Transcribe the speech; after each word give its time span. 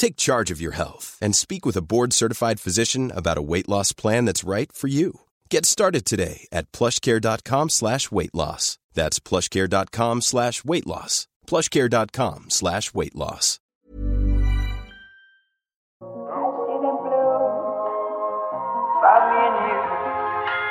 Take 0.00 0.16
charge 0.16 0.50
of 0.50 0.62
your 0.62 0.72
health 0.72 1.18
and 1.20 1.36
speak 1.36 1.66
with 1.66 1.76
a 1.76 1.82
board-certified 1.82 2.58
physician 2.58 3.12
about 3.14 3.36
a 3.36 3.42
weight 3.42 3.68
loss 3.68 3.92
plan 3.92 4.24
that's 4.24 4.42
right 4.42 4.72
for 4.72 4.88
you. 4.88 5.20
Get 5.50 5.66
started 5.66 6.06
today 6.06 6.48
at 6.50 6.72
plushcare.com 6.72 7.68
slash 7.68 8.10
weight 8.10 8.34
loss. 8.34 8.78
That's 8.94 9.20
plushcare.com 9.20 10.22
slash 10.22 10.64
weight 10.64 10.86
loss. 10.86 11.26
plushcare.com 11.46 12.48
slash 12.48 12.94
weight 12.94 13.14
loss. 13.14 13.58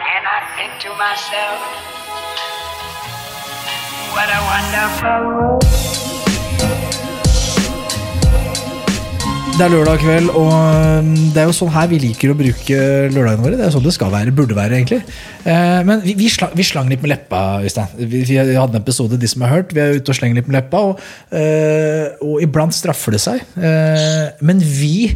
And 0.10 0.26
I 0.26 0.42
think 0.58 0.82
to 0.82 0.90
myself, 0.98 1.60
what 4.16 4.28
a 4.28 4.42
wonderful 4.50 5.22
world. 5.38 6.09
Det 9.60 9.66
er 9.66 9.74
lørdag 9.74 9.98
kveld, 10.00 10.30
og 10.40 10.54
um, 10.56 11.08
det 11.36 11.42
er 11.42 11.50
jo 11.50 11.54
sånn 11.58 11.72
her 11.74 11.90
vi 11.92 11.98
liker 12.00 12.32
å 12.32 12.36
bruke 12.40 12.76
lørdagene 13.12 13.44
våre. 13.44 13.58
Det 13.60 13.66
er 13.66 13.68
jo 13.68 13.74
sånn 13.74 13.84
det 13.90 13.92
skal 13.92 14.14
være, 14.14 14.32
burde 14.32 14.56
være, 14.56 14.78
egentlig. 14.78 15.02
Eh, 15.44 15.82
Men 15.84 16.00
vi, 16.06 16.14
vi, 16.16 16.30
slang, 16.32 16.54
vi 16.56 16.64
slang 16.64 16.88
litt 16.88 17.04
med 17.04 17.12
leppa, 17.12 17.42
Øystein. 17.68 17.92
Vi, 18.00 18.22
vi 18.24 18.38
hadde 18.40 18.56
en 18.56 18.80
episode, 18.80 19.20
de 19.20 19.28
som 19.28 19.44
har 19.44 19.52
hørt. 19.58 19.76
Vi 19.76 19.84
er 19.84 20.00
ute 20.00 20.16
og 20.16 20.16
slenger 20.16 20.40
litt 20.40 20.48
med 20.48 20.62
leppa, 20.62 20.86
og, 20.94 21.04
eh, 21.36 22.16
og 22.24 22.40
iblant 22.48 22.78
straffer 22.78 23.18
det 23.18 23.22
seg. 23.26 23.44
Eh, 23.60 24.32
Men 24.48 24.64
vi, 24.64 25.12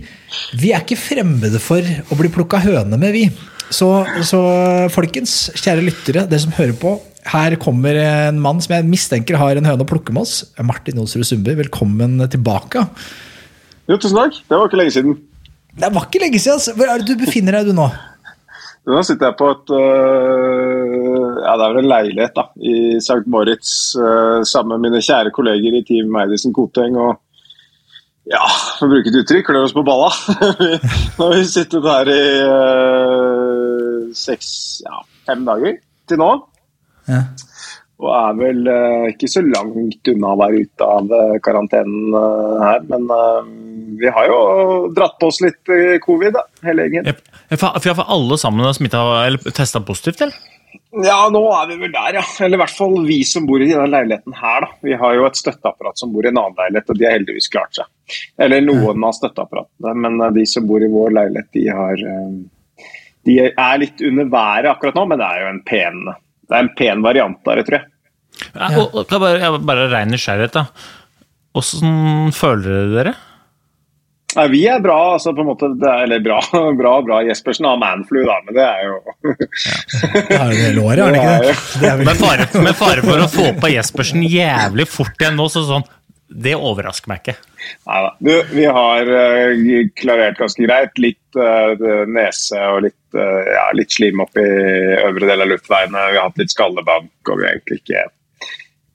vi 0.60 0.76
er 0.76 0.84
ikke 0.84 1.00
fremmede 1.00 1.64
for 1.64 1.80
å 1.80 2.20
bli 2.20 2.36
plukka 2.36 2.60
høne 2.68 3.00
med, 3.00 3.16
vi. 3.16 3.26
Så, 3.72 3.94
så 4.28 4.44
folkens, 4.92 5.54
kjære 5.56 5.88
lyttere, 5.88 6.28
dere 6.28 6.44
som 6.44 6.58
hører 6.60 6.76
på. 6.84 6.98
Her 7.32 7.56
kommer 7.64 7.96
en 7.96 8.44
mann 8.44 8.60
som 8.60 8.76
jeg 8.76 8.92
mistenker 8.92 9.40
har 9.40 9.56
en 9.56 9.72
høne 9.72 9.88
å 9.88 9.94
plukke 9.96 10.12
med 10.12 10.28
oss. 10.28 10.42
Martin 10.60 11.00
Olsrud 11.00 11.32
Sundby, 11.32 11.56
velkommen 11.64 12.20
tilbake. 12.28 12.84
Jo, 13.90 13.98
tusen 14.00 14.18
takk. 14.18 14.40
Det 14.48 14.58
var 14.58 14.70
ikke 14.70 14.80
lenge 14.80 14.96
siden. 14.96 15.18
Det 15.74 15.90
var 15.92 16.08
ikke 16.08 16.24
lenge 16.24 16.40
siden. 16.40 16.60
altså. 16.60 16.74
Hvor 16.78 16.92
er 16.92 17.02
det 17.02 17.08
du 17.10 17.20
befinner 17.26 17.58
deg 17.58 17.72
du 17.72 17.76
nå? 17.78 17.90
Nå 18.84 19.02
sitter 19.08 19.30
jeg 19.30 19.40
på 19.40 19.48
et 19.48 19.70
øh, 19.80 21.36
ja, 21.40 21.54
det 21.56 21.66
er 21.66 21.70
vel 21.72 21.84
en 21.86 21.92
leilighet 21.92 22.34
da, 22.36 22.44
i 22.60 22.74
St. 23.00 23.24
Moritz 23.32 23.94
øh, 23.96 24.42
sammen 24.44 24.76
med 24.76 24.90
mine 24.90 25.00
kjære 25.04 25.32
kolleger 25.36 25.78
i 25.78 25.86
Team 25.88 26.12
Madison 26.12 26.56
Koteng. 26.56 26.98
og 27.00 27.22
ja, 28.28 28.44
for 28.80 28.88
å 28.88 28.92
bruke 28.92 29.12
et 29.12 29.18
uttrykk, 29.20 29.50
klør 29.50 29.66
oss 29.68 29.76
på 29.76 29.84
balla. 29.88 30.10
Nå 31.18 31.26
har 31.30 31.34
vi 31.36 31.48
sittet 31.48 31.88
her 31.88 32.12
i 32.12 32.26
øh, 32.48 34.12
seks, 34.16 34.50
ja, 34.84 35.02
fem 35.28 35.44
dager 35.48 35.80
til 36.08 36.22
nå. 36.22 36.30
Ja. 37.08 37.24
Og 38.04 38.12
er 38.12 38.38
vel 38.40 38.68
øh, 38.68 39.10
ikke 39.12 39.32
så 39.32 39.44
langt 39.48 40.12
unna 40.12 40.32
å 40.34 40.40
være 40.40 40.64
ute 40.64 40.88
av 40.88 41.12
øh, 41.20 41.36
karantenen 41.44 42.16
øh, 42.20 42.64
her. 42.64 42.84
Men 42.92 43.12
vi 44.00 44.10
har 44.16 44.30
jo 44.30 44.40
dratt 44.96 45.20
på 45.22 45.30
oss 45.32 45.42
litt 45.44 45.72
øh, 45.72 45.98
covid, 46.04 46.36
da, 46.38 46.44
hele 46.68 46.88
gjengen. 46.88 47.22
For, 47.54 48.04
alle 48.04 48.40
sammen 48.42 48.66
har 48.66 48.76
smitta 48.78 49.04
eller 49.26 49.54
testa 49.56 49.82
positivt, 49.84 50.26
eller? 50.26 50.50
Ja, 51.04 51.28
nå 51.34 51.42
er 51.54 51.70
vi 51.72 51.78
vel 51.82 51.94
der, 51.94 52.20
ja. 52.20 52.24
Eller 52.46 52.58
i 52.58 52.62
hvert 52.62 52.74
fall 52.74 53.00
vi 53.08 53.20
som 53.26 53.48
bor 53.50 53.62
i 53.62 53.70
denne 53.70 53.88
leiligheten 53.90 54.36
her, 54.38 54.66
da. 54.66 54.70
Vi 54.86 54.98
har 54.98 55.16
jo 55.18 55.26
et 55.26 55.40
støtteapparat 55.40 56.02
som 56.02 56.12
bor 56.14 56.26
i 56.26 56.30
en 56.30 56.38
annen 56.38 56.58
leilighet, 56.60 56.92
og 56.92 57.00
de 57.00 57.08
har 57.08 57.16
heldigvis 57.18 57.50
klart 57.54 57.80
seg. 57.80 58.18
Eller 58.42 58.62
noen 58.66 59.06
av 59.06 59.16
støtteapparatene, 59.18 59.96
men 60.06 60.20
eh, 60.22 60.34
de 60.38 60.46
som 60.50 60.68
bor 60.70 60.86
i 60.86 60.92
vår 60.94 61.16
leilighet, 61.18 61.50
de 61.58 61.66
har 61.70 62.06
eh, 62.14 62.36
De 63.24 63.38
er 63.48 63.78
litt 63.80 64.02
under 64.04 64.28
været 64.28 64.70
akkurat 64.74 64.98
nå, 65.00 65.06
men 65.08 65.22
det 65.22 65.28
er 65.32 65.42
jo 65.42 65.52
en 65.54 65.64
pen, 65.66 66.00
det 66.12 66.58
er 66.58 66.66
en 66.66 66.74
pen 66.78 67.06
variant 67.06 67.48
av 67.48 67.56
det, 67.58 67.68
tror 67.70 67.80
jeg. 67.80 67.90
Ja. 68.52 68.68
Og, 68.82 68.98
og, 69.00 69.14
bare, 69.14 69.38
jeg 69.40 69.62
bare 69.70 69.90
rein 69.94 70.12
nysgjerrighet, 70.12 70.58
da. 70.58 70.66
Åssen 71.58 72.34
føler 72.36 72.66
dere 72.68 72.98
dere? 72.98 73.14
Nei, 74.34 74.46
vi 74.50 74.62
er 74.70 74.80
bra, 74.82 74.98
altså 75.16 75.34
på 75.36 75.44
en 75.44 75.50
måte, 75.52 75.70
det 75.80 75.90
er, 75.90 76.04
eller 76.08 76.22
bra, 76.26 76.40
bra, 76.82 76.94
bra. 77.06 77.20
Jespersen 77.28 77.68
har 77.70 77.80
manflu, 77.82 78.22
da, 78.28 78.38
men 78.48 78.58
det 78.58 78.64
er 78.66 78.86
jo 78.88 78.96
Det 79.24 80.38
er 80.38 80.54
jo 80.54 80.62
det 80.62 80.72
låret, 80.78 81.04
er 81.06 81.12
det 81.14 81.20
ikke 81.24 81.34
det? 81.44 81.58
det 81.82 81.90
er 81.92 82.00
vel- 82.00 82.08
Med 82.10 82.22
fare, 82.22 82.48
med 82.68 82.80
fare 82.80 83.04
for 83.06 83.26
å 83.26 83.28
få 83.32 83.50
på 83.62 83.74
Jespersen 83.76 84.24
jævlig 84.26 84.88
fort 84.90 85.22
igjen 85.22 85.38
nå, 85.40 85.50
så 85.54 85.66
sånn 85.68 85.86
Det 86.44 86.56
overrasker 86.58 87.12
meg 87.12 87.22
ikke. 87.22 87.36
Neida. 87.86 88.10
Du, 88.20 88.32
vi 88.58 88.64
har 88.66 89.10
uh, 89.14 89.68
klarert 90.02 90.40
ganske 90.42 90.66
greit. 90.66 90.98
Litt 91.00 91.38
uh, 91.38 91.78
nese 92.10 92.58
og 92.74 92.82
litt, 92.88 92.98
uh, 93.14 93.44
ja, 93.54 93.68
litt 93.78 93.94
slim 93.94 94.24
oppi 94.24 94.42
øvre 94.42 95.30
del 95.30 95.46
av 95.46 95.52
luftveiene. 95.54 96.08
Vi 96.10 96.18
har 96.18 96.26
hatt 96.32 96.42
litt 96.42 96.52
skallebank, 96.56 97.12
og 97.30 97.38
vi 97.38 97.46
har 97.46 97.54
egentlig 97.54 97.84
ikke 97.84 98.08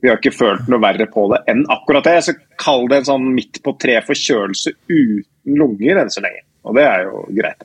vi 0.03 0.11
har 0.11 0.19
ikke 0.21 0.35
følt 0.37 0.69
noe 0.71 0.83
verre 0.83 1.09
på 1.11 1.27
det 1.33 1.41
enn 1.51 1.65
akkurat 1.73 2.07
det. 2.07 2.19
Så 2.27 2.37
kall 2.61 2.87
det 2.91 3.01
en 3.03 3.09
sånn 3.13 3.31
midt 3.35 3.63
på 3.65 3.75
tre 3.83 3.99
forkjølelse 4.07 4.75
uten 4.87 5.59
lunger 5.59 6.03
enn 6.03 6.13
så 6.13 6.23
lenge. 6.25 6.45
Og 6.69 6.77
det 6.79 6.85
er 6.87 7.07
jo 7.09 7.25
greit. 7.35 7.65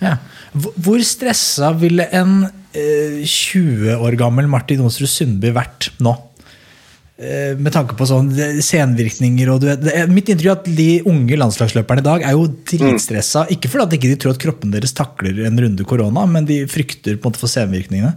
Ja. 0.00 0.16
Hvor- 0.52 1.04
stressa 1.04 1.72
ville 1.76 2.06
en 2.16 2.44
eh, 2.72 3.20
20 3.24 4.00
år 4.00 4.16
gammel 4.16 4.48
Martin 4.48 4.80
Onsrud 4.80 5.08
Sundby 5.08 5.52
vært 5.52 5.90
nå? 6.00 6.16
Eh, 7.20 7.52
med 7.60 7.68
tanke 7.74 7.92
på 7.98 8.06
sånn 8.08 8.30
senvirkninger 8.64 9.50
og 9.52 9.58
du 9.60 9.66
vet, 9.68 9.82
er, 9.92 10.06
Mitt 10.08 10.30
inntrykk 10.32 10.48
er 10.48 10.60
at 10.62 10.70
de 10.78 10.88
unge 11.04 11.36
landslagsløperne 11.36 12.00
i 12.00 12.06
dag 12.06 12.22
er 12.24 12.32
jo 12.32 12.46
dritstressa. 12.48 13.42
Ikke 13.52 13.68
fordi 13.68 13.84
at 13.84 13.96
ikke 13.98 14.20
tror 14.22 14.32
at 14.32 14.40
kroppen 14.40 14.72
deres 14.72 14.96
takler 14.96 15.42
en 15.44 15.60
runde 15.60 15.84
korona, 15.84 16.24
men 16.24 16.48
de 16.48 16.62
frykter 16.70 17.18
på 17.20 17.28
en 17.28 17.34
måte 17.34 17.42
for 17.42 17.52
senvirkningene. 17.52 18.14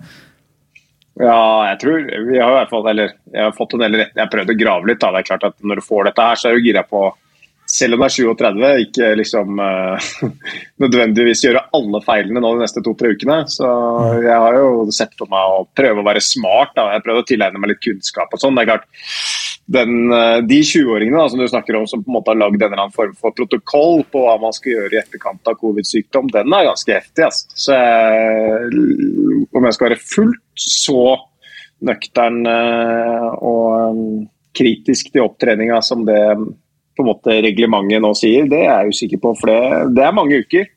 Ja, 1.21 1.69
jeg 1.69 1.79
tror 1.83 2.07
vi 2.25 2.39
har 2.39 2.49
i 2.49 2.55
hvert 2.57 2.71
fall, 2.71 2.87
eller 2.89 3.11
jeg 3.33 3.43
har 3.43 3.51
fått 3.53 3.75
en 3.77 3.83
del. 3.85 3.99
Jeg 4.01 4.17
har 4.17 4.31
prøvd 4.33 4.53
å 4.53 4.57
grave 4.57 4.89
litt. 4.89 5.01
da, 5.03 5.11
det 5.13 5.21
er 5.21 5.27
klart 5.27 5.45
at 5.45 5.59
Når 5.61 5.79
du 5.79 5.85
får 5.85 6.09
dette 6.09 6.25
her, 6.25 6.39
så 6.39 6.49
er 6.49 6.57
du 6.57 6.65
gira 6.65 6.83
på 6.87 7.03
selv 7.73 7.95
om 7.95 8.03
det 8.03 8.09
er 8.09 8.15
37, 8.15 8.65
ikke 8.85 9.07
liksom 9.17 9.61
uh, 9.61 10.09
nødvendigvis 10.83 11.41
gjøre 11.47 11.63
alle 11.73 12.01
feilene 12.05 12.43
nå 12.43 12.51
de 12.53 12.61
neste 12.61 12.83
to-tre 12.85 13.13
ukene. 13.15 13.39
Så 13.49 13.69
jeg 14.21 14.35
har 14.45 14.57
jo 14.59 14.85
sett 14.93 15.15
for 15.17 15.31
meg 15.31 15.55
å 15.55 15.63
prøve 15.73 16.03
å 16.03 16.05
være 16.05 16.21
smart. 16.23 16.75
da, 16.77 16.91
Jeg 16.91 17.01
har 17.01 17.07
prøvd 17.07 17.23
å 17.23 17.27
tilegne 17.31 17.61
meg 17.63 17.73
litt 17.73 17.83
kunnskap 17.85 18.35
og 18.35 18.43
sånn. 18.43 18.59
Det 18.59 18.65
er 18.65 18.71
klart, 18.75 18.85
den, 19.73 20.11
eh, 20.11 20.41
De 20.45 20.59
20-åringene 20.61 21.29
som 21.29 21.39
du 21.39 21.47
snakker 21.47 21.79
om, 21.79 21.87
som 21.87 22.03
på 22.03 22.11
en 22.11 22.17
måte 22.19 22.33
har 22.33 22.41
lagd 22.41 22.61
en 22.61 22.67
eller 22.67 22.83
annen 22.83 22.95
form 22.95 23.13
for 23.17 23.33
protokoll 23.33 24.03
på 24.11 24.21
hva 24.25 24.37
man 24.41 24.53
skal 24.53 24.75
gjøre 24.75 24.93
i 24.93 25.01
etterkant 25.01 25.49
av 25.49 25.57
covid-sykdom, 25.61 26.29
den 26.33 26.53
er 26.53 26.69
ganske 26.69 26.97
heftig. 26.97 27.25
Altså. 27.25 27.47
Så 27.55 27.77
jeg, 27.79 29.47
om 29.49 29.65
jeg 29.65 29.77
skal 29.77 29.89
være 29.89 30.03
fullt 30.03 30.67
så 30.67 31.05
nøktern 31.83 32.43
eh, 32.47 33.29
og 33.41 34.27
kritisk 34.53 35.09
til 35.09 35.25
opptreninga 35.25 35.81
som 35.81 36.03
det 36.05 36.21
på 36.95 37.03
en 37.03 37.09
måte 37.11 37.35
reglementet 37.45 38.01
nå 38.03 38.13
sier, 38.17 38.47
det 38.49 38.61
er 38.63 38.83
jeg 38.87 38.95
usikker 38.97 39.21
på. 39.23 39.33
For 39.39 39.51
det, 39.51 39.59
det 39.97 40.03
er 40.07 40.15
mange 40.15 40.41
uker. 40.43 40.67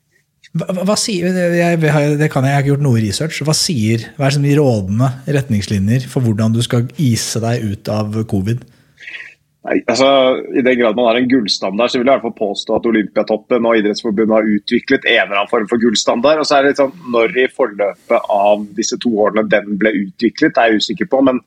Hva, 0.57 0.65
hva- 0.87 0.95
sier, 0.97 1.27
jeg, 1.35 1.57
jeg, 1.83 2.15
det 2.17 2.29
kan 2.33 2.45
jeg, 2.45 2.49
jeg 2.53 2.55
har 2.57 2.63
ikke 2.63 2.71
gjort 2.75 2.85
noe 2.87 3.01
research. 3.03 3.41
Hva 3.45 3.53
sier, 3.57 4.07
hva 4.17 4.29
er 4.29 4.37
som 4.37 4.45
de 4.47 4.55
rådende 4.57 5.09
retningslinjer 5.35 6.07
for 6.09 6.25
hvordan 6.25 6.55
du 6.55 6.61
skal 6.65 6.87
ise 7.03 7.41
deg 7.43 7.65
ut 7.67 7.91
av 7.93 8.15
covid? 8.31 8.63
Nei, 9.67 9.81
altså, 9.91 10.07
I 10.55 10.63
den 10.63 10.77
grad 10.79 10.95
man 10.95 11.09
har 11.09 11.17
en 11.19 11.27
gullstandard, 11.27 11.91
så 11.91 11.99
vil 11.99 12.07
jeg 12.07 12.13
i 12.13 12.15
hvert 12.15 12.25
fall 12.29 12.37
påstå 12.37 12.77
at 12.77 12.85
Olympiatoppen 12.87 13.65
og 13.67 13.75
Idrettsforbundet 13.81 14.35
har 14.37 14.47
utviklet 14.55 15.07
en 15.11 15.19
eller 15.25 15.41
annen 15.41 15.51
form 15.51 15.67
for 15.67 15.81
gullstandard. 15.83 16.39
Og 16.39 16.47
så 16.47 16.55
er 16.55 16.63
det 16.63 16.71
litt 16.71 16.79
sånn, 16.79 16.93
Når 17.13 17.35
i 17.43 17.47
forløpet 17.51 18.31
av 18.37 18.63
disse 18.77 18.97
to 19.03 19.11
årene 19.25 19.43
den 19.51 19.75
ble 19.81 19.91
utviklet, 20.05 20.55
er 20.55 20.71
jeg 20.71 20.85
usikker 20.85 21.11
på. 21.11 21.19
Men 21.27 21.43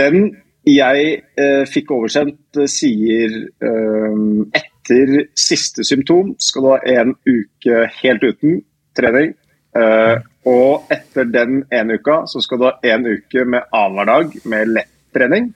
den 0.00 0.30
jeg 0.68 1.12
eh, 1.40 1.64
fikk 1.68 1.92
oversendt, 1.96 2.40
eh, 2.58 2.68
sier 2.70 3.36
eh, 3.64 4.24
etter 4.60 5.28
siste 5.38 5.84
symptom 5.86 6.34
skal 6.42 6.64
du 6.64 6.70
ha 6.72 6.78
en 6.98 7.14
uke 7.28 7.84
helt 8.00 8.24
uten 8.24 8.60
trening. 8.98 9.34
Eh, 9.78 10.16
og 10.48 10.90
etter 10.92 11.28
den 11.28 11.62
ene 11.74 11.98
uka 12.00 12.22
så 12.30 12.40
skal 12.44 12.60
du 12.60 12.68
ha 12.68 12.76
en 12.94 13.06
uke 13.06 13.44
med 13.44 13.68
annenhver 13.74 14.12
dag 14.12 14.36
med 14.48 14.74
lett 14.76 14.94
trening. 15.14 15.50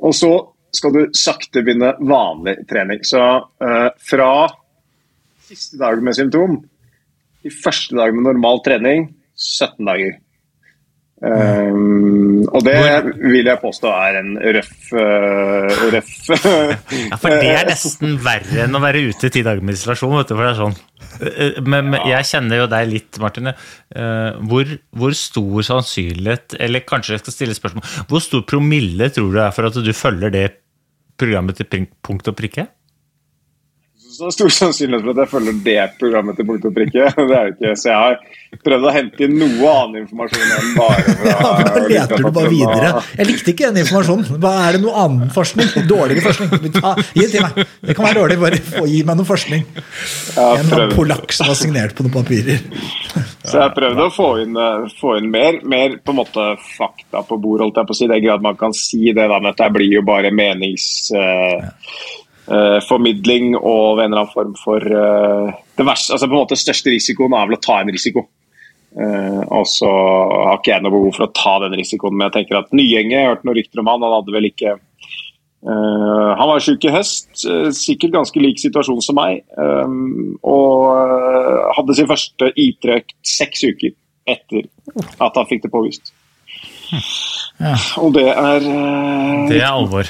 Og 0.00 0.14
så 0.16 0.32
skal 0.74 0.94
du 0.94 1.00
sakte 1.16 1.64
begynne 1.64 1.94
vanlig 1.98 2.60
trening. 2.70 3.02
Så 3.06 3.20
eh, 3.64 3.88
fra 4.10 4.32
siste 5.50 5.80
dag 5.80 6.02
med 6.04 6.16
symptom 6.18 6.60
til 7.42 7.56
første 7.64 7.96
dag 7.96 8.14
med 8.14 8.28
normal 8.28 8.62
trening 8.66 9.08
17 9.34 9.88
dager. 9.88 10.18
Um, 11.20 12.46
og 12.48 12.62
det 12.64 12.78
vil 13.20 13.44
jeg 13.44 13.60
påstå 13.60 13.90
er 13.92 14.16
en 14.22 14.30
røff 14.56 14.92
uh, 14.96 15.82
røff 15.92 16.30
Ja, 17.10 17.18
for 17.20 17.34
det 17.34 17.50
er 17.52 17.68
nesten 17.68 18.14
verre 18.24 18.62
enn 18.64 18.78
å 18.78 18.80
være 18.80 19.02
ute 19.10 19.28
i 19.28 19.34
ti 19.34 19.42
dager 19.44 19.60
med 19.60 19.76
isolasjon. 19.76 20.14
Vet 20.16 20.32
du, 20.32 20.34
for 20.38 20.46
det 20.46 20.54
er 20.54 20.60
sånn. 20.62 20.78
Eh, 21.20 21.60
Men, 21.60 21.90
men 21.92 22.08
jeg 22.08 22.28
kjenner 22.30 22.62
jo 22.62 22.70
deg 22.72 22.88
litt, 22.88 23.20
Martin. 23.20 23.52
Uh, 23.52 24.40
Hvor, 24.48 24.72
hvor 24.96 25.16
stor 25.18 25.68
sannsynlighet, 25.68 26.56
eller 26.56 26.86
kanskje 26.88 27.18
jeg 27.18 27.24
skal 27.26 27.36
stille 27.36 27.58
spørsmål, 27.58 27.84
hvor 28.08 28.24
stor 28.24 28.46
promille 28.48 29.12
tror 29.12 29.28
du 29.34 29.40
er 29.44 29.52
for 29.52 29.68
at 29.68 29.76
du 29.76 29.92
følger 29.96 30.32
det 30.32 30.46
programmet 31.20 31.60
til 31.60 31.68
punkt 32.00 32.32
og 32.32 32.38
prikke? 32.40 32.64
Så 34.20 34.30
stor 34.34 34.52
sannsynlighet 34.52 35.04
for 35.04 35.14
at 35.14 35.22
jeg 35.22 35.30
følger 35.30 35.58
det 35.64 35.78
programmet 36.00 36.36
til 36.36 36.46
punkt 36.48 36.66
og 36.68 36.74
prikke. 36.76 37.06
Det 37.16 37.36
er 37.36 37.46
jo 37.48 37.54
ikke, 37.54 37.72
så 37.78 37.88
jeg 37.88 38.00
har 38.04 38.60
prøvd 38.66 38.86
å 38.88 38.92
hente 38.92 39.24
inn 39.24 39.36
noe 39.40 39.70
annen 39.70 40.02
informasjon 40.02 40.52
enn 40.56 40.72
bare 40.76 41.14
fra 41.20 41.30
Ja, 41.30 41.52
men 41.56 41.70
da 41.70 41.82
leter 41.92 42.20
du 42.20 42.28
bare 42.28 42.52
videre. 42.52 42.90
Jeg 43.16 43.28
likte 43.30 43.54
ikke 43.54 43.70
den 43.70 43.80
informasjonen. 43.84 44.40
Hva 44.42 44.52
Er 44.66 44.76
det 44.76 44.82
noe 44.84 45.04
annen 45.06 45.32
forskning? 45.32 45.72
Dårligere 45.88 46.26
forskning? 46.26 46.68
Ta, 46.76 46.94
gi 47.14 47.24
det 47.24 47.30
til 47.32 47.46
meg. 47.46 47.72
Det 47.88 47.96
kan 47.96 48.08
være 48.08 48.20
dårlig, 48.20 48.38
bare 48.44 48.62
få, 48.68 48.84
gi 48.90 49.00
meg 49.08 49.20
noe 49.20 49.30
forskning. 49.30 49.66
En 50.44 50.94
polakk 50.94 51.36
som 51.36 51.50
har 51.50 51.58
signert 51.58 51.96
på 51.96 52.06
noen 52.06 52.16
papirer. 52.20 52.60
Så 53.50 53.56
jeg 53.56 53.64
har 53.64 53.74
prøvd 53.74 54.00
å 54.04 54.10
få 54.12 54.30
inn, 54.42 54.56
eh, 54.60 54.88
få 55.00 55.16
inn 55.18 55.30
mer, 55.32 55.62
mer 55.64 55.96
på 56.04 56.12
en 56.12 56.20
måte 56.20 56.44
fakta 56.76 57.24
på 57.26 57.38
bord, 57.40 57.64
holdt 57.64 57.80
jeg 57.80 57.88
på 57.88 57.96
å 57.96 57.98
si. 57.98 58.06
I 58.06 58.12
den 58.12 58.24
grad 58.26 58.44
man 58.44 58.58
kan 58.60 58.76
si 58.76 59.14
det, 59.16 59.24
da, 59.24 59.38
men 59.40 59.48
dette 59.50 59.70
blir 59.74 59.96
jo 59.96 60.04
bare 60.06 60.30
meningsformidling 62.50 63.56
og 63.56 64.00
en 64.00 64.10
eller 64.10 64.24
annen 64.24 64.34
form 64.34 64.52
for 64.58 64.82
eh, 64.82 65.54
det 65.76 65.86
verste, 65.86 66.14
altså 66.14 66.26
på 66.26 66.34
en 66.34 66.42
måte 66.42 66.58
største 66.58 66.92
risikoen 66.92 67.34
er 67.34 67.48
vel 67.48 67.58
å 67.58 67.64
ta 67.64 67.80
en 67.80 67.92
risiko. 67.92 68.26
Eh, 68.90 69.42
og 69.54 69.66
så 69.70 69.88
har 69.88 70.58
ikke 70.58 70.72
jeg 70.74 70.84
noe 70.84 70.94
behov 70.94 71.16
for 71.16 71.28
å 71.28 71.34
ta 71.36 71.58
den 71.64 71.78
risikoen, 71.78 72.16
men 72.16 72.28
jeg 72.28 72.40
tenker 72.40 72.60
at 72.60 72.72
Nyenge, 72.74 73.14
jeg 73.16 73.30
hørt 73.30 73.44
noen 73.46 73.58
rykter 73.60 73.82
om 73.82 73.90
han, 73.92 74.06
han 74.06 74.16
hadde 74.18 74.36
vel 74.36 74.50
ikke 74.50 74.78
han 75.60 76.48
var 76.48 76.62
syk 76.64 76.86
i 76.88 76.92
høst, 76.94 77.42
sikkert 77.76 78.14
ganske 78.14 78.40
lik 78.40 78.56
situasjon 78.56 79.02
som 79.04 79.18
meg. 79.18 79.42
og 80.40 80.86
hadde 81.76 81.96
sin 81.98 82.08
første 82.08 82.48
IT-økt 82.56 83.12
seks 83.28 83.66
uker 83.68 83.92
etter 84.24 84.70
at 85.20 85.36
han 85.36 85.50
fikk 85.50 85.66
det 85.66 85.72
påvist. 85.74 86.14
Og 88.00 88.14
det 88.16 88.26
er 88.30 88.64
eh, 88.64 89.48
Det 89.50 89.60
er 89.60 89.68
alvor. 89.68 90.08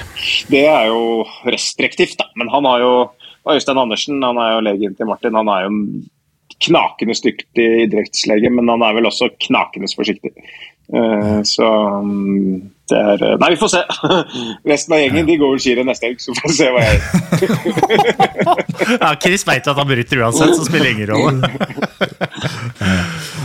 det 0.52 0.62
er 0.70 0.86
jo 0.90 1.24
restriktivt, 1.46 2.16
da. 2.20 2.28
Men 2.38 2.50
han 2.52 2.68
har 2.68 2.84
jo 2.84 2.94
Øystein 3.50 3.80
Andersen, 3.80 4.22
han 4.22 4.38
er 4.38 4.54
jo 4.54 4.64
legen 4.68 4.96
til 4.96 5.08
Martin. 5.08 5.34
Han 5.34 5.48
er 5.48 5.64
jo 5.64 5.72
en 5.72 5.84
knakende 6.60 7.16
dyktig 7.24 7.68
idrettslege, 7.86 8.50
men 8.52 8.68
han 8.68 8.82
er 8.84 8.98
vel 8.98 9.08
også 9.08 9.30
knakende 9.46 9.88
forsiktig. 9.96 10.32
Eh, 10.90 11.40
så 11.46 11.66
mm, 12.02 12.60
det 12.90 12.98
er 12.98 13.36
Nei, 13.38 13.50
vi 13.54 13.58
får 13.60 13.70
se. 13.74 13.82
Resten 14.72 14.96
av 14.96 15.02
gjengen 15.02 15.28
de 15.28 15.36
går 15.40 15.54
vel 15.54 15.62
skirenn 15.62 15.90
neste 15.90 16.08
helg, 16.08 16.22
så 16.22 16.34
får 16.38 16.50
vi 16.50 16.56
se 16.58 16.70
hva 16.74 16.80
jeg 16.86 16.94
gjør. 16.96 17.04
Ja, 18.90 19.12
Chris 19.20 19.44
veit 19.46 19.68
at 19.70 19.78
han 19.78 19.86
bryter 19.86 20.22
uansett, 20.24 20.56
så 20.56 20.64
spiller 20.66 20.88
det 20.88 20.94
ingen 20.96 21.10
rolle. 21.12 21.50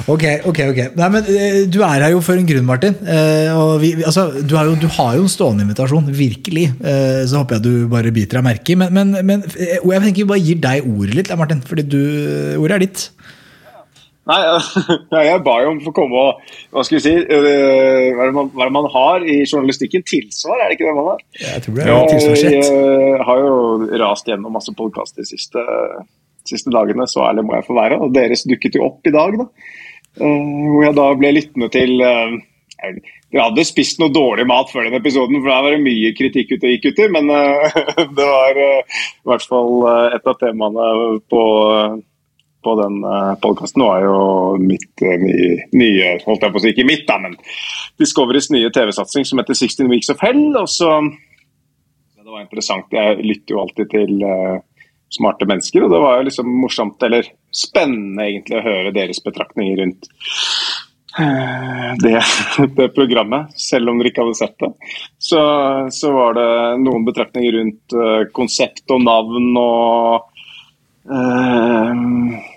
Ok, 0.05 0.21
ok, 0.45 0.59
ok. 0.69 0.79
Nei, 0.99 1.07
men 1.15 1.29
eh, 1.33 1.55
Du 1.71 1.79
er 1.81 2.03
her 2.03 2.11
jo 2.13 2.19
for 2.21 2.37
en 2.37 2.45
grunn, 2.45 2.65
Martin. 2.67 2.93
Eh, 3.09 3.49
og 3.57 3.79
vi, 3.81 3.95
altså, 4.05 4.27
du, 4.37 4.53
har 4.53 4.69
jo, 4.69 4.75
du 4.77 4.85
har 4.99 5.15
jo 5.17 5.23
en 5.25 5.31
stående 5.31 5.65
invitasjon, 5.65 6.11
virkelig. 6.13 6.67
Eh, 6.77 7.23
så 7.25 7.41
håper 7.41 7.57
jeg 7.57 7.65
du 7.65 7.87
bare 7.89 8.13
biter 8.13 8.37
deg 8.37 8.45
merke 8.45 8.75
i. 8.75 8.77
Men, 8.77 8.93
men, 8.93 9.15
men 9.25 9.41
eh, 9.55 9.79
jeg 9.81 10.03
tenker 10.03 10.21
vi 10.21 10.29
bare 10.29 10.43
gir 10.45 10.61
deg 10.61 10.85
ordet 10.91 11.17
litt, 11.17 11.33
Martin. 11.39 11.63
Fordi 11.65 11.87
du, 11.89 12.03
ordet 12.61 12.77
er 12.77 12.85
ditt. 12.85 13.07
Nei, 15.13 15.21
jeg 15.27 15.41
ba 15.45 15.55
jo 15.61 15.71
om 15.71 15.79
å 15.79 15.85
få 15.85 15.91
komme 15.93 16.17
og 16.17 16.53
Hva 16.73 16.83
skal 16.87 16.97
vi 16.97 17.01
si 17.03 17.13
øh, 17.13 18.07
Hva 18.17 18.25
er 18.25 18.33
man, 18.33 18.47
hva 18.55 18.65
er 18.65 18.71
det 18.71 18.75
man 18.77 18.89
har 18.89 19.25
i 19.25 19.35
journalistikken? 19.43 20.05
Tilsvar, 20.09 20.57
er 20.63 20.71
det 20.71 20.79
ikke 20.79 20.87
det 20.89 20.95
man 20.97 21.11
har? 21.11 21.21
Jeg 21.43 21.65
tror 21.65 21.77
det 21.77 21.85
er 21.85 22.09
tilsvarsrett. 22.13 22.55
Jeg 22.55 22.71
øh, 22.73 23.25
har 23.27 23.43
jo 23.43 23.59
rast 24.01 24.31
gjennom 24.31 24.57
masse 24.57 24.73
podkast 24.77 25.21
de 25.21 25.27
siste, 25.29 25.65
siste 26.49 26.73
dagene, 26.73 27.05
så 27.11 27.27
ærlig 27.27 27.45
må 27.45 27.59
jeg 27.59 27.67
få 27.69 27.77
være. 27.77 28.01
Og 28.01 28.17
deres 28.17 28.47
dukket 28.49 28.79
jo 28.79 28.87
opp 28.89 29.05
i 29.05 29.13
dag, 29.13 29.37
da. 29.43 29.47
Eh, 30.15 30.51
hvor 30.71 30.87
jeg 30.87 30.97
da 30.97 31.07
ble 31.21 31.33
lyttende 31.37 31.69
til 31.75 32.01
Dere 33.35 33.49
hadde 33.49 33.65
spist 33.67 33.99
noe 33.99 34.13
dårlig 34.13 34.45
mat 34.47 34.69
før 34.71 34.87
den 34.87 34.97
episoden, 34.99 35.41
for 35.41 35.51
der 35.51 35.63
var 35.65 35.73
det 35.75 35.83
mye 35.83 36.11
kritikk 36.15 36.53
ute 36.53 36.69
og 36.69 36.75
gikk 36.75 36.91
uti. 36.93 37.07
Men 37.11 37.31
eh, 37.33 37.79
det 38.17 38.27
var 38.29 38.59
eh, 38.63 38.99
i 39.19 39.31
hvert 39.31 39.47
fall 39.49 39.71
eh, 39.91 40.17
et 40.17 40.29
av 40.31 40.37
temaene 40.41 40.89
på 41.31 41.41
på 42.65 42.75
den 42.81 42.99
uh, 43.05 43.35
podkasten 43.41 43.85
var 43.85 44.03
jo 44.05 44.19
mitt 44.61 45.05
eh, 45.05 45.25
nye, 45.77 46.11
holdt 46.25 46.45
jeg 46.47 46.53
på 46.55 46.61
å 46.61 46.63
si, 46.63 46.73
ikke 46.73 46.87
mitt, 46.89 47.05
da, 47.07 47.19
men 47.21 47.37
Discoverys 48.01 48.49
nye 48.53 48.71
TV-satsing 48.73 49.27
som 49.27 49.39
heter 49.41 49.57
16 49.57 49.87
Weeks 49.91 50.11
of 50.13 50.23
Hell. 50.23 50.47
og 50.59 50.69
så 50.71 50.97
Det 50.99 52.31
var 52.31 52.41
interessant. 52.41 52.89
Jeg 52.91 53.21
lytter 53.21 53.55
jo 53.55 53.61
alltid 53.61 53.91
til 53.93 54.25
eh, 54.25 54.57
smarte 55.13 55.47
mennesker, 55.47 55.85
og 55.85 55.93
det 55.93 56.01
var 56.01 56.17
jo 56.19 56.27
liksom 56.27 56.49
morsomt, 56.61 57.03
eller 57.05 57.27
spennende 57.53 58.25
egentlig, 58.25 58.59
å 58.59 58.65
høre 58.65 58.93
deres 58.95 59.21
betraktninger 59.23 59.79
rundt 59.81 60.09
eh, 61.19 61.91
det, 62.03 62.15
det 62.79 62.89
programmet, 62.97 63.53
selv 63.59 63.91
om 63.91 64.01
dere 64.01 64.11
ikke 64.11 64.25
hadde 64.25 64.39
sett 64.41 64.57
det. 64.63 64.71
Så, 65.29 65.41
så 65.95 66.13
var 66.15 66.37
det 66.39 66.49
noen 66.83 67.07
betraktninger 67.07 67.59
rundt 67.59 67.95
eh, 67.95 68.25
konsept 68.35 68.91
og 68.95 69.05
navn 69.05 69.53
og 69.61 70.27
eh, 71.11 72.51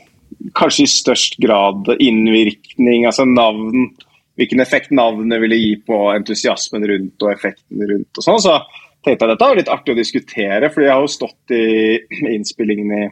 kanskje 0.59 0.85
i 0.85 0.91
størst 0.91 1.39
grad 1.43 1.89
innvirkning, 1.99 3.07
altså 3.09 3.27
navn, 3.29 3.91
hvilken 4.39 4.63
effekt 4.63 4.93
navnet 4.95 5.43
ville 5.43 5.59
gi 5.59 5.73
på 5.87 6.09
entusiasmen 6.15 6.87
rundt 6.89 7.25
og 7.27 7.33
effekten 7.33 7.83
rundt 7.91 8.21
og 8.21 8.27
sånn. 8.27 8.43
Så 8.43 8.59
tenkte 9.05 9.27
jeg 9.27 9.35
dette 9.35 9.49
var 9.49 9.59
litt 9.59 9.73
artig 9.73 9.95
å 9.95 9.99
diskutere, 9.99 10.71
for 10.75 10.85
jeg 10.85 10.95
har 10.95 11.03
jo 11.03 11.11
stått 11.11 11.55
i 11.55 11.99
innspillingen 12.37 12.95
i, 13.01 13.05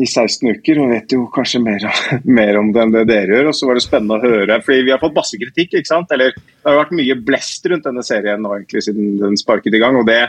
i 0.00 0.06
16 0.06 0.48
uker 0.56 0.80
og 0.80 0.92
vet 0.94 1.12
jo 1.16 1.26
kanskje 1.34 1.62
mer, 1.64 1.86
mer 2.40 2.60
om 2.60 2.72
det 2.72 2.84
enn 2.84 2.96
det 2.96 3.06
dere 3.10 3.36
gjør. 3.36 3.52
Og 3.52 3.58
så 3.58 3.68
var 3.68 3.76
det 3.76 3.84
spennende 3.84 4.18
å 4.18 4.24
høre, 4.24 4.60
fordi 4.64 4.86
vi 4.88 4.94
har 4.94 5.02
fått 5.02 5.18
masse 5.18 5.40
kritikk, 5.40 5.74
ikke 5.74 5.92
sant. 5.92 6.12
Eller 6.16 6.32
det 6.36 6.64
har 6.64 6.78
jo 6.78 6.84
vært 6.84 6.98
mye 7.02 7.18
blest 7.30 7.68
rundt 7.68 7.88
denne 7.88 8.06
serien 8.06 8.40
nå 8.44 8.54
egentlig 8.56 8.86
siden 8.88 9.18
den 9.20 9.40
sparket 9.40 9.76
i 9.76 9.82
gang. 9.82 10.00
og 10.00 10.08
det 10.08 10.22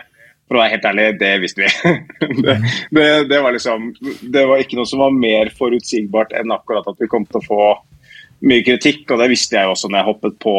for 0.52 0.60
å 0.60 0.66
være 0.66 0.74
helt 0.74 0.86
ærlig, 0.90 1.04
det 1.22 1.32
visste 1.40 1.64
vi. 1.64 1.70
det, 2.44 2.58
det, 2.92 3.08
det, 3.30 3.38
var 3.40 3.56
liksom, 3.56 3.86
det 4.36 4.42
var 4.50 4.60
ikke 4.60 4.76
noe 4.76 4.90
som 4.90 5.00
var 5.00 5.14
mer 5.16 5.52
forutsigbart 5.56 6.36
enn 6.36 6.52
akkurat 6.52 6.90
at 6.92 7.00
vi 7.00 7.08
kom 7.08 7.24
til 7.24 7.40
å 7.40 7.46
få 7.46 7.68
mye 8.52 8.66
kritikk. 8.68 9.06
Og 9.08 9.22
det 9.22 9.30
visste 9.32 9.56
jeg 9.56 9.72
også 9.72 9.88
når 9.88 10.02
jeg 10.02 10.10
hoppet 10.10 10.38
på 10.44 10.56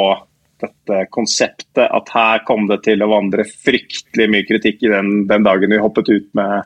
dette 0.62 1.02
konseptet, 1.12 1.84
at 1.84 2.14
her 2.14 2.40
kom 2.48 2.64
det 2.70 2.80
til 2.86 3.04
å 3.04 3.10
vandre 3.12 3.44
fryktelig 3.44 4.30
mye 4.32 4.48
kritikk 4.48 4.80
i 4.86 4.94
den, 4.94 5.12
den 5.28 5.44
dagen 5.44 5.76
vi 5.76 5.84
hoppet 5.84 6.08
ut 6.08 6.28
med, 6.40 6.64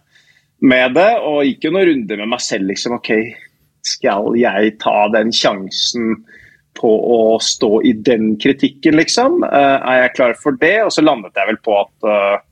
med 0.63 0.95
det. 0.95 1.11
Og 1.27 1.43
gikk 1.49 1.67
jo 1.67 1.75
noen 1.75 1.91
runder 1.91 2.23
med 2.23 2.35
meg 2.37 2.47
selv. 2.47 2.71
liksom, 2.71 3.01
ok, 3.01 3.11
Skal 3.91 4.37
jeg 4.39 4.77
ta 4.87 4.99
den 5.19 5.35
sjansen 5.35 6.21
på 6.79 6.91
å 7.11 7.21
stå 7.43 7.81
i 7.89 7.97
den 8.07 8.37
kritikken, 8.39 9.01
liksom? 9.01 9.43
Eh, 9.49 9.79
er 9.81 10.05
jeg 10.05 10.15
klar 10.21 10.39
for 10.39 10.55
det? 10.61 10.77
Og 10.85 10.95
så 10.95 11.03
landet 11.03 11.35
jeg 11.35 11.51
vel 11.51 11.65
på 11.65 11.81
at 11.81 12.13
eh, 12.13 12.45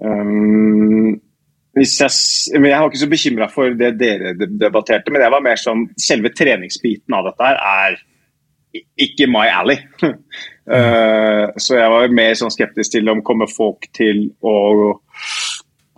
Um, 0.00 1.20
jeg, 1.76 1.86
jeg 1.86 2.62
var 2.66 2.88
ikke 2.88 3.02
så 3.02 3.10
bekymra 3.10 3.48
for 3.52 3.74
det 3.78 3.92
dere 4.00 4.32
debatterte, 4.34 5.12
men 5.12 5.22
jeg 5.22 5.32
var 5.32 5.44
mer 5.44 5.60
sånn 5.60 5.84
Selve 6.00 6.32
treningsbiten 6.34 7.14
av 7.14 7.28
dette 7.28 7.46
her 7.46 7.60
er 7.60 8.00
ikke 9.00 9.26
my 9.30 9.46
alley. 9.50 9.78
Uh, 10.02 11.50
så 11.62 11.78
jeg 11.78 11.92
var 11.92 12.14
mer 12.14 12.34
sånn 12.38 12.52
skeptisk 12.54 12.94
til 12.94 13.10
om 13.10 13.22
kommer 13.26 13.50
folk 13.50 13.88
til 13.96 14.28
å 14.46 14.56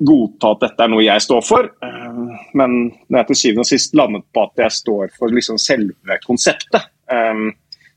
godta 0.03 0.55
at 0.55 0.63
dette 0.65 0.85
er 0.85 0.93
noe 0.93 1.05
jeg 1.05 1.25
står 1.25 1.43
for. 1.47 1.69
Uh, 1.85 2.33
men 2.59 2.79
når 3.09 3.19
jeg 3.19 3.31
til 3.31 3.41
syvende 3.43 3.67
og 3.67 3.71
sist 3.73 3.99
landet 3.99 4.25
på 4.33 4.47
at 4.47 4.65
jeg 4.65 4.79
står 4.79 5.13
for 5.19 5.35
liksom 5.35 5.61
selve 5.61 6.21
konseptet, 6.25 6.89
um, 7.13 7.51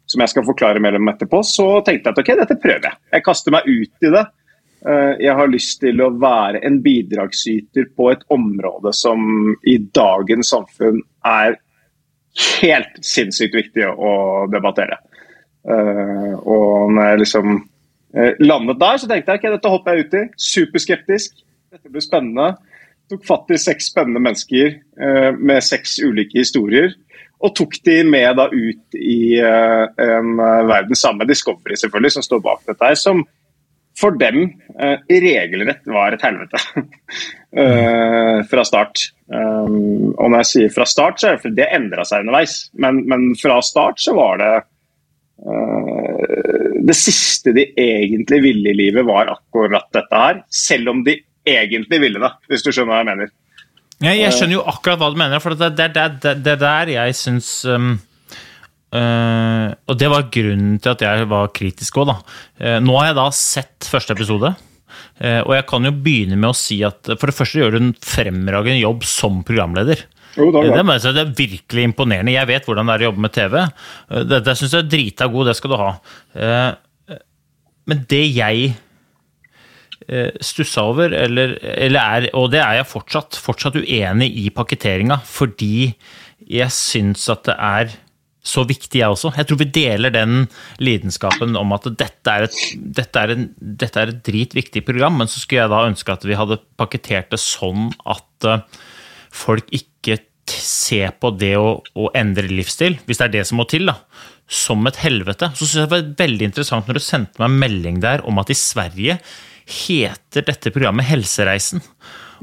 som 0.06 0.22
jeg 0.22 0.34
skal 0.36 0.46
forklare 0.46 0.82
mer 0.84 1.00
om 1.00 1.10
etterpå, 1.10 1.42
så 1.48 1.80
tenkte 1.86 2.12
jeg 2.12 2.14
at 2.14 2.20
ok, 2.22 2.34
dette 2.42 2.60
prøver 2.62 2.90
jeg. 2.92 3.00
Jeg 3.16 3.26
kaster 3.26 3.56
meg 3.56 3.70
ut 3.70 4.06
i 4.06 4.12
det. 4.14 4.26
Eh, 4.86 5.15
Jeg 5.20 5.34
har 5.34 5.50
lyst 5.50 5.80
til 5.82 6.01
å 6.04 6.12
være 6.22 6.62
en 6.65 6.82
bidragsyter 6.86 7.89
på 7.98 8.12
et 8.13 8.25
område 8.34 8.94
som 8.94 9.56
i 9.65 9.77
dagens 9.98 10.51
samfunn 10.54 11.01
er 11.25 11.58
helt 12.62 13.00
sinnssykt 13.01 13.56
viktig 13.56 13.88
å 13.89 14.46
debattere. 14.51 15.00
Eh, 15.65 16.34
Og 16.38 16.92
når 16.94 17.10
jeg 17.10 17.22
liksom 17.24 17.56
eh, 18.13 18.38
landet 18.39 18.80
der, 18.80 19.01
så 19.01 19.10
tenkte 19.10 19.34
jeg 19.34 19.42
ok, 19.42 19.48
dette 19.56 19.74
hopper 19.74 19.96
jeg 19.96 20.06
ut 20.06 20.18
i. 20.20 20.24
Superskeptisk. 20.38 21.42
Dette 21.74 21.89
blir 21.89 22.06
spennende. 22.06 22.54
Tok 23.10 23.25
fatt 23.25 23.50
i 23.54 23.58
seks 23.62 23.89
spennende 23.92 24.22
mennesker 24.22 24.80
med 25.38 25.62
seks 25.62 26.00
ulike 26.01 26.39
historier. 26.39 26.96
Og 27.38 27.51
tok 27.54 27.75
de 27.86 28.00
med 28.08 28.39
da 28.39 28.48
ut 28.50 28.98
i 28.98 29.38
en 29.38 30.32
verden 30.65 30.98
sammen 30.98 31.30
Discovery, 31.30 31.77
selvfølgelig, 31.77 32.15
som 32.15 32.25
står 32.25 32.42
bak 32.42 32.63
dette 32.65 32.88
her. 32.89 32.98
Som 32.98 33.22
for 34.00 34.18
dem 34.20 34.42
uh, 34.82 34.98
regelrett 35.08 35.86
var 35.88 36.16
et 36.16 36.24
helvete 36.25 36.60
fra 38.52 38.64
start. 38.68 39.06
Um, 39.32 40.12
og 40.18 40.28
når 40.28 40.42
jeg 40.42 40.50
sier 40.50 40.74
fra 40.75 40.88
start, 40.90 41.22
så 41.22 41.30
er 41.30 41.38
det 41.38 41.44
fordi 41.46 41.62
det 41.62 41.70
endra 41.78 42.04
seg 42.04 42.25
underveis. 42.25 42.56
Men, 42.75 43.00
men, 43.08 43.30
fra 43.40 43.62
start 43.64 44.02
så 44.04 44.16
var 44.18 44.42
det 44.42 44.54
Det 46.86 46.96
siste 46.96 47.52
de 47.56 47.64
egentlig 47.80 48.42
ville 48.44 48.72
i 48.72 48.75
livet, 48.78 49.08
var 49.08 49.32
akkurat 49.32 49.88
dette 49.96 50.20
her. 50.20 50.44
Selv 50.52 50.92
om 50.92 51.02
de 51.08 51.16
egentlig 51.48 52.02
ville 52.02 52.20
det, 52.20 52.32
hvis 52.50 52.64
du 52.66 52.72
skjønner 52.72 52.92
hva 52.92 53.00
jeg 53.02 53.10
mener. 53.14 53.32
Jeg, 54.04 54.20
jeg 54.20 54.36
skjønner 54.36 54.58
jo 54.58 54.66
akkurat 54.68 55.00
hva 55.00 55.10
du 55.14 55.20
mener, 55.20 55.42
for 55.44 55.56
det 55.56 55.88
er 55.88 56.60
der 56.60 56.92
jeg 56.92 57.16
syns 57.16 57.50
um, 57.72 57.96
uh, 58.96 59.74
Og 59.90 59.98
det 60.00 60.10
var 60.12 60.30
grunnen 60.34 60.80
til 60.82 60.94
at 60.94 61.04
jeg 61.06 61.28
var 61.32 61.52
kritisk 61.56 62.00
òg, 62.02 62.12
da. 62.12 62.16
Uh, 62.62 62.78
nå 62.84 62.96
har 63.00 63.10
jeg 63.10 63.18
da 63.20 63.28
sett 63.36 63.90
første 63.90 64.16
episode. 64.16 64.54
Uh, 65.20 65.42
og 65.44 65.54
jeg 65.58 65.68
kan 65.70 65.88
jo 65.88 65.94
begynne 66.06 66.40
med 66.40 66.52
å 66.52 66.58
si 66.58 66.80
at 66.88 67.12
for 67.16 67.32
det 67.32 67.38
første 67.38 67.62
gjør 67.62 67.75
du 67.75 67.82
en 67.82 67.96
fremragende 68.04 68.82
jobb 68.82 69.06
som 69.08 69.44
programleder. 69.48 70.06
Jo, 70.36 70.50
da, 70.52 70.66
ja. 70.68 70.82
det, 70.84 71.12
det, 71.16 71.22
er 71.22 71.36
virkelig 71.38 71.86
imponerende. 71.90 72.34
Jeg 72.36 72.50
vet 72.50 72.66
hvordan 72.68 72.90
det 72.90 72.96
er 72.96 73.06
å 73.06 73.10
jobbe 73.10 73.24
med 73.24 73.36
TV. 73.36 73.54
Det, 74.28 74.42
det 74.44 74.58
syns 74.60 74.74
jeg 74.75 74.84
er 74.84 74.90
drita 74.92 75.30
god, 75.32 75.48
det 75.48 75.54
skal 75.56 75.72
du 75.72 75.78
ha. 75.80 75.92
Men 77.88 78.02
det 78.12 78.25
jeg 78.36 78.74
stussa 80.44 80.84
over, 80.92 81.16
eller, 81.16 81.56
eller, 81.72 82.02
er, 82.04 82.28
og 82.36 82.50
det 82.52 82.60
er 82.60 82.82
jeg 82.82 82.90
fortsatt, 82.92 83.40
fortsatt 83.40 83.80
uenig 83.80 84.28
i 84.44 84.50
pakketeringa, 84.54 85.22
fordi 85.24 85.96
jeg 86.52 86.75
syns 86.75 87.24
at 87.32 87.48
det 87.48 87.56
er 87.56 87.96
så 88.46 88.62
viktig, 88.68 89.00
jeg 89.02 89.10
også. 89.10 89.32
Jeg 89.40 89.50
tror 89.50 89.60
vi 89.64 89.70
deler 89.74 90.14
den 90.14 90.46
lidenskapen 90.84 91.58
om 91.58 91.74
at 91.75 91.88
dette 91.98 92.36
er 92.36 92.46
et, 92.46 92.60
dette 92.75 93.24
er 93.24 93.34
en, 93.34 93.48
dette 93.58 94.02
er 94.02 94.12
et 94.14 94.22
dritviktig 94.28 94.86
program, 94.86 95.18
men 95.20 95.32
så 95.32 95.42
skulle 95.42 95.64
jeg 95.64 95.74
da 95.74 95.82
ønske 95.90 96.14
at 96.14 96.28
vi 96.30 96.38
hadde 96.38 96.62
pakketert 96.78 97.34
det 97.34 97.42
sånn 97.42 97.90
at 98.06 98.50
eh, 98.50 98.64
folk 99.34 99.72
ikke 99.74 100.20
ser 100.46 101.16
på 101.18 101.32
det 101.34 101.56
å, 101.58 101.80
å 101.82 102.10
endre 102.18 102.50
livsstil, 102.52 103.00
hvis 103.08 103.22
det 103.22 103.28
er 103.28 103.36
det 103.40 103.46
som 103.50 103.58
må 103.60 103.66
til, 103.70 103.90
da, 103.90 103.98
som 104.46 104.86
et 104.86 105.02
helvete. 105.02 105.50
Så 105.58 105.66
syns 105.66 105.80
jeg 105.80 105.88
det 105.88 105.96
var 105.96 106.12
veldig 106.22 106.50
interessant 106.52 106.90
når 106.90 107.00
du 107.00 107.06
sendte 107.06 107.42
meg 107.42 107.50
en 107.50 107.62
melding 107.66 108.02
der 108.04 108.24
om 108.30 108.38
at 108.42 108.54
i 108.54 108.58
Sverige 108.60 109.18
heter 109.66 110.46
dette 110.46 110.70
programmet 110.74 111.08
Helsereisen. 111.10 111.82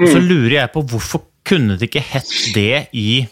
Og 0.00 0.08
så 0.08 0.18
mm. 0.18 0.26
lurer 0.26 0.56
jeg 0.56 0.72
på 0.74 0.82
hvorfor 0.90 1.28
kunne 1.46 1.76
det 1.78 1.90
ikke 1.90 2.04
hett 2.06 2.32
det 2.56 2.86
i, 2.98 3.22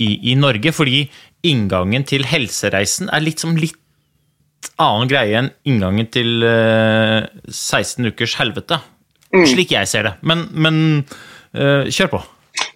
i, 0.00 0.10
i 0.32 0.36
Norge? 0.38 0.72
Fordi 0.72 1.04
inngangen 1.46 2.04
til 2.08 2.26
Helsereisen 2.28 3.10
er 3.12 3.24
litt 3.24 3.42
som 3.42 3.56
litt 3.58 3.78
annen 4.80 5.08
greie 5.08 5.36
enn 5.38 5.52
inngangen 5.68 6.08
til 6.12 6.44
uh, 6.44 7.24
eh, 7.24 7.48
16 7.48 8.12
ukers 8.12 8.36
helvete. 8.40 8.80
Mm. 9.32 9.46
Slik 9.48 9.72
jeg 9.72 9.88
ser 9.88 10.08
det. 10.08 10.14
Men, 10.26 10.48
men 10.52 10.76
uh, 11.56 11.88
kjør 11.88 12.14
på. 12.16 12.22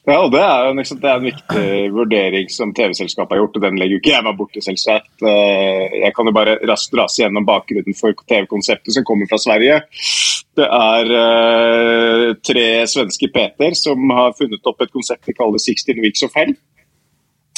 Ja, 0.04 0.18
og 0.20 0.32
Det 0.34 0.40
er 0.44 0.66
jo 0.66 0.72
liksom, 0.76 0.98
det 1.00 1.08
er 1.08 1.16
en 1.16 1.26
viktig 1.30 1.68
vurdering 1.94 2.50
som 2.52 2.74
TV-selskapet 2.76 3.32
har 3.32 3.40
gjort, 3.40 3.54
og 3.56 3.64
den 3.64 3.78
legger 3.80 3.96
jo 3.96 4.00
ikke 4.02 4.12
jeg 4.12 4.24
meg 4.26 4.36
borti, 4.36 4.60
selvsagt. 4.64 5.14
Eh, 5.24 5.96
jeg 6.02 6.12
kan 6.16 6.28
jo 6.28 6.34
bare 6.36 6.58
raskt 6.68 6.96
rase 6.98 7.22
gjennom 7.22 7.46
bakgrunnen 7.48 7.96
for 7.96 8.12
TV-konseptet 8.28 8.92
som 8.92 9.06
kommer 9.08 9.30
fra 9.30 9.40
Sverige. 9.40 9.80
Det 10.54 10.66
er 10.68 11.08
uh, 11.10 12.28
tre 12.46 12.66
svenske 12.86 13.26
Peter 13.32 13.74
som 13.74 14.12
har 14.14 14.36
funnet 14.38 14.68
opp 14.70 14.84
et 14.84 14.92
konsept 14.92 15.26
de 15.26 15.34
kaller 15.34 15.58
16 15.58 15.96
Weeks 16.04 16.22
of 16.28 16.36
Hell. 16.36 16.52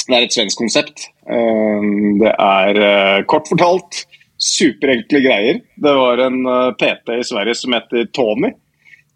Det 0.07 0.15
er 0.15 0.25
et 0.25 0.35
svensk 0.35 0.61
konsept. 0.61 1.09
Uh, 1.27 1.83
det 2.21 2.31
er 2.31 2.79
uh, 2.79 3.25
kort 3.27 3.49
fortalt 3.51 4.05
superenkle 4.37 5.19
greier. 5.23 5.59
Det 5.75 5.93
var 5.97 6.21
en 6.27 6.39
PT 6.77 7.15
i 7.17 7.25
Sverige 7.25 7.57
som 7.57 7.73
heter 7.73 8.05
Tony 8.13 8.53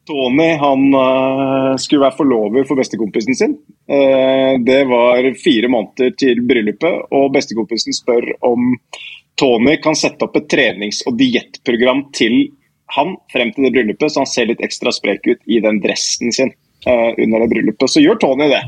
Tony 0.09 0.47
han 0.57 0.87
uh, 0.97 1.75
skulle 1.79 2.01
være 2.01 2.17
forlover 2.17 2.65
for 2.65 2.79
bestekompisen 2.79 3.37
sin. 3.37 3.53
Det 4.65 4.79
var 4.87 5.25
fire 5.43 5.67
måneder 5.69 6.13
til 6.17 6.39
bryllupet, 6.47 7.09
og 7.11 7.33
bestekompisen 7.35 7.93
spør 7.93 8.23
om 8.47 8.71
Tony 9.39 9.75
kan 9.83 9.97
sette 9.99 10.23
opp 10.25 10.37
et 10.39 10.47
trenings- 10.51 11.01
og 11.09 11.17
diettprogram 11.19 12.05
til 12.15 12.37
han 12.95 13.13
frem 13.33 13.51
til 13.51 13.67
det 13.67 13.73
bryllupet, 13.75 14.13
så 14.13 14.23
han 14.23 14.31
ser 14.31 14.47
litt 14.47 14.63
ekstra 14.63 14.93
sprek 14.95 15.27
ut 15.27 15.43
i 15.45 15.59
den 15.63 15.81
dressen 15.83 16.31
sin 16.33 16.53
under 16.87 17.43
det 17.43 17.49
bryllupet. 17.51 17.91
Så 17.91 18.03
gjør 18.03 18.21
Tony 18.23 18.47
det. 18.51 18.63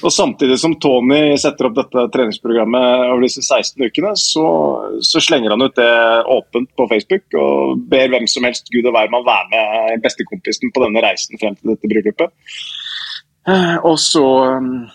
Og 0.00 0.12
Samtidig 0.12 0.56
som 0.62 0.74
Tony 0.80 1.36
setter 1.40 1.68
opp 1.68 1.74
dette 1.76 2.06
treningsprogrammet 2.14 3.10
over 3.10 3.24
disse 3.26 3.42
16 3.44 3.84
ukene, 3.84 4.14
så, 4.16 4.44
så, 5.04 5.20
slenger 5.20 5.52
han 5.52 5.66
ut 5.66 5.76
det 5.76 5.90
åpent 6.36 6.70
på 6.76 6.86
Facebook 6.88 7.36
og 7.36 7.82
ber 7.92 8.08
hvem 8.12 8.28
som 8.30 8.46
helst 8.48 8.72
gud 8.72 8.88
og 8.88 8.96
hvermann 8.96 9.26
være 9.26 9.50
med 9.52 10.04
bestekompisen 10.04 10.72
på 10.72 10.86
denne 10.86 11.04
reisen 11.04 11.40
frem 11.40 11.58
til 11.58 11.74
dette 11.74 11.92
bryllupet. 11.92 12.32
Eh, 13.50 13.76
og 13.84 13.96
så 14.00 14.24
um, 14.56 14.88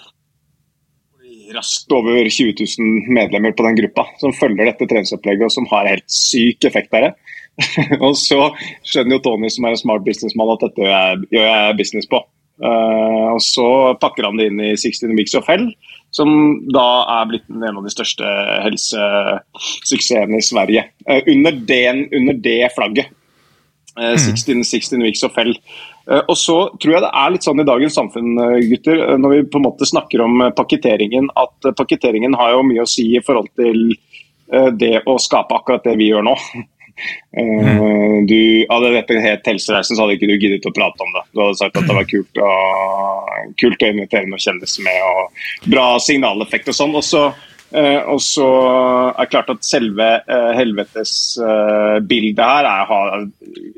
raskt 1.53 1.93
over 1.93 2.25
20 2.25 2.57
000 2.57 3.13
medlemmer 3.13 3.53
på 3.53 3.65
den 3.67 3.77
gruppa 3.83 4.07
som 4.21 4.33
følger 4.33 4.71
dette 4.71 4.89
treningsopplegget 4.89 5.49
og 5.49 5.53
som 5.53 5.69
har 5.69 5.91
helt 5.91 6.09
syk 6.09 6.65
effekt 6.65 6.93
det. 6.97 7.13
og 8.05 8.17
så 8.19 8.49
skjønner 8.83 9.19
jo 9.19 9.25
Tony, 9.29 9.53
som 9.53 9.67
er 9.67 9.75
en 9.75 9.83
smart 9.85 10.05
businessmann, 10.07 10.55
at 10.57 10.65
dette 10.65 10.95
gjør 11.29 11.45
jeg 11.45 11.77
business 11.77 12.09
på. 12.09 12.25
Uh, 12.55 13.35
og 13.35 13.41
så 13.43 13.67
pakker 13.99 14.29
han 14.29 14.39
det 14.39 14.47
inn 14.47 14.61
i 14.63 14.71
16 14.77 15.11
Weeks 15.17 15.35
of 15.35 15.47
Hell, 15.49 15.67
som 16.15 16.29
da 16.71 16.85
er 17.17 17.27
blitt 17.27 17.49
en 17.51 17.65
av 17.67 17.83
de 17.83 17.91
største 17.91 18.29
helsesuksessene 18.63 20.39
i 20.39 20.45
Sverige. 20.45 20.85
Uh, 21.03 21.19
under, 21.33 21.57
den, 21.67 22.05
under, 22.15 22.39
det 22.45 22.71
flagget. 22.77 23.11
Uh, 23.99 24.15
16, 24.15 24.63
16, 24.63 25.03
Weeks 25.03 25.25
of 25.27 25.35
Hell. 25.39 25.55
Og 26.05 26.35
så 26.37 26.55
tror 26.77 26.91
jeg 26.93 27.01
det 27.01 27.09
er 27.17 27.31
litt 27.33 27.45
sånn 27.47 27.63
i 27.63 27.65
dagens 27.65 27.95
samfunn, 27.97 28.35
gutter, 28.69 28.99
når 29.17 29.31
vi 29.31 29.37
på 29.49 29.57
en 29.57 29.63
måte 29.65 29.87
snakker 29.89 30.21
om 30.21 30.43
pakketeringen, 30.53 31.31
at 31.33 31.65
pakketeringen 31.79 32.37
har 32.37 32.51
jo 32.53 32.59
mye 32.67 32.83
å 32.83 32.91
si 32.91 33.07
i 33.17 33.23
forhold 33.25 33.49
til 33.57 33.87
det 34.77 34.99
å 35.09 35.15
skape 35.17 35.57
akkurat 35.57 35.81
det 35.89 35.95
vi 35.97 36.11
gjør 36.11 36.27
nå. 36.27 36.35
Mm. 37.35 38.25
Du, 38.29 38.65
hadde 38.69 38.91
dette 38.93 39.17
het 39.23 39.49
Helsereisen, 39.49 39.95
så 39.95 40.05
hadde 40.05 40.15
ikke 40.15 40.29
du 40.29 40.37
giddet 40.39 40.67
å 40.67 40.73
prate 40.75 41.03
om 41.03 41.11
det. 41.15 41.25
Du 41.33 41.41
hadde 41.43 41.59
sagt 41.59 41.79
at 41.79 41.89
det 41.89 41.97
var 41.97 42.07
kult, 42.09 42.39
å, 42.39 42.53
kult 43.59 43.83
å 43.83 43.91
invitere 43.91 44.29
noen 44.29 44.41
kjendiser 44.41 44.85
med, 44.85 45.01
og 45.03 45.69
bra 45.71 45.89
signaleffekt 46.03 46.71
og 46.71 46.77
sånn. 46.79 46.95
Og 46.95 47.05
så 47.05 47.25
uh, 47.29 48.01
og 48.13 48.21
så 48.23 48.49
er 49.11 49.19
det 49.19 49.31
klart 49.33 49.53
at 49.55 49.67
selve 49.67 50.09
uh, 50.23 50.51
helvetes 50.55 51.15
uh, 51.43 51.99
bildet 51.99 52.43
her 52.45 52.69
er, 52.71 53.25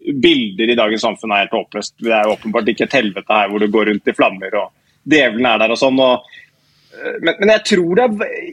Bilder 0.08 0.74
i 0.74 0.78
dagens 0.80 1.06
samfunn 1.08 1.34
er 1.34 1.46
helt 1.46 1.58
håpløst. 1.58 1.98
Det 2.04 2.14
er 2.14 2.30
åpenbart 2.32 2.70
ikke 2.72 2.86
et 2.88 3.00
helvete 3.02 3.42
her 3.42 3.50
hvor 3.52 3.64
du 3.64 3.72
går 3.74 3.92
rundt 3.92 4.14
i 4.14 4.18
flammer 4.18 4.62
og 4.62 4.76
djevelen 5.08 5.48
er 5.50 5.64
der 5.64 5.74
og 5.74 5.80
sånn. 5.80 6.00
og 6.04 6.28
men, 7.22 7.34
men 7.40 7.52
jeg, 7.56 7.64
tror 7.72 8.00
det, 8.00 8.08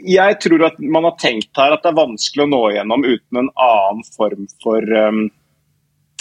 jeg, 0.09 0.39
tror 0.43 0.67
at 0.69 0.79
man 0.81 1.09
har 1.09 1.17
tenkt 1.21 1.61
her 1.61 1.75
at 1.75 1.85
det 1.85 1.93
er 1.93 1.99
vanskelig 1.99 2.45
å 2.45 2.51
nå 2.51 2.63
igjennom 2.73 3.07
uten 3.07 3.41
en 3.41 3.51
annen 3.53 4.07
form 4.17 4.49
for 4.65 4.97
um, 4.97 5.27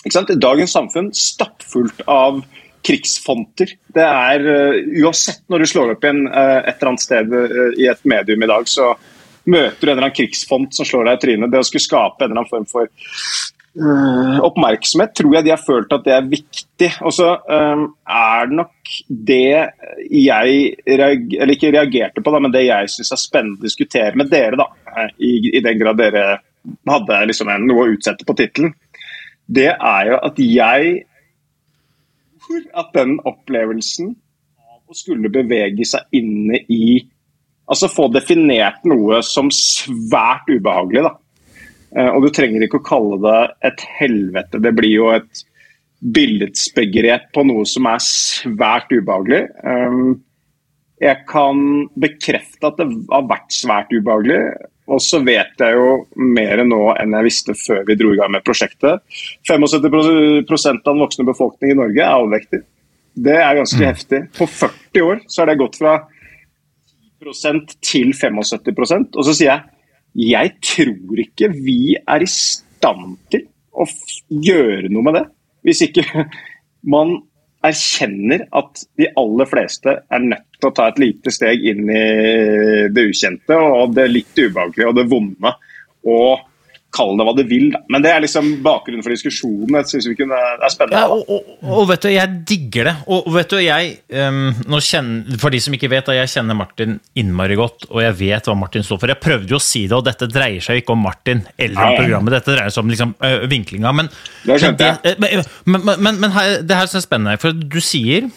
Dagens 0.04 0.74
samfunn 0.76 1.14
stappfullt 1.16 2.04
av 2.12 2.42
krigsfonter. 2.84 3.72
Det 3.96 4.04
er 4.04 4.44
uh, 4.44 4.80
Uansett 5.04 5.46
når 5.52 5.64
du 5.64 5.70
slår 5.72 5.94
opp 5.96 6.04
igjen 6.04 6.26
uh, 6.28 6.60
et 6.60 6.76
eller 6.76 6.92
annet 6.92 7.06
sted 7.06 7.32
uh, 7.32 7.70
i 7.80 7.88
et 7.92 8.04
medium 8.10 8.44
i 8.44 8.52
dag, 8.52 8.68
så 8.68 8.92
møter 9.44 9.80
du 9.80 9.90
en 9.90 9.96
eller 9.96 10.08
annen 10.08 10.18
krigsfont 10.18 10.76
som 10.76 10.88
slår 10.88 11.08
deg 11.08 11.18
i 11.18 11.24
trynet. 11.24 11.52
Det 11.52 11.64
å 11.64 11.68
skulle 11.68 11.88
skape 11.88 12.24
en 12.26 12.32
eller 12.32 12.44
annen 12.44 12.52
form 12.52 12.68
for 12.70 12.92
oppmerksomhet 13.74 15.16
tror 15.18 15.34
jeg 15.34 15.46
de 15.48 15.52
har 15.54 15.62
følt 15.62 15.94
at 15.96 16.04
det 16.06 16.14
er 16.14 16.28
viktig. 16.30 16.90
Og 17.02 17.14
så 17.16 17.30
um, 17.42 17.88
er 18.06 18.50
det 18.50 18.58
nok 18.60 18.92
det 19.10 19.54
jeg 20.14 20.60
eller 20.86 21.54
ikke 21.56 21.72
reagerte 21.74 22.22
på, 22.22 22.34
da, 22.34 22.42
men 22.44 22.54
det 22.54 22.68
jeg 22.68 22.92
syns 22.94 23.14
er 23.16 23.22
spennende 23.22 23.62
å 23.62 23.66
diskutere 23.66 24.20
med 24.20 24.30
dere, 24.34 24.60
da, 24.62 24.68
i, 25.18 25.56
i 25.58 25.64
den 25.66 25.80
grad 25.82 25.98
dere 26.02 26.26
hadde 26.90 27.24
liksom 27.32 27.50
en, 27.50 27.66
noe 27.70 27.88
å 27.88 27.96
utsette 27.96 28.28
på 28.28 28.38
tittelen, 28.38 28.76
det 29.50 29.72
er 29.74 30.12
jo 30.12 30.20
at 30.22 30.38
jeg 30.40 30.94
tror 32.44 32.70
at 32.84 32.94
den 32.96 33.18
opplevelsen 33.26 34.14
av 34.62 34.80
å 34.86 34.96
skulle 34.96 35.34
bevege 35.34 35.88
seg 35.88 36.22
inne 36.22 36.62
i 36.70 36.86
Altså 37.64 37.88
få 37.88 38.10
definert 38.12 38.82
noe 38.84 39.22
som 39.24 39.48
svært 39.56 40.50
ubehagelig, 40.52 41.06
da 41.06 41.14
Eh, 41.23 41.23
og 41.94 42.26
du 42.26 42.30
trenger 42.34 42.66
ikke 42.66 42.80
å 42.82 42.86
kalle 42.86 43.20
det 43.22 43.40
et 43.70 43.84
helvete. 44.00 44.62
Det 44.64 44.74
blir 44.76 44.94
jo 44.96 45.10
et 45.14 45.44
billedsbegrep 46.04 47.30
på 47.36 47.46
noe 47.48 47.66
som 47.70 47.88
er 47.88 48.04
svært 48.04 48.92
ubehagelig. 48.92 49.46
Um, 49.64 50.22
jeg 51.04 51.24
kan 51.30 51.58
bekrefte 52.00 52.70
at 52.70 52.80
det 52.80 52.88
har 53.12 53.28
vært 53.30 53.56
svært 53.56 53.94
ubehagelig. 53.94 54.42
Og 54.92 55.00
så 55.00 55.22
vet 55.24 55.62
jeg 55.64 55.78
jo 55.78 56.04
mer 56.20 56.60
nå 56.68 56.82
enn 57.00 57.16
jeg 57.16 57.28
visste 57.30 57.56
før 57.56 57.86
vi 57.88 57.96
dro 58.00 58.12
i 58.12 58.18
gang 58.20 58.34
med 58.34 58.44
prosjektet. 58.44 59.04
75 59.48 59.86
av 59.96 60.82
den 60.84 61.04
voksne 61.06 61.28
befolkningen 61.30 61.78
i 61.78 61.82
Norge 61.86 62.04
er 62.04 62.18
overvektig. 62.20 62.64
Det 63.14 63.38
er 63.38 63.60
ganske 63.62 63.80
mm. 63.80 63.88
heftig. 63.88 64.22
På 64.36 64.50
40 64.50 65.08
år 65.08 65.24
så 65.28 65.42
har 65.42 65.52
det 65.52 65.62
gått 65.62 65.80
fra 65.80 65.96
10 67.24 67.62
til 67.80 68.10
75% 68.12 69.16
Og 69.16 69.24
så 69.24 69.32
sier 69.32 69.48
jeg 69.48 69.73
jeg 70.14 70.56
tror 70.62 71.22
ikke 71.24 71.50
vi 71.54 71.96
er 71.98 72.24
i 72.24 72.30
stand 72.30 73.18
til 73.34 73.48
å 73.74 73.86
gjøre 74.30 74.92
noe 74.94 75.08
med 75.08 75.18
det. 75.18 75.24
Hvis 75.66 75.84
ikke 75.88 76.06
man 76.94 77.16
erkjenner 77.64 78.44
at 78.52 78.84
de 79.00 79.08
aller 79.20 79.48
fleste 79.48 79.96
er 80.04 80.24
nødt 80.24 80.58
til 80.60 80.70
å 80.70 80.76
ta 80.76 80.90
et 80.92 81.00
lite 81.00 81.32
steg 81.32 81.64
inn 81.72 81.88
i 81.88 82.08
det 82.92 83.06
ukjente 83.08 83.56
og 83.56 83.94
det 83.96 84.10
litt 84.12 84.36
ubehagelige 84.36 84.90
og 84.90 84.98
det 85.00 85.06
vonde. 85.12 85.54
Og 86.04 86.44
Kall 86.94 87.16
det 87.18 87.26
hva 87.26 87.34
du 87.36 87.42
vil, 87.50 87.70
da. 87.74 87.82
Men 87.92 88.04
det 88.06 88.12
er 88.14 88.22
liksom 88.24 88.50
bakgrunnen 88.66 89.04
for 89.06 89.14
diskusjonen. 89.14 89.80
Jeg 89.80 89.90
synes 89.90 90.08
vi 90.12 90.16
kunne, 90.20 90.38
Det 90.60 90.68
er 90.68 90.74
spennende. 90.74 91.02
Ja, 91.02 91.10
og, 91.10 91.26
og, 91.28 91.56
og, 91.66 91.88
vet 91.90 92.06
du, 92.06 92.10
jeg 92.14 92.34
digger 92.50 92.90
det. 92.90 92.94
Og 93.16 93.30
vet 93.34 93.50
du, 93.50 93.58
jeg 93.64 93.96
um, 94.14 94.78
kjenner, 94.78 95.40
For 95.42 95.54
de 95.54 95.62
som 95.64 95.78
ikke 95.78 95.90
vet, 95.92 96.06
da, 96.10 96.18
jeg 96.20 96.32
kjenner 96.36 96.58
Martin 96.60 97.00
innmari 97.20 97.58
godt, 97.60 97.90
og 97.90 98.04
jeg 98.04 98.18
vet 98.22 98.50
hva 98.50 98.58
Martin 98.60 98.86
står 98.86 99.02
for. 99.02 99.14
Jeg 99.14 99.24
prøvde 99.24 99.56
jo 99.56 99.60
å 99.62 99.64
si 99.64 99.86
det, 99.88 99.98
og 99.98 100.06
dette 100.08 100.30
dreier 100.32 100.64
seg 100.64 100.84
ikke 100.84 100.94
om 100.96 101.04
Martin 101.08 101.44
eller 101.58 101.82
om 101.82 101.98
programmet, 101.98 102.38
dette 102.38 102.54
dreier 102.54 102.74
seg 102.74 102.86
om 102.86 102.94
liksom, 102.94 103.18
uh, 103.24 103.44
vinklinga. 103.50 103.96
Men, 103.98 104.14
det, 104.46 104.94
uh, 105.10 105.54
men, 105.66 105.92
men, 105.98 106.22
men 106.22 106.34
her, 106.38 106.60
det 106.62 106.78
her 106.78 106.90
er 106.90 107.06
spennende, 107.06 107.40
for 107.42 107.58
du 107.58 107.82
sier 107.84 108.30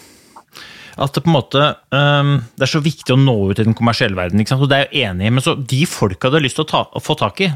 at 0.97 1.13
det 1.13 1.21
på 1.21 1.29
en 1.29 1.35
måte 1.35 1.63
um, 1.93 2.31
det 2.57 2.65
er 2.65 2.71
så 2.71 2.81
viktig 2.81 3.13
å 3.13 3.19
nå 3.21 3.35
ut 3.51 3.59
i 3.61 3.65
den 3.67 3.77
kommersielle 3.77 4.17
verden. 4.17 4.41
Og 4.57 4.69
det 4.69 4.79
er 4.79 4.87
jeg 4.89 5.11
enig 5.11 5.29
i, 5.29 5.33
men 5.37 5.45
så 5.45 5.53
de 5.57 5.83
folka 5.89 6.31
du 6.31 6.39
har 6.39 6.45
lyst 6.45 6.57
til 6.57 6.65
å, 6.65 6.71
ta, 6.71 6.83
få 7.03 7.15
tak 7.19 7.43
i, 7.45 7.51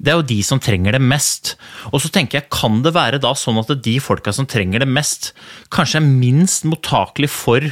det 0.00 0.12
er 0.12 0.18
jo 0.20 0.28
de 0.30 0.38
som 0.46 0.60
trenger 0.62 0.96
det 0.96 1.02
mest. 1.04 1.54
Og 1.92 2.00
så 2.00 2.08
tenker 2.12 2.40
jeg, 2.40 2.50
kan 2.52 2.80
det 2.84 2.94
være 2.96 3.20
da 3.20 3.34
sånn 3.36 3.60
at 3.60 3.72
de 3.84 3.98
folka 4.00 4.32
som 4.32 4.48
trenger 4.48 4.80
det 4.80 4.88
mest, 4.88 5.32
kanskje 5.72 6.00
er 6.00 6.08
minst 6.08 6.64
mottakelig 6.68 7.28
for 7.34 7.66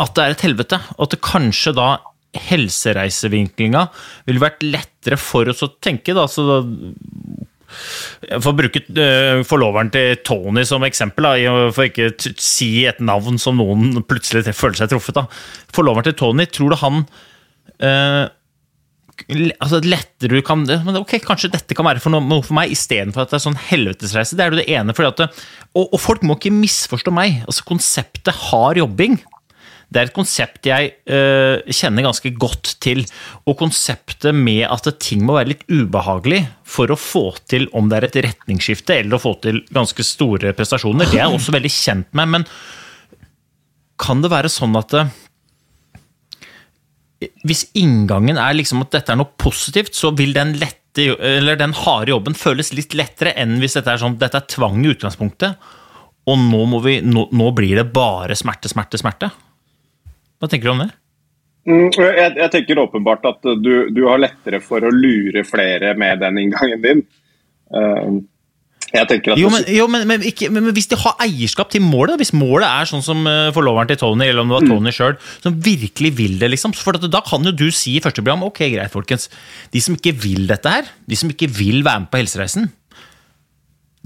at 0.00 0.16
det 0.16 0.24
er 0.24 0.34
et 0.34 0.44
helvete? 0.44 0.80
Og 0.98 1.06
at 1.06 1.16
det 1.16 1.24
kanskje 1.24 1.72
da 1.76 1.88
helsereisevinklinga 2.36 3.86
ville 4.28 4.42
vært 4.42 4.62
lettere 4.62 5.18
for 5.18 5.48
oss 5.50 5.64
å 5.66 5.72
tenke, 5.82 6.14
da. 6.16 6.28
Så 6.30 6.44
da 6.46 6.58
jeg 8.26 8.42
får 8.42 8.56
bruke 8.58 8.82
uh, 8.98 9.40
forloveren 9.46 9.92
til 9.94 10.18
Tony 10.26 10.64
som 10.66 10.84
eksempel, 10.86 11.28
da, 11.28 11.70
for 11.74 11.86
ikke 11.88 12.10
si 12.42 12.84
et 12.90 13.00
navn 13.02 13.38
som 13.40 13.60
noen 13.60 14.02
plutselig 14.04 14.52
føler 14.58 14.82
seg 14.82 14.92
truffet. 14.92 15.22
av. 15.22 15.40
Forloveren 15.74 16.08
til 16.10 16.18
Tony, 16.18 16.48
tror 16.50 16.74
du 16.74 16.80
han 16.82 17.04
uh, 17.80 18.26
altså 19.28 19.80
lettere 19.84 20.38
du 20.38 20.44
kan 20.46 20.62
men 20.64 21.00
ok, 21.00 21.18
Kanskje 21.24 21.52
dette 21.52 21.76
kan 21.76 21.86
være 21.86 22.02
for 22.02 22.14
noe 22.14 22.42
for 22.44 22.56
meg, 22.56 22.72
istedenfor 22.74 23.24
at 23.24 23.32
det 23.32 23.40
er 23.40 23.44
sånn 23.46 23.60
helvetesreise. 23.70 24.38
Det 24.38 24.44
er 24.44 24.54
jo 24.54 24.60
det 24.60 24.68
ene. 24.70 24.94
At, 24.94 25.20
og, 25.74 25.84
og, 25.84 25.98
folk 26.00 26.24
må 26.26 26.38
ikke 26.38 26.54
misforstå 26.54 27.12
meg. 27.14 27.42
altså 27.46 27.66
Konseptet 27.68 28.48
hard 28.50 28.80
jobbing 28.80 29.20
det 29.90 29.98
er 29.98 30.06
et 30.06 30.14
konsept 30.14 30.68
jeg 30.68 30.92
øh, 31.10 31.64
kjenner 31.66 32.06
ganske 32.06 32.30
godt 32.38 32.76
til. 32.82 33.02
Og 33.50 33.56
konseptet 33.58 34.36
med 34.36 34.62
at 34.68 34.86
ting 35.02 35.24
må 35.26 35.34
være 35.34 35.50
litt 35.50 35.64
ubehagelig 35.66 36.44
for 36.62 36.94
å 36.94 36.98
få 36.98 37.24
til 37.50 37.66
om 37.74 37.90
det 37.90 37.98
er 37.98 38.06
et 38.06 38.20
retningsskifte 38.28 39.00
eller 39.00 39.18
å 39.18 39.22
få 39.22 39.34
til 39.42 39.64
ganske 39.74 40.06
store 40.06 40.54
prestasjoner, 40.54 41.10
det 41.10 41.18
er 41.18 41.24
jeg 41.24 41.40
også 41.40 41.56
veldig 41.56 41.72
kjent 41.74 42.14
med. 42.14 42.36
Men 42.36 42.46
kan 44.00 44.22
det 44.22 44.30
være 44.32 44.52
sånn 44.52 44.78
at 44.78 44.94
det, 44.94 45.04
hvis 47.44 47.66
inngangen 47.76 48.38
er 48.40 48.56
liksom 48.56 48.84
at 48.84 48.94
dette 48.94 49.12
er 49.12 49.20
noe 49.20 49.34
positivt, 49.40 49.92
så 49.96 50.12
vil 50.16 50.32
den, 50.36 50.54
lette, 50.60 51.04
den 51.60 51.76
harde 51.82 52.14
jobben 52.14 52.36
føles 52.38 52.72
litt 52.76 52.96
lettere 52.96 53.34
enn 53.40 53.58
hvis 53.60 53.76
dette 53.76 53.92
er 53.92 54.00
sånn 54.00 54.16
dette 54.20 54.40
er 54.40 54.48
tvang 54.48 54.80
i 54.84 54.92
utgangspunktet, 54.94 55.70
og 56.30 56.40
nå, 56.40 56.64
vi, 56.84 56.98
nå, 57.04 57.26
nå 57.36 57.52
blir 57.56 57.80
det 57.80 57.90
bare 57.92 58.36
smerte, 58.38 58.70
smerte, 58.72 59.00
smerte. 59.00 59.30
Hva 60.40 60.48
tenker 60.48 60.70
du 60.70 60.74
om 60.74 60.82
det? 60.84 60.90
Mm, 61.68 61.88
jeg, 61.92 62.34
jeg, 62.38 62.50
tenker 62.54 62.80
åpenbart 62.80 63.26
at 63.28 63.48
du, 63.60 63.72
du, 63.92 64.04
har 64.08 64.20
lettere 64.20 64.62
for 64.64 64.84
å 64.84 64.92
lure 64.94 65.44
flere 65.44 65.92
med 65.98 66.22
den 66.24 66.40
inngangen 66.40 66.84
din. 66.84 67.02
Uh, 68.90 69.12
jo, 69.38 69.50
men, 69.52 69.66
jo 69.70 69.86
men, 69.90 70.06
men, 70.10 70.24
ikke, 70.26 70.48
men, 70.50 70.66
hvis 70.74 70.88
de 70.90 70.98
har 70.98 71.20
eierskap 71.22 71.70
til 71.70 71.84
målet, 71.84 72.16
hvis 72.18 72.32
målet 72.34 72.66
er 72.66 72.88
sånn 72.90 73.04
som 73.06 73.22
uh, 73.28 73.52
forloveren 73.54 73.90
til 73.90 74.00
Tony, 74.00 74.26
eller 74.26 74.42
om 74.42 74.50
det 74.50 74.56
var 74.56 74.66
mm. 74.66 74.72
Tony 74.72 74.94
sjøl, 74.94 75.16
som 75.44 75.60
virkelig 75.62 76.10
vil 76.18 76.38
det, 76.40 76.50
liksom, 76.50 76.74
for 76.74 76.98
da 76.98 77.22
kan 77.26 77.46
jo 77.46 77.54
du 77.54 77.68
si 77.74 77.94
i 77.96 78.02
første 78.02 78.24
program 78.24 78.42
ok, 78.48 78.64
greit, 78.74 78.92
folkens, 78.92 79.28
de 79.70 79.82
som 79.84 79.94
ikke 79.98 80.16
vil 80.26 80.50
dette 80.50 80.74
her, 80.74 80.90
de 81.06 81.18
som 81.18 81.30
ikke 81.30 81.50
vil 81.54 81.84
være 81.86 82.04
med 82.04 82.10
på 82.10 82.22
helsereisen, 82.22 82.70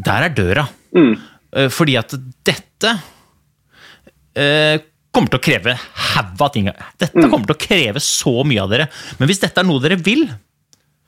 der 0.05 0.29
er 0.29 0.37
døra. 0.37 0.68
Mm. 0.97 1.14
Uh, 1.55 1.68
fordi 1.73 1.97
at 2.01 2.12
dette 2.44 2.97
eh, 4.38 4.83
kommer 5.14 5.31
til 5.31 5.40
å 5.40 5.44
kreve 5.44 5.77
haug 5.79 6.42
av 6.42 6.51
ting. 6.55 6.70
Dette 7.01 7.23
mm. 7.23 7.29
kommer 7.31 7.49
til 7.49 7.57
å 7.57 7.62
kreve 7.62 8.03
så 8.03 8.42
mye 8.47 8.64
av 8.64 8.73
dere. 8.73 8.88
Men 9.20 9.31
hvis 9.31 9.42
dette 9.42 9.62
er 9.62 9.68
noe 9.68 9.83
dere 9.83 9.99
vil, 10.03 10.27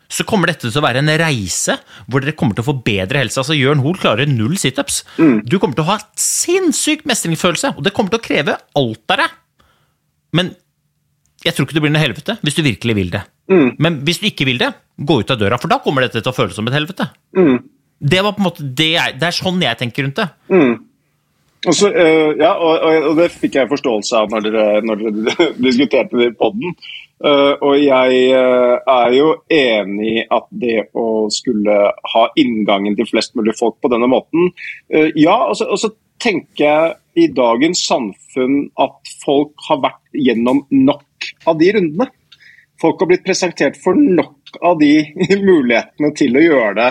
så 0.08 0.26
kommer 0.28 0.52
dette 0.52 0.68
til 0.68 0.80
å 0.80 0.84
være 0.84 1.02
en 1.02 1.12
reise 1.20 1.78
hvor 2.06 2.22
dere 2.22 2.36
kommer 2.38 2.56
til 2.56 2.64
å 2.64 2.68
få 2.68 2.76
bedre 2.86 3.22
helse. 3.22 3.40
Altså, 3.42 3.56
Jørn 3.58 3.82
Hoel 3.84 3.98
klarer 4.00 4.30
null 4.30 4.56
situps. 4.60 5.02
Mm. 5.18 5.40
Du 5.46 5.58
kommer 5.58 5.78
til 5.78 5.86
å 5.86 5.92
ha 5.94 5.98
sinnssyk 6.20 7.06
mestringsfølelse, 7.08 7.74
og 7.76 7.86
det 7.86 7.94
kommer 7.96 8.14
til 8.14 8.22
å 8.22 8.26
kreve 8.26 8.58
alt 8.78 9.16
av 9.16 9.24
deg. 9.24 9.36
Men 10.36 10.52
jeg 11.44 11.54
tror 11.54 11.66
ikke 11.66 11.76
det 11.76 11.84
blir 11.84 11.94
noe 11.94 12.02
helvete 12.02 12.38
hvis 12.42 12.58
du 12.58 12.64
virkelig 12.66 12.96
vil 12.98 13.14
det. 13.14 13.22
Mm. 13.52 13.68
Men 13.82 14.00
hvis 14.06 14.20
du 14.22 14.28
ikke 14.30 14.48
vil 14.48 14.60
det, 14.62 14.72
gå 14.96 15.20
ut 15.20 15.32
av 15.32 15.40
døra, 15.40 15.58
for 15.60 15.70
da 15.70 15.78
kommer 15.82 16.06
dette 16.06 16.22
til 16.22 16.32
å 16.32 16.36
føles 16.36 16.56
som 16.56 16.66
et 16.70 16.76
helvete. 16.76 17.08
Mm. 17.36 17.58
Det 17.96 18.20
var 18.24 18.34
på 18.36 18.42
en 18.42 18.48
måte, 18.48 18.66
det 18.76 18.92
er, 19.00 19.16
det 19.16 19.28
er, 19.28 19.36
sånn 19.36 19.62
jeg 19.62 19.80
tenker 19.80 20.06
rundt 20.06 20.20
det. 20.20 20.28
Mm. 20.52 20.74
Og, 21.66 21.74
så, 21.74 21.90
uh, 21.90 22.30
ja, 22.38 22.52
og, 22.52 22.84
og, 23.10 23.12
det 23.18 23.30
fikk 23.34 23.56
jeg 23.58 23.70
forståelse 23.70 24.18
av 24.20 24.30
når 24.30 24.44
dere, 24.46 24.66
når 24.86 25.02
dere 25.02 25.48
diskuterte 25.66 26.20
det 26.20 26.30
i 26.30 26.36
poden. 26.38 26.76
Uh, 27.24 27.56
og 27.64 27.78
jeg 27.80 28.16
uh, 28.36 28.76
er 28.92 29.14
jo 29.16 29.28
enig 29.48 30.08
i 30.18 30.24
at 30.36 30.50
det 30.52 30.82
å 31.00 31.30
skulle 31.32 31.76
ha 32.12 32.24
inngangen 32.36 32.92
til 32.98 33.08
flest 33.08 33.32
mulig 33.38 33.54
folk 33.56 33.78
på 33.80 33.88
denne 33.88 34.04
måten 34.12 34.50
uh, 34.92 35.08
Ja, 35.16 35.46
og 35.46 35.56
så, 35.56 35.70
og 35.72 35.80
så, 35.80 35.94
tenker 36.20 36.64
jeg 36.64 36.92
i 37.20 37.26
dagens 37.32 37.82
samfunn 37.88 38.70
at 38.80 39.10
folk 39.20 39.52
har 39.66 39.82
vært 39.84 40.16
gjennom 40.16 40.62
nok 40.72 41.26
av 41.44 41.58
de 41.60 41.68
rundene. 41.76 42.06
Folk 42.80 43.02
har 43.04 43.10
blitt 43.10 43.24
presentert 43.24 43.76
for 43.76 43.96
nok 43.96 44.56
av 44.64 44.78
de 44.80 44.94
mulighetene 45.50 46.12
til 46.16 46.40
å 46.40 46.44
gjøre 46.44 46.72
det. 46.78 46.88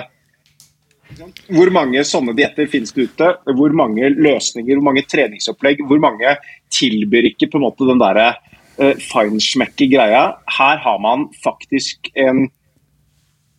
Hvor 1.57 1.73
mange 1.73 2.05
sånne 2.05 2.35
dietter 2.37 2.69
finnes 2.69 2.93
det 2.93 3.09
ute? 3.09 3.31
Hvor 3.57 3.73
mange 3.77 4.09
løsninger, 4.13 4.77
hvor 4.77 4.87
mange 4.91 5.05
treningsopplegg? 5.09 5.81
Hvor 5.89 6.01
mange 6.05 6.37
tilbyr 6.73 7.31
ikke 7.31 7.49
på 7.49 7.59
en 7.59 7.65
måte 7.65 7.89
den 7.89 8.01
derre 8.01 8.35
uh, 8.81 8.93
feinschmecke 9.01 9.87
greia. 9.91 10.27
Her 10.57 10.81
har 10.83 11.01
man 11.03 11.27
faktisk 11.43 12.11
en 12.13 12.47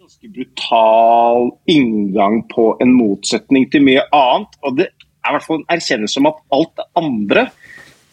ganske 0.01 0.31
brutal 0.33 1.51
inngang 1.67 2.43
på 2.53 2.77
en 2.81 2.95
motsetning 2.95 3.69
til 3.73 3.85
mye 3.87 4.05
annet. 4.15 4.59
Og 4.63 4.79
det 4.79 4.91
er 4.91 5.31
i 5.31 5.37
hvert 5.37 5.47
fall 5.47 5.63
en 5.63 5.71
erkjennelse 5.77 6.23
om 6.23 6.31
at 6.31 6.43
alt 6.57 6.75
det 6.79 6.89
andre, 7.03 7.47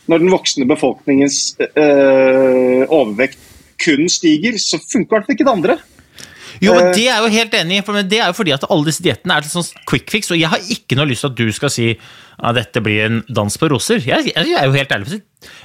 når 0.10 0.24
den 0.24 0.34
voksne 0.34 0.68
befolkningens 0.68 1.40
uh, 1.62 2.84
overvekt 2.90 3.40
kun 3.84 4.08
stiger, 4.12 4.58
så 4.62 4.80
funker 4.82 5.04
i 5.04 5.16
hvert 5.16 5.28
fall 5.28 5.38
ikke 5.38 5.48
det 5.48 5.58
andre. 5.58 5.78
Jo, 6.62 6.74
men 6.78 6.92
Det 6.94 7.08
er 7.10 7.24
jo 7.24 7.32
helt 7.34 7.56
enig 7.58 7.80
for 7.86 7.98
det 7.98 8.20
er 8.20 8.30
jo 8.30 8.38
fordi 8.38 8.54
at 8.56 8.66
alle 8.70 8.88
disse 8.88 9.04
diettene 9.04 9.38
er 9.40 9.48
sånn 9.50 9.66
quick 9.90 10.12
fix. 10.14 10.32
Og 10.32 10.40
jeg 10.40 10.52
har 10.52 10.62
ikke 10.76 10.98
noe 11.00 11.10
lyst 11.10 11.26
til 11.26 11.34
at 11.34 11.40
du 11.40 11.56
skal 11.56 11.74
si 11.74 11.90
at 11.94 12.58
dette 12.58 12.84
blir 12.84 13.08
en 13.08 13.22
dans 13.30 13.58
på 13.58 13.70
roser. 13.72 14.04
Jeg, 14.06 14.34
jeg 14.34 14.58
er 14.58 14.68
jo 14.68 14.76
helt 14.76 14.94
ærlig. 14.94 15.22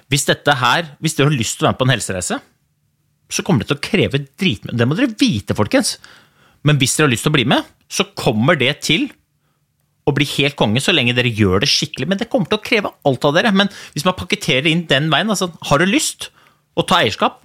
Hvis 0.08 0.24
dette 0.28 0.54
her, 0.56 0.94
hvis 1.04 1.16
dere 1.18 1.28
har 1.28 1.36
lyst 1.36 1.58
til 1.58 1.66
å 1.66 1.68
være 1.68 1.76
med 1.76 1.80
på 1.80 1.88
en 1.88 1.94
helsereise, 1.94 2.38
så 3.28 3.44
kommer 3.44 3.62
det 3.62 3.70
til 3.70 3.78
å 3.78 3.84
kreve 3.84 4.22
dritmye. 4.40 4.76
Det 4.76 4.86
må 4.88 4.96
dere 4.96 5.12
vite, 5.20 5.56
folkens. 5.56 5.98
Men 6.64 6.80
hvis 6.80 6.96
dere 6.96 7.08
har 7.08 7.12
lyst 7.12 7.26
til 7.26 7.32
å 7.32 7.36
bli 7.36 7.44
med, 7.48 7.66
så 7.92 8.06
kommer 8.16 8.56
det 8.58 8.72
til 8.88 9.08
å 10.08 10.14
bli 10.16 10.24
helt 10.38 10.56
konge 10.56 10.80
så 10.80 10.94
lenge 10.94 11.12
dere 11.16 11.28
gjør 11.28 11.62
det 11.64 11.68
skikkelig. 11.70 12.08
Men 12.08 12.20
det 12.20 12.30
kommer 12.32 12.48
til 12.48 12.56
å 12.56 12.64
kreve 12.64 12.92
alt 13.08 13.28
av 13.28 13.36
dere. 13.36 13.52
Men 13.52 13.68
hvis 13.92 14.06
man 14.08 14.16
pakketterer 14.16 14.70
inn 14.70 14.86
den 14.88 15.10
veien, 15.12 15.28
altså 15.28 15.50
har 15.68 15.82
du 15.82 15.88
lyst 15.88 16.30
å 16.78 16.84
ta 16.88 17.02
eierskap, 17.02 17.42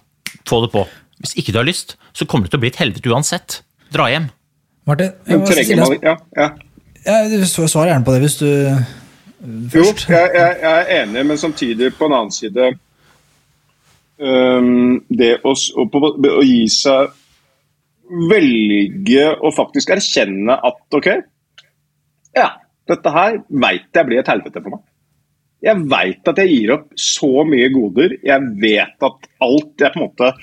få 0.47 0.63
det 0.63 0.71
på. 0.73 0.85
Hvis 1.23 1.35
ikke 1.39 1.55
du 1.55 1.59
har 1.59 1.67
lyst, 1.67 1.97
så 2.15 2.27
kommer 2.29 2.47
det 2.47 2.53
til 2.53 2.61
å 2.61 2.63
bli 2.63 2.71
et 2.71 2.79
helvete 2.79 3.11
uansett. 3.11 3.59
Dra 3.93 4.07
hjem. 4.11 4.31
Martin, 4.87 5.13
jeg 5.27 5.39
må 5.39 5.47
stille 5.47 5.85
ja, 6.03 6.17
ja. 6.35 6.49
ja, 7.05 7.47
Svar 7.47 7.87
gjerne 7.87 8.03
på 8.03 8.15
det 8.15 8.23
hvis 8.25 8.39
du 8.41 8.49
først. 9.43 9.75
Jo, 9.75 10.15
jeg, 10.15 10.31
jeg, 10.35 10.55
jeg, 10.61 10.71
er 10.71 11.01
enig, 11.01 11.25
men 11.29 11.37
samtidig 11.39 11.91
på 11.97 12.07
en 12.07 12.15
annen 12.17 12.33
side 12.33 12.69
um, 14.17 15.03
Det 15.09 15.35
å, 15.43 15.53
å, 15.53 15.85
å, 16.31 16.41
gi 16.47 16.63
seg 16.71 17.19
Velge 18.29 19.29
å 19.39 19.51
faktisk 19.55 19.93
erkjenne 19.95 20.57
at 20.67 20.97
OK, 20.97 21.07
ja, 22.35 22.49
dette 22.89 23.13
her 23.15 23.37
veit 23.47 23.95
jeg 23.95 24.09
blir 24.09 24.19
et 24.21 24.29
helvete 24.29 24.59
for 24.59 24.75
meg. 24.75 24.81
Jeg 25.63 25.85
veit 25.87 26.27
at 26.27 26.41
jeg 26.41 26.51
gir 26.51 26.73
opp 26.75 26.89
så 26.99 27.45
mye 27.47 27.69
goder. 27.71 28.17
Jeg 28.25 28.49
vet 28.59 29.05
at 29.07 29.29
alt 29.45 29.85
jeg 29.85 29.93
på 29.93 30.01
en 30.01 30.03
måte 30.03 30.33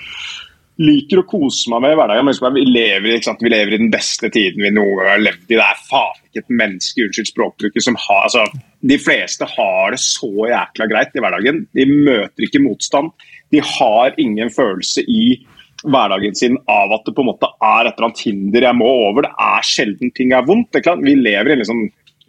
liker 0.81 1.21
å 1.21 1.27
kose 1.27 1.69
meg 1.71 1.83
med 1.83 1.93
i 1.93 1.99
hverdagen. 1.99 2.29
Men 2.29 2.55
vi 2.55 2.65
lever, 2.65 3.35
vi 3.41 3.51
lever 3.51 3.75
i 3.75 3.79
den 3.81 3.91
beste 3.93 4.31
tiden 4.33 4.63
vi 4.63 4.73
noen 4.73 4.97
gang 4.99 5.11
har 5.13 5.23
levd 5.25 5.45
i. 5.47 5.57
Det 5.57 5.65
er 5.65 5.85
faen 5.89 6.19
ikke 6.31 6.43
et 6.45 6.57
menneske 6.61 7.05
unnskyld 7.05 7.31
språkbruket, 7.31 7.85
som 7.85 7.97
har 7.99 8.27
altså, 8.29 8.45
De 8.79 8.97
fleste 8.97 9.45
har 9.45 9.93
det 9.93 10.01
så 10.01 10.31
jækla 10.49 10.87
greit 10.89 11.15
i 11.15 11.23
hverdagen. 11.23 11.65
De 11.77 11.87
møter 11.91 12.47
ikke 12.47 12.63
motstand. 12.63 13.11
De 13.51 13.61
har 13.75 14.15
ingen 14.21 14.51
følelse 14.53 15.03
i 15.05 15.41
hverdagen 15.81 16.35
sin 16.37 16.57
av 16.69 16.93
at 16.93 17.07
det 17.07 17.15
på 17.17 17.23
en 17.23 17.31
måte 17.31 17.49
er 17.57 17.87
et 17.87 17.95
eller 17.95 18.11
annet 18.11 18.23
hinder 18.25 18.67
jeg 18.67 18.77
må 18.77 18.89
over. 19.09 19.25
Det 19.25 19.33
er 19.47 19.67
sjelden 19.67 20.13
ting 20.17 20.33
er 20.37 20.45
vondt. 20.47 20.77
Vi 20.77 21.15
lever 21.17 21.51
i 21.51 21.55
en 21.55 21.63
liksom 21.63 21.83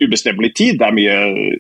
ubestemmelig 0.07 0.53
tid. 0.59 0.79
Det 0.81 0.89
er 0.89 0.97
mye 0.97 1.17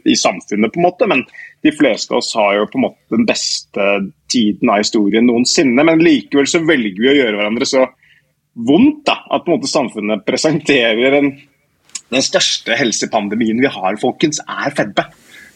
i 0.08 0.16
samfunnet, 0.18 0.72
på 0.72 0.80
en 0.80 0.86
måte, 0.86 1.08
men 1.10 1.24
de 1.62 1.72
fleste 1.74 2.14
av 2.14 2.20
oss 2.20 2.32
har 2.38 2.56
jo 2.58 2.68
på 2.70 2.80
en 2.80 2.86
måte 2.88 3.16
den 3.16 3.26
beste 3.28 3.88
tiden 4.32 4.72
av 4.72 4.82
historien 4.82 5.26
noensinne. 5.28 5.86
Men 5.86 6.02
likevel 6.02 6.48
så 6.50 6.62
velger 6.66 7.00
vi 7.00 7.12
å 7.12 7.16
gjøre 7.18 7.38
hverandre 7.38 7.68
så 7.68 7.86
vondt 8.52 9.04
da, 9.08 9.18
at 9.32 9.44
på 9.44 9.52
en 9.52 9.56
måte 9.56 9.70
samfunnet 9.70 10.26
presenterer 10.28 11.18
en, 11.20 11.30
den 12.12 12.24
største 12.24 12.76
helsepandemien 12.76 13.62
vi 13.62 13.70
har, 13.72 14.00
folkens, 14.00 14.42
er 14.44 14.74
fedme. 14.76 15.06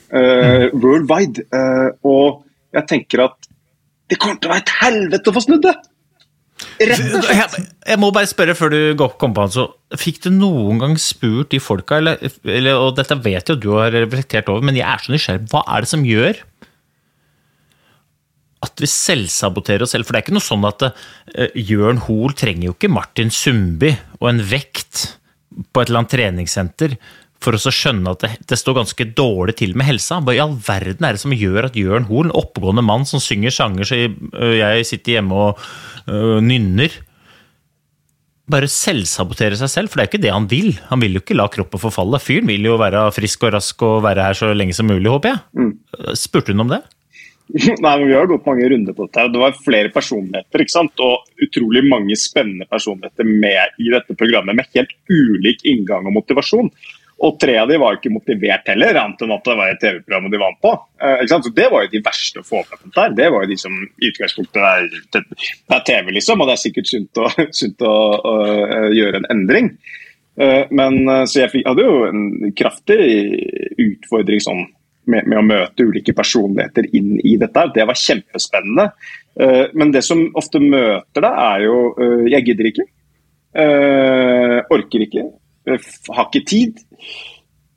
Uh, 0.06 0.70
worldwide. 0.78 1.48
Uh, 1.50 1.90
og 2.06 2.46
jeg 2.76 2.88
tenker 2.92 3.26
at 3.26 3.50
det 4.06 4.18
kommer 4.22 4.38
til 4.38 4.48
å 4.48 4.54
være 4.54 4.62
et 4.62 4.74
helvete 4.80 5.32
å 5.32 5.34
få 5.34 5.42
snudd 5.42 5.66
det! 5.66 5.74
Jeg, 6.80 7.62
jeg, 7.86 7.98
må 8.00 8.10
bare 8.14 8.28
spørre 8.28 8.56
før 8.56 8.72
du 8.74 9.06
kom 9.20 9.34
på 9.36 9.46
altså, 9.46 9.68
Fikk 9.96 10.20
du 10.26 10.30
noen 10.34 10.80
gang 10.82 10.96
spurt 11.00 11.52
de 11.54 11.60
folka, 11.62 12.00
eller, 12.02 12.20
eller, 12.44 12.76
og 12.76 12.96
dette 12.98 13.16
vet 13.24 13.48
jo 13.52 13.56
du 13.60 13.70
har 13.78 13.94
reflektert 13.94 14.50
over, 14.52 14.64
men 14.66 14.76
jeg 14.78 14.86
er 14.88 15.04
så 15.04 15.14
nysgjerrig. 15.14 15.46
Hva 15.52 15.62
er 15.72 15.84
det 15.84 15.90
som 15.92 16.06
gjør 16.06 16.42
at 18.66 18.82
vi 18.82 18.88
selvsaboterer 18.90 19.86
oss 19.86 19.94
selv? 19.94 20.08
For 20.08 20.16
det 20.16 20.20
er 20.20 20.26
ikke 20.26 20.36
noe 20.36 20.48
sånn 20.48 20.66
at 20.68 20.88
uh, 20.88 21.46
Jørn 21.54 22.02
Hoel 22.08 22.34
trenger 22.36 22.70
jo 22.70 22.76
ikke 22.76 22.92
Martin 22.92 23.32
Sundby 23.32 23.94
og 24.18 24.32
en 24.32 24.42
vekt 24.50 25.06
på 25.72 25.80
et 25.80 25.88
eller 25.88 26.02
annet 26.02 26.12
treningssenter 26.12 26.98
for 27.46 27.56
å 27.56 27.72
skjønne 27.72 28.12
at 28.12 28.24
det, 28.24 28.32
det, 28.50 28.58
står 28.58 28.80
ganske 28.80 29.08
dårlig 29.16 29.56
til 29.60 29.76
med 29.78 29.86
helsa. 29.88 30.18
Hva 30.24 30.34
i 30.34 30.42
all 30.42 30.56
verden 30.66 31.06
er 31.06 31.16
det 31.16 31.22
som 31.22 31.34
gjør 31.34 31.68
at 31.70 31.78
Jørn 31.78 32.08
Hoel, 32.10 32.30
en 32.30 32.38
oppegående 32.38 32.84
mann 32.86 33.06
som 33.08 33.22
synger 33.22 33.54
sanger 33.54 33.86
så 33.86 34.00
jeg 34.02 34.88
sitter 34.88 35.18
hjemme 35.18 35.44
og 35.46 35.62
øh, 36.10 36.40
nynner, 36.44 36.94
bare 38.50 38.70
selvsabotere 38.70 39.58
seg 39.58 39.70
selv? 39.72 39.92
For 39.92 39.98
det 39.98 40.06
er 40.06 40.12
ikke 40.12 40.24
det 40.26 40.34
han 40.34 40.50
vil. 40.50 40.74
Han 40.90 41.02
vil 41.02 41.18
jo 41.18 41.22
ikke 41.22 41.38
la 41.38 41.48
kroppen 41.52 41.82
forfalle. 41.82 42.22
Fyren 42.22 42.50
vil 42.50 42.66
jo 42.66 42.76
være 42.82 43.06
frisk 43.14 43.46
og 43.46 43.56
rask 43.56 43.86
og 43.86 44.02
være 44.06 44.28
her 44.28 44.38
så 44.38 44.52
lenge 44.54 44.76
som 44.76 44.90
mulig, 44.90 45.10
håper 45.10 45.34
jeg. 45.34 45.42
Mm. 45.56 46.14
Spurte 46.18 46.54
hun 46.54 46.66
om 46.66 46.74
det? 46.74 46.82
Nei, 47.82 47.92
men 47.98 48.08
Vi 48.08 48.14
har 48.16 48.26
gått 48.26 48.46
mange 48.48 48.68
runder 48.72 48.96
på 48.96 49.06
dette. 49.06 49.28
Det 49.32 49.42
var 49.42 49.58
flere 49.62 49.90
personligheter 49.94 50.64
ikke 50.64 50.74
sant? 50.74 51.02
og 51.02 51.46
utrolig 51.46 51.84
mange 51.86 52.18
spennende 52.18 52.66
personligheter 52.70 53.28
med 53.28 53.82
i 53.82 53.90
dette 53.94 54.16
programmet 54.18 54.58
med 54.58 54.70
helt 54.74 54.94
ulik 55.10 55.62
inngang 55.68 56.08
og 56.08 56.16
motivasjon. 56.18 56.70
Og 57.24 57.38
tre 57.40 57.54
av 57.56 57.70
de 57.70 57.78
var 57.80 57.96
ikke 57.96 58.12
motivert 58.12 58.66
heller, 58.68 58.98
annet 59.00 59.22
enn 59.24 59.32
at 59.32 59.46
det 59.48 59.54
var 59.56 59.70
et 59.72 59.78
TV-program 59.80 60.26
de 60.32 60.40
vant 60.40 60.58
på. 60.60 60.72
Eh, 61.00 61.22
så 61.30 61.38
Det 61.48 61.68
var 61.72 61.86
jo 61.86 61.92
de 61.94 62.02
verste 62.04 62.42
å 62.42 62.46
få 62.46 62.60
med 62.68 62.92
der. 62.92 63.14
Det 63.16 63.28
var 63.32 63.44
jo 63.44 63.52
de 63.54 63.56
som 63.60 63.72
i 63.72 64.10
utgangspunktet 64.10 64.60
er, 64.60 64.88
det 65.14 65.22
er 65.78 65.86
TV, 65.88 66.12
liksom, 66.18 66.40
og 66.40 66.50
det 66.50 66.56
er 66.58 66.64
sikkert 66.66 66.90
sunt 66.92 67.22
å, 67.22 67.30
sunt 67.60 67.86
å, 67.88 67.94
å, 68.20 68.34
å 68.82 68.90
gjøre 68.92 69.22
en 69.22 69.30
endring. 69.32 69.72
Eh, 70.36 70.68
men 70.70 71.08
eh, 71.08 71.24
Så 71.24 71.40
jeg 71.40 71.64
hadde 71.64 71.86
jo 71.86 72.02
en 72.10 72.52
kraftig 72.56 73.00
utfordring 73.80 74.42
sånn 74.44 74.66
med, 75.06 75.24
med, 75.24 75.38
å 75.38 75.46
møte 75.46 75.86
ulike 75.86 76.14
personligheter 76.16 76.88
inn 76.96 77.16
i 77.22 77.36
dette. 77.40 77.64
Det 77.74 77.86
var 77.88 77.98
kjempespennende. 78.00 78.90
Eh, 79.40 79.64
men 79.78 79.92
det 79.94 80.04
som 80.06 80.26
ofte 80.38 80.60
møter 80.62 81.24
deg, 81.24 81.40
er 81.46 81.64
jo 81.66 81.80
eh, 81.94 82.28
Jeg 82.34 82.48
gidder 82.50 82.70
ikke. 82.72 82.86
Eh, 83.56 84.58
orker 84.76 85.06
ikke. 85.06 85.26
Har 85.66 86.28
ikke 86.28 86.44
tid. 86.46 86.82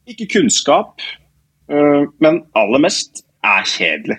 Ikke 0.09 0.29
kunnskap. 0.39 1.03
Men 1.69 2.43
aller 2.57 2.81
mest 2.81 3.21
er 3.45 3.67
kjedelig. 3.69 4.17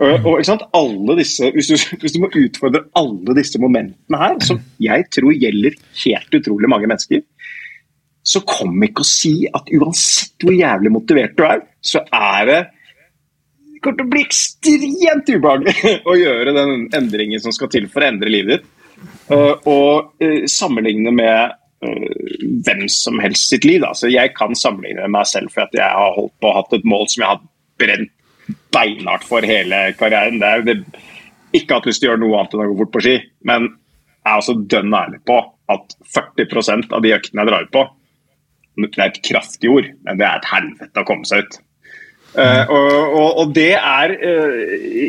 Og, 0.00 0.24
og 0.24 1.16
disse, 1.18 1.50
hvis 1.52 1.68
du, 1.68 1.76
hvis, 2.00 2.14
du, 2.14 2.20
må 2.22 2.30
utfordre 2.32 2.86
alle 2.96 3.36
disse 3.36 3.60
momentene 3.60 4.20
her, 4.20 4.38
som 4.44 4.60
jeg 4.80 5.04
tror 5.12 5.34
gjelder 5.36 5.76
helt 6.06 6.36
utrolig 6.38 6.70
mange 6.72 6.88
mennesker, 6.88 7.20
så 8.24 8.40
kom 8.48 8.80
ikke 8.84 9.04
å 9.04 9.08
si 9.08 9.34
at 9.48 9.68
uansett 9.76 10.44
hvor 10.44 10.56
jævlig 10.56 10.92
motivert 10.94 11.36
du 11.36 11.44
er, 11.44 11.64
så 11.84 12.02
er 12.16 12.48
det 12.48 12.60
det 13.80 13.84
kommer 13.84 13.96
til 13.96 14.08
å 14.08 14.12
bli 14.12 14.22
ekstremt 14.26 15.30
ubehagelig 15.32 15.92
å 16.10 16.16
gjøre 16.20 16.52
den 16.56 16.72
endringen 16.96 17.40
som 17.40 17.52
skal 17.56 17.70
til 17.72 17.86
for 17.92 18.04
å 18.04 18.10
endre 18.10 18.32
livet 18.32 18.60
ditt. 18.60 18.66
Og 19.68 20.20
sammenligne 20.52 21.12
med 21.16 21.54
hvem 21.80 22.82
som 22.92 23.20
helst 23.22 23.48
sitt 23.48 23.64
liv. 23.64 23.84
Altså, 23.86 24.10
jeg 24.12 24.34
kan 24.36 24.56
sammenligne 24.58 25.08
meg 25.12 25.28
selv 25.28 25.52
for 25.54 25.64
at 25.64 25.76
jeg 25.76 25.86
har 25.86 26.16
holdt 26.16 26.34
på 26.40 26.50
og 26.50 26.58
hatt 26.58 26.74
et 26.76 26.88
mål 26.88 27.06
som 27.08 27.24
jeg 27.24 27.30
har 27.30 27.44
brent 27.80 28.12
beinhardt 28.74 29.24
for 29.26 29.46
hele 29.46 29.78
karrieren. 29.98 30.40
Det 30.42 30.50
er, 30.50 30.66
det, 30.66 30.76
ikke 31.56 31.78
hatt 31.78 31.88
lyst 31.88 32.02
til 32.02 32.10
å 32.10 32.12
gjøre 32.12 32.22
noe 32.24 32.40
annet 32.40 32.56
enn 32.56 32.64
å 32.64 32.68
gå 32.72 32.76
fort 32.82 32.92
på 32.96 33.04
ski, 33.06 33.16
men 33.48 33.70
jeg 34.20 34.28
er 34.28 34.42
også 34.42 34.58
dønn 34.70 34.94
ærlig 34.94 35.22
på 35.26 35.38
at 35.70 35.96
40% 36.12 36.94
av 36.94 37.02
de 37.04 37.14
øktene 37.16 37.42
jeg 37.42 37.50
drar 37.50 37.66
ut 37.66 37.74
på, 37.74 37.86
det 38.80 38.90
er 38.96 39.10
et 39.10 39.24
kraftig 39.26 39.70
ord, 39.72 39.88
men 40.06 40.20
det 40.20 40.26
er 40.26 40.38
et 40.38 40.48
helvete 40.50 41.02
å 41.02 41.08
komme 41.08 41.28
seg 41.28 41.44
ut. 41.44 41.58
Uh, 42.30 42.62
og, 42.70 42.90
og, 42.94 43.30
og, 43.42 43.48
det 43.56 43.72
er 43.74 44.12
uh, 44.14 44.58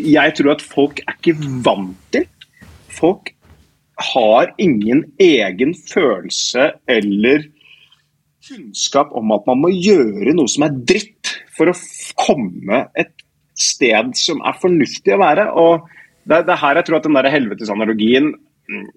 Jeg 0.09 0.33
tror 0.39 0.55
at 0.55 0.63
folk 0.65 1.03
er 1.03 1.13
ikke 1.19 1.35
vant 1.61 1.99
til 2.09 2.23
Folk 2.89 3.29
har 4.11 4.53
ingen 4.61 5.03
egen 5.21 5.73
følelse 5.75 6.71
eller 6.89 7.47
kunnskap 8.47 9.11
om 9.17 9.33
at 9.35 9.47
man 9.49 9.61
må 9.63 9.71
gjøre 9.73 10.33
noe 10.35 10.49
som 10.49 10.65
er 10.65 10.77
dritt 10.89 11.33
for 11.55 11.71
å 11.71 11.77
komme 12.19 12.85
et 12.97 13.13
sted 13.57 14.15
som 14.17 14.41
er 14.47 14.57
fornuftig 14.61 15.13
å 15.13 15.21
være. 15.21 15.47
Og 15.61 15.85
det, 16.25 16.43
det 16.47 16.57
her 16.61 16.79
jeg 16.79 16.87
tror 16.87 16.99
at 16.99 17.07
den 17.07 17.17
der 17.19 17.31
helvetesanalogien 17.33 18.31
mm, 18.31 18.87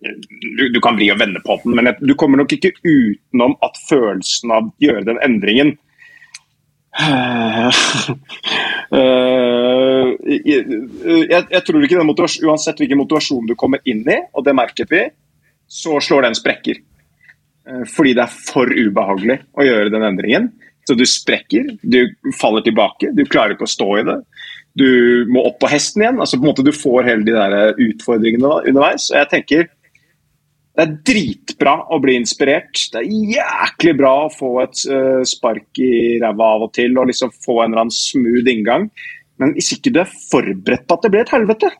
du, 0.58 0.64
du, 0.72 0.80
kan 0.84 0.96
vri 0.96 1.10
og 1.12 1.20
vende 1.20 1.42
på 1.44 1.58
den, 1.64 1.76
men 1.76 1.92
du 2.00 2.14
kommer 2.18 2.40
nok 2.40 2.56
ikke 2.56 2.76
utenom 2.82 3.58
at 3.64 3.80
følelsen 3.88 4.54
av 4.54 4.70
å 4.70 4.86
gjøre 4.86 5.08
den 5.10 5.20
endringen 5.24 5.76
Uh, 6.94 7.72
jeg, 10.24 11.42
jeg, 11.50 11.62
tror 11.66 11.84
ikke 11.84 12.00
den 12.00 12.10
Uansett 12.48 12.80
hvilken 12.82 13.00
motivasjon 13.00 13.48
du 13.48 13.54
kommer 13.58 13.80
inn 13.88 14.02
i, 14.06 14.18
og 14.34 14.44
det 14.46 14.56
merket 14.56 14.92
vi, 14.92 15.04
så 15.70 16.00
slår 16.02 16.28
den 16.28 16.36
sprekker. 16.38 16.82
Uh, 17.64 17.84
fordi 17.88 18.12
det 18.16 18.26
er 18.26 18.34
for 18.50 18.68
ubehagelig 18.68 19.38
å 19.56 19.64
gjøre 19.66 19.92
den 19.94 20.04
endringen. 20.06 20.50
Så 20.84 20.96
du 20.98 21.06
sprekker, 21.08 21.70
du 21.80 22.02
faller 22.36 22.64
tilbake, 22.64 23.14
du 23.16 23.24
klarer 23.24 23.54
ikke 23.54 23.64
å 23.64 23.72
stå 23.72 23.88
i 24.02 24.04
det. 24.04 24.18
Du 24.76 24.88
må 25.32 25.46
opp 25.48 25.60
på 25.62 25.70
hesten 25.70 26.02
igjen. 26.02 26.20
altså 26.20 26.36
på 26.36 26.44
en 26.44 26.50
måte 26.50 26.66
Du 26.66 26.74
får 26.74 27.06
hele 27.06 27.24
de 27.24 27.32
der 27.32 27.78
utfordringene 27.80 28.50
underveis. 28.68 29.06
og 29.12 29.20
jeg 29.22 29.30
tenker 29.30 29.68
det 30.74 30.82
er 30.82 30.94
dritbra 31.06 31.74
å 31.94 32.00
bli 32.02 32.16
inspirert. 32.18 32.88
Det 32.90 32.98
er 32.98 33.34
jæklig 33.36 33.94
bra 34.00 34.14
å 34.24 34.32
få 34.32 34.56
et 34.64 34.80
uh, 34.90 35.22
spark 35.26 35.78
i 35.78 36.16
ræva 36.22 36.48
av 36.56 36.66
og 36.66 36.72
til 36.74 36.98
og 36.98 37.06
liksom 37.10 37.30
få 37.44 37.60
en 37.62 37.70
eller 37.70 37.84
annen 37.84 37.94
smooth 37.94 38.50
inngang. 38.50 38.88
Men 39.38 39.54
hvis 39.54 39.76
ikke 39.76 39.92
du 39.94 40.00
er 40.02 40.16
forberedt 40.32 40.88
på 40.88 40.96
at 40.96 41.06
det 41.06 41.12
blir 41.14 41.22
et 41.22 41.34
helvete, 41.34 41.70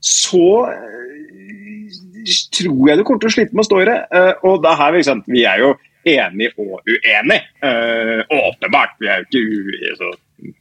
så 0.00 0.48
uh, 0.70 2.32
tror 2.56 2.88
jeg 2.88 2.96
du 2.96 3.04
kommer 3.04 3.20
til 3.20 3.32
å 3.32 3.36
slite 3.36 3.52
med 3.52 3.66
å 3.66 3.68
stå 3.68 3.82
i 3.82 3.90
det. 3.90 4.00
Uh, 4.16 4.32
og 4.48 4.64
det 4.64 4.74
her, 4.80 4.96
liksom, 4.96 5.22
Vi 5.28 5.44
er 5.52 5.60
jo 5.66 5.76
enige 6.08 6.56
og 6.56 6.80
uenige. 6.88 7.44
åpenbart. 8.32 8.96
Vi 8.96 9.12
er 9.12 9.20
jo 9.20 9.28
ikke 9.28 9.44
u... 9.44 9.72
Altså, 9.90 10.12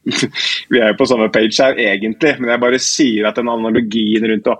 vi 0.74 0.82
er 0.82 0.92
jo 0.92 1.00
på 1.00 1.08
samme 1.08 1.30
page 1.32 1.56
her, 1.64 1.80
egentlig, 1.80 2.34
men 2.42 2.52
jeg 2.52 2.60
bare 2.60 2.80
sier 2.84 3.30
at 3.30 3.40
den 3.40 3.48
analogien 3.48 4.28
rundt 4.28 4.50
å 4.52 4.58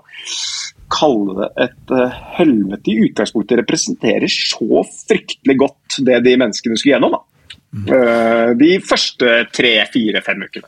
kalle 0.92 1.36
det 1.38 1.50
et 1.66 1.94
uh, 1.94 2.20
helvete 2.36 2.92
i 2.92 2.98
utgangspunktet 3.06 3.62
representerer 3.62 4.30
så 4.30 4.84
fryktelig 4.84 5.58
godt 5.62 6.00
det 6.06 6.22
de 6.26 6.36
menneskene 6.40 6.78
skulle 6.78 6.96
gjennom. 6.96 7.18
da. 7.18 7.24
Uh, 7.70 8.48
de 8.58 8.74
første 8.82 9.44
tre, 9.54 9.76
fire, 9.92 10.22
fem 10.26 10.42
ukene. 10.42 10.66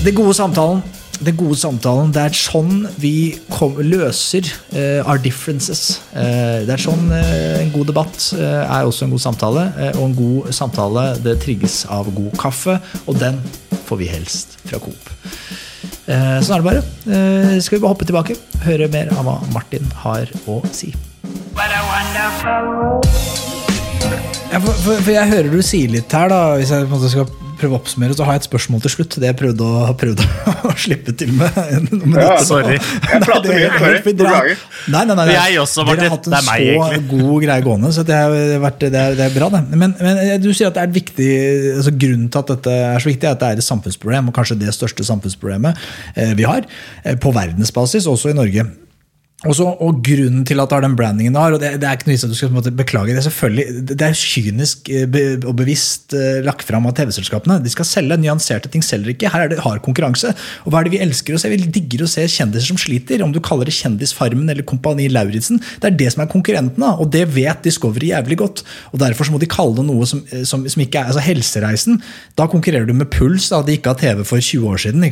Det 0.00 0.16
gode 0.16 0.34
samtalen. 0.34 0.80
Den 1.20 1.36
gode 1.36 1.56
samtalen, 1.60 2.12
Det 2.16 2.22
er 2.22 2.36
sånn 2.36 2.86
vi 2.96 3.36
kom, 3.52 3.76
løser 3.84 4.46
uh, 4.72 5.04
our 5.04 5.20
differences. 5.20 6.00
Uh, 6.14 6.64
det 6.64 6.72
er 6.72 6.80
sånn 6.80 7.10
uh, 7.12 7.60
En 7.60 7.72
god 7.74 7.90
debatt 7.92 8.30
er 8.40 8.88
også 8.88 9.04
en 9.04 9.12
god 9.12 9.24
samtale. 9.26 9.66
og 9.98 10.04
en 10.06 10.16
god 10.16 10.52
samtale 10.56 11.04
det 11.20 11.36
trigges 11.44 11.82
av 11.92 12.08
god 12.14 12.32
kaffe, 12.40 12.78
og 13.04 13.20
den 13.20 13.36
får 13.84 14.00
vi 14.00 14.08
helst 14.08 14.56
fra 14.64 14.80
Coop. 14.80 15.12
Eh, 16.10 16.38
sånn 16.42 16.56
er 16.56 16.62
det 16.62 16.66
bare. 16.66 16.82
Eh, 17.06 17.52
skal 17.62 17.76
vi 17.76 17.82
bare 17.84 17.92
hoppe 17.92 18.06
tilbake, 18.08 18.34
høre 18.64 18.88
mer 18.90 19.12
av 19.14 19.28
hva 19.28 19.36
Martin 19.54 19.86
har 20.02 20.30
å 20.50 20.58
si. 20.74 20.90
Ja, 24.50 24.58
for, 24.58 24.74
for, 24.82 24.96
for, 24.96 25.12
jeg 25.14 25.30
hører 25.30 25.52
du 25.54 25.60
sier 25.62 25.92
litt 25.92 26.10
her, 26.10 26.32
da, 26.32 26.40
hvis 26.58 26.72
jeg 26.74 26.88
på 26.88 26.90
en 26.90 26.96
måte 26.96 27.12
skal 27.12 27.49
prøve 27.60 27.76
å 27.76 27.80
oppsummere, 27.80 28.16
så 28.16 28.26
har 28.26 28.36
jeg 28.36 28.42
et 28.42 28.48
spørsmål 28.48 28.82
til 28.84 28.92
slutt. 28.94 29.16
Det 29.22 29.28
jeg 29.30 29.36
prøvde 29.38 29.66
å, 29.68 29.84
prøvde 30.00 30.26
å 30.70 30.72
slippe 30.80 31.14
til 31.20 31.30
med. 31.38 31.54
med 31.92 32.16
Ja, 32.18 32.32
dette. 32.34 32.46
sorry. 32.48 32.78
Jeg 32.80 33.22
prater 33.26 33.52
er 33.52 33.60
mye, 33.60 33.70
sorry. 33.78 34.02
Beklager. 34.10 34.64
Nei, 34.90 35.04
nei, 35.04 35.14
nei, 35.14 35.26
nei. 35.30 35.36
Jeg 35.36 35.60
også, 35.62 35.84
Martin. 35.86 36.02
Dere 36.02 36.10
har 36.10 36.16
hatt 36.16 36.28
en 36.30 36.36
meg, 36.36 36.66
så 36.66 36.88
egentlig. 36.90 37.06
god 37.14 37.46
greie 37.46 37.66
gående, 37.68 37.92
så 37.96 38.06
det 38.08 38.18
er, 38.18 38.36
vært, 38.64 38.84
det 38.90 39.00
er, 39.04 39.16
det 39.20 39.26
er 39.28 39.36
bra, 39.36 39.50
det. 39.56 39.62
Men, 39.84 39.96
men 40.00 40.20
du 40.42 40.50
sier 40.50 40.70
at 40.72 40.78
det 40.78 40.84
er 40.88 40.94
viktig 41.00 41.30
altså 41.76 41.94
Grunnen 42.00 42.28
til 42.32 42.40
at 42.44 42.52
dette 42.54 42.76
er 42.90 43.02
så 43.02 43.10
viktig, 43.10 43.26
er 43.28 43.36
at 43.36 43.42
det 43.42 43.48
er 43.54 43.60
et 43.60 43.66
samfunnsproblem, 43.66 44.30
og 44.30 44.36
kanskje 44.36 44.58
det 44.60 44.72
største 44.76 45.04
samfunnsproblemet 45.06 45.88
eh, 46.16 46.32
vi 46.38 46.46
har, 46.48 46.64
eh, 47.04 47.16
på 47.20 47.32
verdensbasis, 47.36 48.08
også 48.10 48.32
i 48.32 48.36
Norge. 48.38 48.64
Også, 49.48 49.64
og 49.64 50.02
grunnen 50.04 50.42
til 50.44 50.60
at 50.60 50.68
det 50.68 50.76
har 50.76 50.82
den 50.84 50.94
brandingen 50.98 51.32
det 51.32 51.40
har, 51.40 51.54
og 51.56 51.62
det, 51.62 51.70
det 51.80 51.86
er 51.88 51.96
ikke 51.96 52.10
noe 52.10 52.18
at 52.20 52.28
du 52.28 52.36
skal 52.36 52.50
måte 52.52 52.72
beklage 52.76 53.14
det, 53.16 53.22
selvfølgelig, 53.24 53.84
det 53.88 54.04
er 54.04 54.18
kynisk 54.20 54.90
eh, 54.92 55.06
be, 55.08 55.22
og 55.48 55.54
bevisst 55.56 56.12
uh, 56.12 56.42
lagt 56.44 56.66
fram 56.68 56.84
av 56.84 56.92
TV-selskapene. 56.98 57.56
De 57.64 57.72
skal 57.72 57.88
selge 57.88 58.18
nyanserte 58.20 58.68
ting, 58.68 58.84
selger 58.84 59.14
ikke. 59.14 59.30
Her 59.32 59.46
er 59.46 59.52
det 59.54 59.62
hard 59.64 59.80
konkurranse. 59.86 60.34
Og 60.66 60.74
hva 60.74 60.82
er 60.82 60.90
det 60.90 60.92
vi 60.92 61.00
elsker 61.06 61.38
å 61.38 61.40
se? 61.40 61.48
Vi 61.54 61.70
digger 61.72 62.04
å 62.04 62.10
se 62.12 62.26
kjendiser 62.28 62.68
som 62.68 62.80
sliter. 62.80 63.24
Om 63.24 63.32
du 63.32 63.40
kaller 63.40 63.70
det 63.70 63.78
Kjendisfarmen 63.78 64.52
eller 64.52 64.66
Kompani 64.68 65.08
Lauritzen. 65.08 65.62
Det 65.80 65.88
er 65.88 65.96
det 66.02 66.10
som 66.12 66.26
er 66.26 66.28
konkurrentene, 66.34 66.92
og 67.00 67.08
det 67.16 67.24
vet 67.32 67.64
Discovery 67.64 68.12
jævlig 68.12 68.42
godt. 68.42 68.64
Og 68.92 69.00
Derfor 69.00 69.32
må 69.32 69.40
de 69.40 69.48
kalle 69.48 69.78
det 69.80 69.86
noe 69.88 70.04
som, 70.10 70.20
eh, 70.34 70.44
som, 70.44 70.68
som 70.68 70.84
ikke 70.84 71.00
er 71.00 71.14
altså 71.14 71.24
Helsereisen. 71.24 72.02
Da 72.36 72.44
konkurrerer 72.50 72.84
du 72.84 72.92
med 72.92 73.08
Puls, 73.16 73.48
da 73.54 73.64
de 73.64 73.80
ikke 73.80 73.96
har 73.96 74.02
TV 74.04 74.20
for 74.20 74.36
20 74.36 74.68
år 74.68 74.84
siden. 74.84 75.08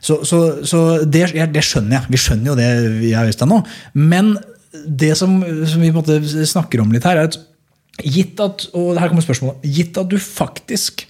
Så, 0.00 0.22
så, 0.24 0.40
så 0.64 0.82
det, 1.04 1.26
det 1.52 1.68
skjønner 1.68 1.98
jeg. 1.98 2.14
Vi 2.16 2.24
skjønner 2.24 2.54
jo 2.54 2.58
det, 2.64 2.72
jeg 3.04 3.20
og 3.20 3.28
Øystein 3.28 3.49
nå. 3.50 3.60
Men 3.98 4.34
det 4.86 5.14
som, 5.18 5.40
som 5.66 5.82
vi 5.82 6.46
snakker 6.46 6.82
om 6.82 6.92
litt 6.94 7.06
her, 7.06 7.18
er 7.18 7.30
at 7.30 7.38
gitt 8.00 8.40
at 8.40 8.68
og 8.76 8.98
her 8.98 9.10
kommer 9.10 9.24
spørsmålet, 9.24 9.64
gitt 9.66 9.98
at 10.00 10.08
du 10.10 10.16
faktisk 10.22 11.04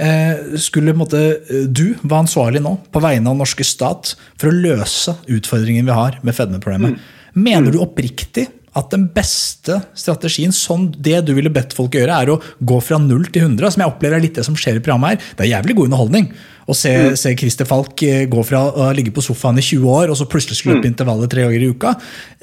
eh, 0.00 0.56
skulle 0.60 0.94
måte, 0.96 1.20
eh, 1.44 1.68
Du 1.68 1.94
var 2.02 2.22
ansvarlig 2.24 2.62
nå 2.64 2.76
på 2.92 3.02
vegne 3.04 3.28
av 3.28 3.36
den 3.36 3.44
norske 3.44 3.66
stat 3.66 4.14
for 4.40 4.50
å 4.50 4.56
løse 4.56 5.14
utfordringen 5.30 5.86
vi 5.88 5.98
har 5.98 6.18
med 6.24 6.36
fedmeproblemet. 6.36 6.98
Mener 7.34 7.72
du 7.72 7.80
oppriktig 7.84 8.48
at 8.78 8.88
den 8.92 9.04
beste 9.12 9.80
strategien, 9.98 10.54
sånn 10.54 10.88
det 10.96 11.18
du 11.26 11.34
ville 11.36 11.52
bedt 11.52 11.74
folk 11.76 11.96
gjøre, 11.98 12.16
er 12.24 12.32
å 12.32 12.38
gå 12.64 12.78
fra 12.84 12.98
0 13.02 13.28
til 13.34 13.44
100, 13.44 13.74
som 13.74 13.84
jeg 13.84 13.92
opplever 13.92 14.16
er 14.16 14.24
litt 14.24 14.38
det 14.38 14.46
som 14.46 14.56
skjer 14.56 14.78
i 14.78 14.84
programmet 14.84 15.14
her. 15.14 15.32
Det 15.36 15.46
er 15.46 15.52
jævlig 15.56 15.76
god 15.78 15.90
underholdning 15.90 16.30
å 16.70 16.76
se, 16.76 16.92
se 17.18 17.34
Christer 17.38 17.68
Falk 17.68 18.04
eh, 18.06 18.24
gå 18.30 18.44
fra 18.46 18.62
å 18.70 18.88
ligge 18.96 19.12
på 19.14 19.24
sofaen 19.24 19.60
i 19.60 19.64
20 19.66 19.92
år, 19.92 20.12
og 20.12 20.18
så 20.18 20.28
plutselig 20.30 20.60
skulle 20.60 20.78
opp 20.78 20.88
intervallet 20.88 21.32
tre 21.32 21.44
ganger 21.46 21.66
i 21.66 21.70
uka. 21.74 21.94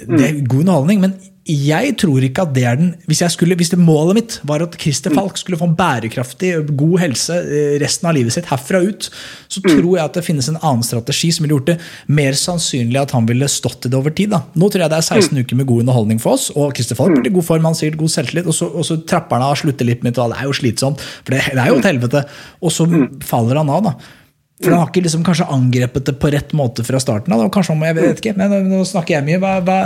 Det 0.04 0.26
er 0.28 0.40
god 0.44 0.66
underholdning, 0.66 1.04
men 1.06 1.16
jeg 1.50 1.96
tror 1.98 2.24
ikke 2.26 2.44
at 2.46 2.52
det 2.54 2.64
er 2.70 2.78
den 2.78 2.92
Hvis, 3.10 3.24
jeg 3.24 3.34
skulle, 3.34 3.56
hvis 3.58 3.72
det 3.74 3.80
målet 3.82 4.18
mitt 4.20 4.36
var 4.48 4.62
at 4.62 4.76
Christer 4.80 5.14
Falk 5.16 5.38
skulle 5.40 5.58
få 5.60 5.70
en 5.70 5.78
bærekraftig, 5.78 6.52
god 6.78 7.00
helse 7.02 7.36
eh, 7.42 7.78
resten 7.82 8.10
av 8.10 8.16
livet 8.18 8.36
sitt 8.36 8.50
herfra 8.52 8.82
ut, 8.86 9.10
så 9.50 9.64
tror 9.64 9.96
jeg 9.96 10.04
at 10.04 10.20
det 10.20 10.26
finnes 10.28 10.50
en 10.52 10.60
annen 10.60 10.86
strategi 10.86 11.32
som 11.34 11.46
ville 11.46 11.58
gjort 11.58 11.72
det 11.72 11.78
mer 12.20 12.38
sannsynlig 12.38 13.02
at 13.02 13.16
han 13.16 13.28
ville 13.30 13.50
stått 13.50 13.88
i 13.88 13.92
det 13.92 13.98
over 13.98 14.14
tid. 14.14 14.34
Da. 14.36 14.44
Nå 14.54 14.70
tror 14.70 14.86
jeg 14.86 14.94
det 14.94 15.00
er 15.00 15.08
16 15.20 15.42
uker 15.42 15.60
med 15.60 15.70
god 15.72 15.86
underholdning 15.86 16.22
for 16.22 16.38
oss, 16.38 16.50
og 16.54 16.78
Christer 16.78 17.00
Falk 17.00 17.18
blir 17.18 17.32
i 17.32 17.36
god 17.40 17.48
form, 17.50 17.68
han 17.72 17.78
sier 17.78 17.98
god 18.00 18.14
selvtillit, 18.14 18.50
og 18.50 18.56
så, 18.56 18.70
og 18.70 18.86
så 18.86 19.00
trapper 19.10 19.40
han 19.40 19.50
av, 19.50 19.58
slutter 19.60 19.90
litt 19.90 20.06
med 20.06 20.18
det 20.20 20.30
er 20.38 20.46
jo 20.46 20.56
slitsomt, 20.56 21.02
for 21.24 21.34
det, 21.34 21.44
det 21.56 21.64
er 21.64 21.72
jo 21.72 21.82
et 21.82 21.90
helvete, 21.90 22.26
og 22.62 22.74
så 22.76 22.88
faller 23.26 23.62
han 23.62 23.74
av. 23.74 23.90
da. 23.90 24.19
For 24.60 24.74
han 24.74 24.82
har 24.82 24.90
ikke 24.92 25.06
liksom 25.06 25.24
kanskje 25.24 25.48
angrepet 25.56 26.10
det 26.10 26.18
på 26.20 26.32
rett 26.34 26.52
måte 26.58 26.84
fra 26.84 27.00
starten 27.00 27.32
av. 27.36 27.46
Kanskje 27.54 27.76
om, 27.78 27.84
jeg 27.88 27.96
vet 27.96 28.20
ikke, 28.20 28.36
men 28.40 28.68
Nå 28.68 28.84
snakker 28.88 29.16
jeg 29.18 29.28
mye. 29.30 29.40
Hva, 29.40 29.56
hva, 29.64 29.80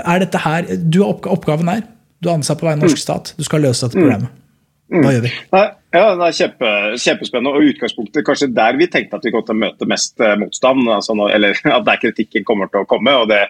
er- 0.00 0.22
dette 0.24 0.40
her, 0.40 0.70
du 0.80 1.02
har 1.04 1.28
Oppgaven 1.36 1.68
er 1.74 1.84
du 2.18 2.30
er 2.30 2.38
ansatt 2.38 2.58
på 2.58 2.66
vegne 2.66 2.82
av 2.82 2.88
norsk 2.88 2.98
stat. 2.98 3.34
Du 3.38 3.44
skal 3.46 3.62
løse 3.62 3.86
dette 3.86 3.98
problemet. 4.00 4.32
Hva 4.88 5.10
gjør 5.12 5.26
vi? 5.26 5.30
Nei, 5.52 5.66
ja, 5.92 6.04
det 6.16 6.24
er 6.26 6.36
kjempe, 6.38 6.70
kjempespennende. 6.98 7.52
Og 7.52 7.68
utgangspunktet 7.74 8.24
kanskje 8.26 8.48
der 8.56 8.78
vi 8.80 8.88
tenkte 8.90 9.20
at 9.20 9.26
vi 9.28 9.32
kom 9.34 9.44
til 9.46 9.54
å 9.54 9.60
møte 9.60 9.88
mest 9.90 10.24
eh, 10.24 10.34
motstand. 10.40 10.88
Altså, 10.90 11.14
eller 11.28 11.60
at 11.76 11.84
der 11.86 12.00
kritikken 12.02 12.46
kommer 12.48 12.72
til 12.72 12.82
å 12.82 12.88
komme. 12.90 13.14
og 13.20 13.28
Det 13.30 13.42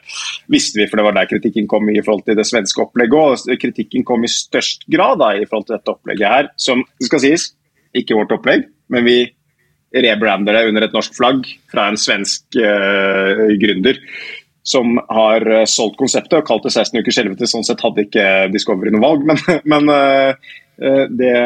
visste 0.53 0.83
vi, 0.83 0.89
for 0.91 1.01
det 1.01 1.07
var 1.07 1.17
der 1.17 1.31
kritikken 1.31 1.71
kom 1.71 1.89
i 1.95 2.03
forhold 2.03 2.27
til 2.27 2.37
det 2.39 2.49
svenske 2.51 2.83
opplegget. 2.85 3.47
Og 3.47 3.63
kritikken 3.63 4.05
kom 4.09 4.27
i 4.27 4.33
størst 4.33 4.85
grad 4.91 5.23
da, 5.23 5.33
i 5.39 5.47
forhold 5.47 5.71
til 5.71 5.79
dette 5.79 5.95
opplegget 5.95 6.35
her, 6.35 6.53
som 6.61 6.85
det 6.99 7.09
skal 7.09 7.25
sies, 7.25 7.49
ikke 7.97 8.19
vårt 8.19 8.35
opplegg, 8.37 8.67
men 8.93 9.07
vi 9.07 9.19
rebrander 9.95 10.53
det 10.53 10.67
under 10.69 10.85
et 10.85 10.95
norsk 10.95 11.17
flagg 11.17 11.49
fra 11.73 11.89
en 11.89 11.99
svensk 12.01 12.59
eh, 12.61 13.45
gründer 13.61 14.01
som 14.69 14.99
har 15.09 15.45
eh, 15.49 15.65
solgt 15.69 15.99
konseptet 16.01 16.41
og 16.41 16.49
kalt 16.49 16.67
det 16.67 16.75
16 16.75 17.01
ukers 17.01 17.21
helvete. 17.23 17.49
Sånn 17.49 17.65
sett 17.65 17.85
hadde 17.85 18.05
ikke 18.05 18.25
Discovery 18.53 18.93
noe 18.93 19.05
valg. 19.05 19.25
Men, 19.29 19.63
men 19.69 19.93
eh, 19.95 20.57
det 20.79 21.39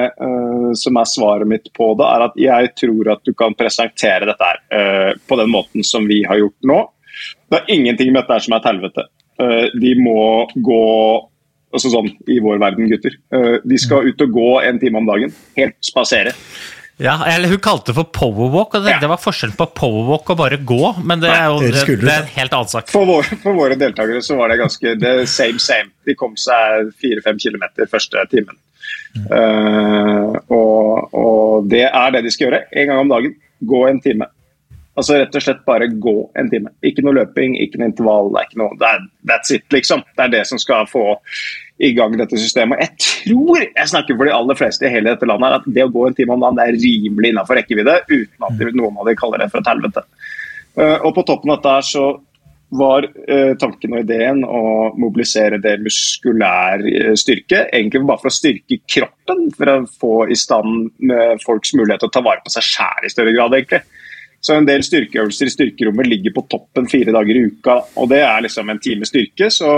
som 0.76 0.98
er 1.00 1.06
svaret 1.08 1.48
mitt 1.48 1.70
på 1.72 1.86
det, 1.96 2.04
er 2.04 2.24
at 2.26 2.34
jeg 2.36 2.72
tror 2.76 3.14
at 3.14 3.22
du 3.24 3.30
kan 3.32 3.54
presentere 3.56 4.26
dette 4.28 4.44
her 4.44 5.14
på 5.24 5.38
den 5.40 5.48
måten 5.48 5.86
som 5.88 6.04
vi 6.04 6.18
har 6.28 6.36
gjort 6.36 6.68
nå. 6.68 6.76
Det 7.48 7.62
er 7.62 7.72
ingenting 7.72 8.10
med 8.12 8.26
dette 8.26 8.44
som 8.44 8.52
er 8.52 8.60
et 8.60 8.68
helvete. 8.68 9.06
De 9.80 9.94
må 9.96 10.18
gå 10.52 10.84
altså 11.72 11.94
sånn 11.94 12.12
i 12.28 12.42
vår 12.44 12.60
verden, 12.60 12.92
gutter. 12.92 13.16
De 13.64 13.80
skal 13.80 14.12
ut 14.12 14.26
og 14.26 14.36
gå 14.36 14.50
en 14.68 14.82
time 14.84 15.00
om 15.00 15.08
dagen. 15.08 15.32
Helt 15.56 15.80
spasere. 15.80 16.36
Ja, 17.02 17.16
eller 17.26 17.50
Hun 17.50 17.58
kalte 17.62 17.90
det 17.90 17.96
for 17.98 18.08
powerwalk, 18.14 18.74
og 18.78 18.84
det, 18.84 18.92
Ja. 18.94 19.00
det 19.02 19.08
var 19.10 19.18
forskjellen 19.20 19.56
på 19.58 19.66
powerwalk 19.74 20.30
og 20.30 20.38
bare 20.38 20.58
gå. 20.62 20.82
Men 21.02 21.20
det 21.20 21.30
er 21.34 21.46
jo 21.50 21.58
det 21.60 21.72
det, 21.74 21.96
det 22.04 22.12
er 22.12 22.20
en 22.22 22.34
helt 22.36 22.52
annen 22.58 22.70
sak. 22.70 22.90
For, 22.94 23.08
vår, 23.08 23.30
for 23.42 23.58
våre 23.58 23.78
deltakere 23.80 24.22
så 24.22 24.36
var 24.38 24.52
det 24.52 24.60
ganske 24.62 24.94
det 25.00 25.14
same 25.28 25.58
same. 25.62 25.90
De 26.06 26.14
kom 26.18 26.36
seg 26.38 26.92
fire-fem 27.02 27.40
kilometer 27.42 27.90
første 27.90 28.22
timen. 28.30 28.54
Eh, 29.30 30.36
og, 30.52 31.14
og 31.14 31.66
det 31.70 31.84
er 31.88 32.14
det 32.14 32.22
de 32.26 32.30
skal 32.34 32.48
gjøre. 32.48 32.62
En 32.72 32.88
gang 32.92 33.02
om 33.04 33.12
dagen. 33.12 33.34
Gå 33.62 33.82
en 33.88 34.00
time. 34.04 34.26
Altså 34.98 35.16
rett 35.16 35.36
og 35.38 35.44
slett 35.44 35.62
bare 35.64 35.86
gå 35.88 36.14
en 36.36 36.50
time. 36.52 36.72
Ikke 36.84 37.04
noe 37.04 37.16
løping, 37.16 37.54
ikke 37.64 37.80
noe 37.80 37.88
intervall. 37.92 38.28
Det 38.34 38.42
er 38.42 38.48
ikke 38.50 38.60
noe, 38.60 38.76
er, 38.88 39.06
that's 39.30 39.54
it, 39.54 39.64
liksom. 39.72 40.02
Det 40.16 40.26
er 40.26 40.34
det 40.34 40.42
som 40.50 40.60
skal 40.60 40.88
få 40.90 41.06
i 41.82 41.92
gang 41.96 42.14
dette 42.18 42.38
systemet. 42.38 42.82
Jeg 42.84 43.06
tror, 43.26 43.62
jeg 43.64 43.90
snakker 43.90 44.18
for 44.18 44.28
de 44.28 44.34
aller 44.36 44.58
fleste 44.58 44.86
i 44.86 44.92
hele 44.92 45.14
dette 45.14 45.28
landet, 45.28 45.48
her, 45.48 45.62
at 45.62 45.78
det 45.78 45.86
å 45.86 45.92
gå 45.92 46.06
en 46.08 46.18
time 46.18 46.36
om 46.36 46.44
dagen 46.44 46.60
det 46.60 46.66
er 46.68 46.82
rimelig 46.82 47.32
innenfor 47.32 47.58
rekkevidde, 47.58 47.96
uten 48.10 48.48
at 48.48 48.66
noen 48.70 49.00
av 49.02 49.08
de 49.08 49.16
kaller 49.18 49.42
det 49.42 49.48
for 49.52 49.62
et 49.62 49.72
helvete. 49.72 50.04
Eh, 50.78 50.98
og 51.00 51.16
på 51.16 51.24
toppen 51.28 51.52
av 51.52 51.58
dette 51.62 51.78
så 51.90 52.06
var 52.72 53.04
eh, 53.04 53.52
tanken 53.60 53.92
og 53.92 54.00
ideen 54.00 54.44
å 54.48 54.62
mobilisere 55.00 55.58
det 55.60 55.74
muskulær 55.82 56.84
eh, 56.88 57.12
styrke. 57.20 57.66
Egentlig 57.68 58.04
bare 58.08 58.22
for 58.22 58.30
å 58.30 58.36
styrke 58.36 58.78
kroppen, 58.88 59.48
for 59.56 59.72
å 59.72 59.76
få 60.00 60.12
i 60.32 60.38
stand 60.38 60.92
med 61.04 61.42
folks 61.44 61.74
mulighet 61.76 62.04
til 62.04 62.12
å 62.12 62.14
ta 62.14 62.22
vare 62.24 62.44
på 62.44 62.54
seg 62.54 62.64
sjæl 62.64 63.08
i 63.08 63.12
større 63.12 63.34
grad. 63.36 63.58
egentlig. 63.58 63.82
Så 64.42 64.56
en 64.56 64.66
del 64.66 64.82
styrkeøvelser 64.82 65.50
i 65.50 65.54
styrkerommet 65.54 66.08
ligger 66.08 66.32
på 66.34 66.46
toppen 66.50 66.88
fire 66.90 67.12
dager 67.14 67.38
i 67.38 67.44
uka. 67.50 67.76
Og 68.00 68.08
det 68.10 68.22
er 68.24 68.40
liksom 68.42 68.72
en 68.72 68.80
time 68.82 69.06
styrke. 69.06 69.50
Så 69.54 69.74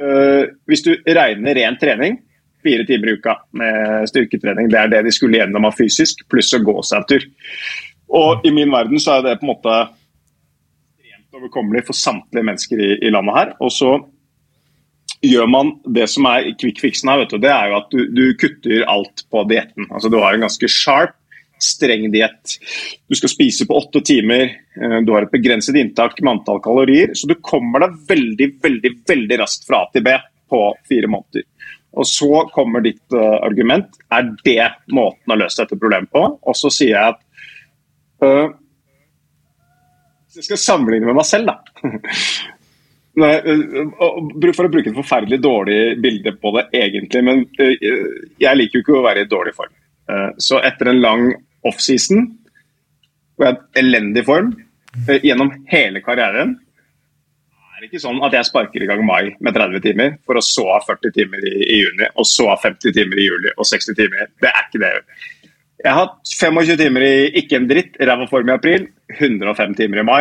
hvis 0.00 0.84
du 0.86 0.94
regner 1.06 1.58
ren 1.58 1.78
trening, 1.80 2.18
fire 2.64 2.84
timer 2.88 3.10
i 3.10 3.14
uka 3.18 3.36
med 3.56 4.08
styrketrening, 4.10 4.68
det 4.72 4.78
er 4.80 4.92
det 4.92 5.04
de 5.06 5.12
skulle 5.14 5.40
gjennom 5.40 5.68
av 5.68 5.76
fysisk, 5.78 6.22
pluss 6.32 6.52
å 6.56 6.62
gå 6.64 6.76
seg 6.86 7.00
en 7.00 7.08
tur. 7.08 7.26
Og 8.20 8.46
i 8.46 8.52
min 8.54 8.72
verden 8.72 9.00
så 9.00 9.18
er 9.18 9.26
det 9.26 9.38
på 9.40 9.46
en 9.46 9.52
måte 9.52 9.76
rent 9.76 11.36
overkommelig 11.38 11.86
for 11.88 11.96
samtlige 11.96 12.46
mennesker 12.46 12.82
i, 12.82 12.90
i 13.06 13.12
landet 13.12 13.36
her. 13.36 13.54
Og 13.62 13.72
så 13.74 13.92
gjør 15.24 15.48
man 15.52 15.72
det 15.94 16.08
som 16.10 16.26
er 16.30 16.50
quick 16.60 16.80
fixen 16.82 17.12
her, 17.12 17.22
vet 17.22 17.32
du, 17.34 17.40
det 17.42 17.52
er 17.52 17.70
jo 17.70 17.78
at 17.80 17.90
du, 17.92 18.04
du 18.16 18.24
kutter 18.40 18.84
alt 18.88 19.24
på 19.30 19.44
dietten. 19.50 19.88
Altså 19.90 20.12
du 20.12 20.18
har 20.20 20.34
en 20.34 20.46
ganske 20.46 20.72
sharp 20.72 21.16
streng 21.64 22.08
diett. 22.12 22.56
Du 23.08 23.16
skal 23.18 23.32
spise 23.32 23.66
på 23.68 23.76
åtte 23.78 24.02
timer, 24.06 24.52
eh, 24.76 24.98
du 25.06 25.12
har 25.14 25.26
et 25.26 25.32
begrenset 25.32 25.76
inntak 25.80 26.20
med 26.20 26.38
antall 26.38 26.60
kalorier, 26.64 27.14
så 27.14 27.28
du 27.30 27.36
kommer 27.40 27.86
deg 27.86 27.98
veldig 28.10 28.50
veldig, 28.62 28.92
veldig 29.08 29.40
raskt 29.42 29.66
fra 29.68 29.84
A 29.84 29.90
til 29.94 30.04
B 30.06 30.16
på 30.50 30.62
fire 30.88 31.10
måneder. 31.10 31.46
Og 31.98 32.06
Så 32.06 32.30
kommer 32.54 32.84
ditt 32.84 33.02
uh, 33.14 33.40
argument. 33.42 33.98
Er 34.14 34.30
det 34.44 34.68
måten 34.94 35.34
å 35.34 35.38
løse 35.38 35.62
dette 35.62 35.78
problemet 35.78 36.10
på? 36.12 36.22
Og 36.38 36.56
så 36.58 36.70
sier 36.70 36.94
jeg 36.94 37.14
at 37.14 37.20
uh, 38.22 38.52
jeg 40.36 40.46
skal 40.46 40.62
sammenligne 40.62 41.08
med 41.10 41.18
meg 41.18 41.26
selv, 41.26 41.50
da 41.50 41.58
For 43.20 44.64
å 44.64 44.70
bruke 44.70 44.86
et 44.86 44.96
forferdelig 44.96 45.40
dårlig 45.42 45.80
bilde 46.00 46.30
på 46.38 46.52
det, 46.54 46.62
egentlig, 46.78 47.20
men 47.26 47.42
jeg 47.58 48.54
liker 48.54 48.78
jo 48.78 48.84
ikke 48.84 48.94
å 48.96 49.02
være 49.04 49.24
i 49.24 49.28
dårlig 49.28 49.52
form. 49.56 49.72
Så 50.40 50.60
etter 50.64 50.88
en 50.92 51.02
lang 51.02 51.24
offseason, 51.66 52.26
hvor 53.36 53.48
jeg 53.48 53.56
har 53.56 53.82
elendig 53.82 54.24
form 54.28 54.52
uh, 54.54 55.16
gjennom 55.20 55.52
hele 55.70 56.02
karrieren 56.04 56.58
det 57.80 57.86
er 57.86 57.94
ikke 57.94 58.02
sånn 58.02 58.18
at 58.26 58.34
jeg 58.36 58.44
sparker 58.44 58.82
i 58.84 58.86
gang 58.90 59.00
mai 59.08 59.30
med 59.40 59.54
30 59.56 59.80
timer, 59.80 60.16
for 60.28 60.36
å 60.36 60.42
så 60.44 60.66
ha 60.68 60.82
40 60.84 61.14
timer 61.16 61.44
i, 61.48 61.52
i 61.64 61.78
juni, 61.80 62.10
og 62.12 62.26
så 62.28 62.50
ha 62.50 62.56
50 62.60 62.92
timer 62.92 63.16
i 63.16 63.24
juli 63.24 63.52
og 63.54 63.64
60 63.64 63.96
timer. 63.96 64.28
Det 64.36 64.50
er 64.50 64.66
ikke 64.66 64.80
det. 64.82 64.90
Jeg 65.80 65.88
har 65.88 66.02
hatt 66.02 66.18
25 66.28 66.76
timer 66.76 67.06
i 67.06 67.14
ikke 67.40 67.56
en 67.56 67.68
dritt, 67.70 67.96
ræva 67.96 68.26
form 68.28 68.52
i 68.52 68.52
april, 68.52 68.84
105 69.16 69.72
timer 69.78 70.02
i 70.02 70.04
mai. 70.04 70.20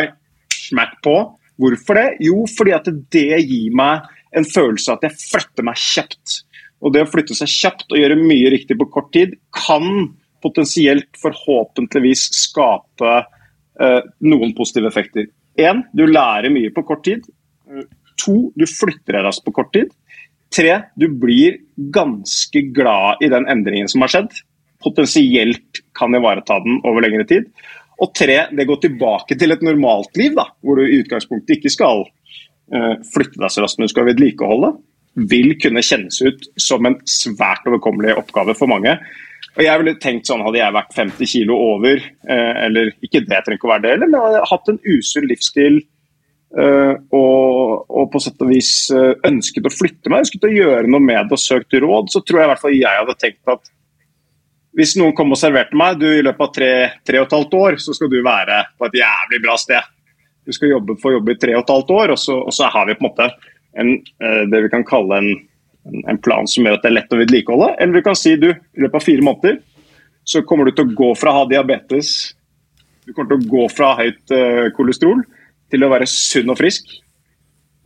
Smack 0.55 0.95
på. 1.03 1.17
Hvorfor 1.59 1.99
det? 1.99 2.05
Jo, 2.23 2.45
fordi 2.47 2.77
at 2.77 2.87
det 3.11 3.41
gir 3.41 3.75
meg 3.75 4.07
en 4.39 4.47
følelse 4.47 4.93
av 4.93 5.01
at 5.01 5.09
jeg 5.09 5.19
flytter 5.25 5.67
meg 5.67 5.83
kjapt. 5.83 6.39
Og 6.79 6.95
det 6.95 7.03
å 7.03 7.11
flytte 7.11 7.35
seg 7.35 7.51
kjapt 7.51 7.91
og 7.91 7.99
gjøre 7.99 8.21
mye 8.23 8.55
riktig 8.55 8.79
på 8.79 8.87
kort 8.93 9.11
tid, 9.11 9.35
kan 9.51 10.13
potensielt, 10.43 11.09
forhåpentligvis, 11.21 12.27
skape 12.45 13.15
eh, 13.19 14.01
noen 14.25 14.55
positive 14.57 14.91
effekter. 14.91 15.29
Én, 15.59 15.83
du 15.93 16.05
lærer 16.07 16.51
mye 16.53 16.71
på 16.75 16.85
kort 16.87 17.03
tid. 17.07 17.25
To, 18.19 18.35
du 18.55 18.65
flytter 18.67 19.17
deg 19.17 19.25
raskt 19.25 19.45
på 19.45 19.55
kort 19.55 19.73
tid. 19.75 19.91
Tre, 20.53 20.71
du 20.97 21.07
blir 21.21 21.59
ganske 21.93 22.61
glad 22.73 23.21
i 23.23 23.29
den 23.31 23.45
endringen 23.51 23.89
som 23.91 24.01
har 24.03 24.13
skjedd. 24.13 24.31
Potensielt 24.81 25.83
kan 25.97 26.15
ivareta 26.15 26.57
den 26.63 26.79
over 26.87 27.05
lengre 27.05 27.27
tid. 27.29 27.49
Og 27.99 28.13
tre, 28.15 28.45
det 28.55 28.65
går 28.67 28.79
tilbake 28.85 29.35
til 29.37 29.53
et 29.53 29.63
normalt 29.65 30.15
liv, 30.17 30.33
da, 30.37 30.47
hvor 30.63 30.79
du 30.79 30.87
i 30.87 31.01
utgangspunktet 31.03 31.57
ikke 31.57 31.71
skal 31.73 32.05
uh, 32.07 32.95
flytte 33.13 33.41
deg 33.41 33.51
så 33.51 33.65
raskt, 33.65 33.79
men 33.79 33.89
du 33.89 33.93
skal 33.93 34.07
vedlikeholde. 34.07 34.71
Vil 35.29 35.51
kunne 35.59 35.83
kjennes 35.83 36.21
ut 36.23 36.47
som 36.61 36.87
en 36.87 36.95
svært 37.09 37.67
overkommelig 37.67 38.15
oppgave 38.21 38.55
for 38.57 38.71
mange. 38.71 38.95
Og 39.59 39.65
jeg 39.65 39.81
ville 39.81 39.95
tenkt 39.99 40.29
sånn, 40.29 40.43
Hadde 40.45 40.61
jeg 40.61 40.75
vært 40.75 40.93
50 40.95 41.31
kilo 41.33 41.57
over, 41.75 42.03
uh, 42.29 42.53
eller 42.65 42.93
ikke 43.03 43.25
det 43.27 43.41
trenger 43.43 43.59
ikke 43.59 43.67
å 43.67 43.73
være 43.73 43.85
det, 43.85 43.95
eller, 43.97 44.11
men 44.11 44.23
hadde 44.23 44.37
jeg 44.37 44.51
hatt 44.53 44.71
en 44.71 44.79
usunn 44.87 45.27
livsstil 45.27 45.81
uh, 46.55 46.93
og, 47.11 47.89
og, 47.89 48.05
på 48.13 48.21
sett 48.23 48.45
og 48.45 48.53
vis 48.53 48.71
ønsket 49.27 49.67
å 49.67 49.73
flytte 49.73 50.13
meg, 50.13 50.23
ønsket 50.23 50.47
å 50.47 50.53
gjøre 50.53 50.87
noe 50.87 51.03
med 51.03 51.27
det 51.27 51.35
og 51.35 51.43
søkt 51.43 51.75
råd, 51.75 52.13
så 52.13 52.23
tror 52.23 52.41
jeg 52.41 52.49
i 52.49 52.53
hvert 52.53 52.63
fall 52.63 52.77
jeg 52.77 53.03
hadde 53.03 53.19
tenkt 53.19 53.53
at 53.57 53.75
hvis 54.79 54.95
noen 54.99 55.15
kom 55.17 55.33
og 55.33 55.39
serverte 55.39 55.77
meg 55.77 55.97
du 55.99 56.07
i 56.07 56.23
løpet 56.23 56.45
av 56.45 56.51
tre, 56.55 56.73
tre 57.05 57.19
og 57.19 57.27
et 57.27 57.35
halvt 57.35 57.55
år, 57.59 57.77
så 57.83 57.95
skal 57.97 58.11
du 58.11 58.19
være 58.25 58.61
på 58.77 58.87
et 58.87 58.99
jævlig 59.01 59.41
bra 59.43 59.55
sted. 59.59 59.95
Du 60.45 60.53
skal 60.55 60.75
jobbe, 60.75 60.95
få 61.01 61.15
jobbe 61.17 61.33
i 61.33 61.39
tre 61.41 61.55
og 61.57 61.63
et 61.63 61.73
halvt 61.73 61.93
år, 61.95 62.13
og 62.13 62.21
så, 62.21 62.37
og 62.37 62.55
så 62.55 62.69
har 62.71 62.87
vi 62.87 62.95
på 62.97 63.03
en 63.03 63.09
måte 63.09 63.27
en, 63.79 63.91
eh, 63.97 64.43
det 64.49 64.61
vi 64.65 64.71
kan 64.71 64.85
kalle 64.87 65.19
en, 65.19 65.31
en, 65.89 66.19
plan 66.21 66.47
som 66.49 66.65
gjør 66.65 66.77
at 66.77 66.85
det 66.85 66.91
er 66.91 66.97
lett 66.97 67.15
å 67.15 67.19
vedlikeholde. 67.19 67.69
Eller 67.79 67.99
du 67.99 68.05
kan 68.05 68.17
si 68.17 68.35
du, 68.39 68.49
i 68.51 68.83
løpet 68.83 68.99
av 68.99 69.05
fire 69.05 69.25
måneder 69.25 69.59
så 70.29 70.43
kommer 70.45 70.67
du 70.67 70.75
til 70.77 70.85
å 70.85 70.95
gå 70.97 71.09
fra 71.17 71.33
å 71.33 71.41
ha 71.41 71.49
diabetes, 71.49 72.13
du 73.07 73.15
kommer 73.15 73.31
til 73.31 73.39
å 73.39 73.49
gå 73.49 73.67
fra 73.73 73.95
høyt 73.97 74.33
uh, 74.35 74.67
kolesterol 74.75 75.23
til 75.73 75.85
å 75.85 75.89
være 75.89 76.05
sunn 76.09 76.51
og 76.53 76.59
frisk, 76.59 76.91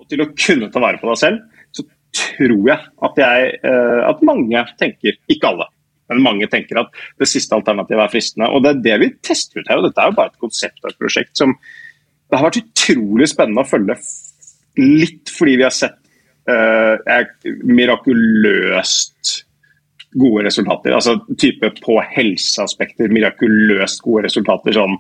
og 0.02 0.10
til 0.12 0.24
å 0.24 0.32
kunne 0.34 0.68
ta 0.72 0.82
vare 0.84 1.00
på 1.00 1.08
deg 1.08 1.22
selv. 1.22 1.62
Så 1.72 1.86
tror 2.18 2.68
jeg 2.68 2.80
at, 3.08 3.22
jeg, 3.24 3.54
uh, 3.64 4.02
at 4.10 4.26
mange 4.28 4.66
tenker, 4.82 5.16
ikke 5.32 5.54
alle, 5.54 5.70
men 6.12 6.26
mange 6.26 6.50
tenker 6.52 6.82
at 6.84 6.92
det 7.22 7.30
siste 7.32 7.56
alternativet 7.56 8.04
er 8.04 8.12
fristende. 8.12 8.52
Og 8.52 8.66
det 8.66 8.74
er 8.74 8.84
det 8.90 9.00
vi 9.06 9.12
tester 9.24 9.64
ut 9.64 9.72
her. 9.72 9.80
og 9.80 9.88
Dette 9.88 10.04
er 10.04 10.12
jo 10.12 10.20
bare 10.20 10.34
et 10.34 10.44
konsept 10.44 10.84
og 10.84 10.92
et 10.92 11.00
prosjekt 11.00 11.40
som 11.40 11.56
det 11.56 12.40
har 12.40 12.48
vært 12.50 12.64
utrolig 12.64 13.30
spennende 13.32 13.64
å 13.64 13.70
følge. 13.70 13.96
Litt 14.82 15.32
fordi 15.32 15.58
vi 15.62 15.68
har 15.68 15.76
sett 15.76 16.00
uh, 16.50 17.24
mirakuløst 17.64 19.34
gode 20.20 20.46
resultater. 20.46 20.94
Altså 20.94 21.18
type 21.40 21.72
på 21.82 21.98
helseaspekter 22.16 23.14
mirakuløst 23.14 24.04
gode 24.06 24.28
resultater. 24.28 24.76
sånn 24.76 25.00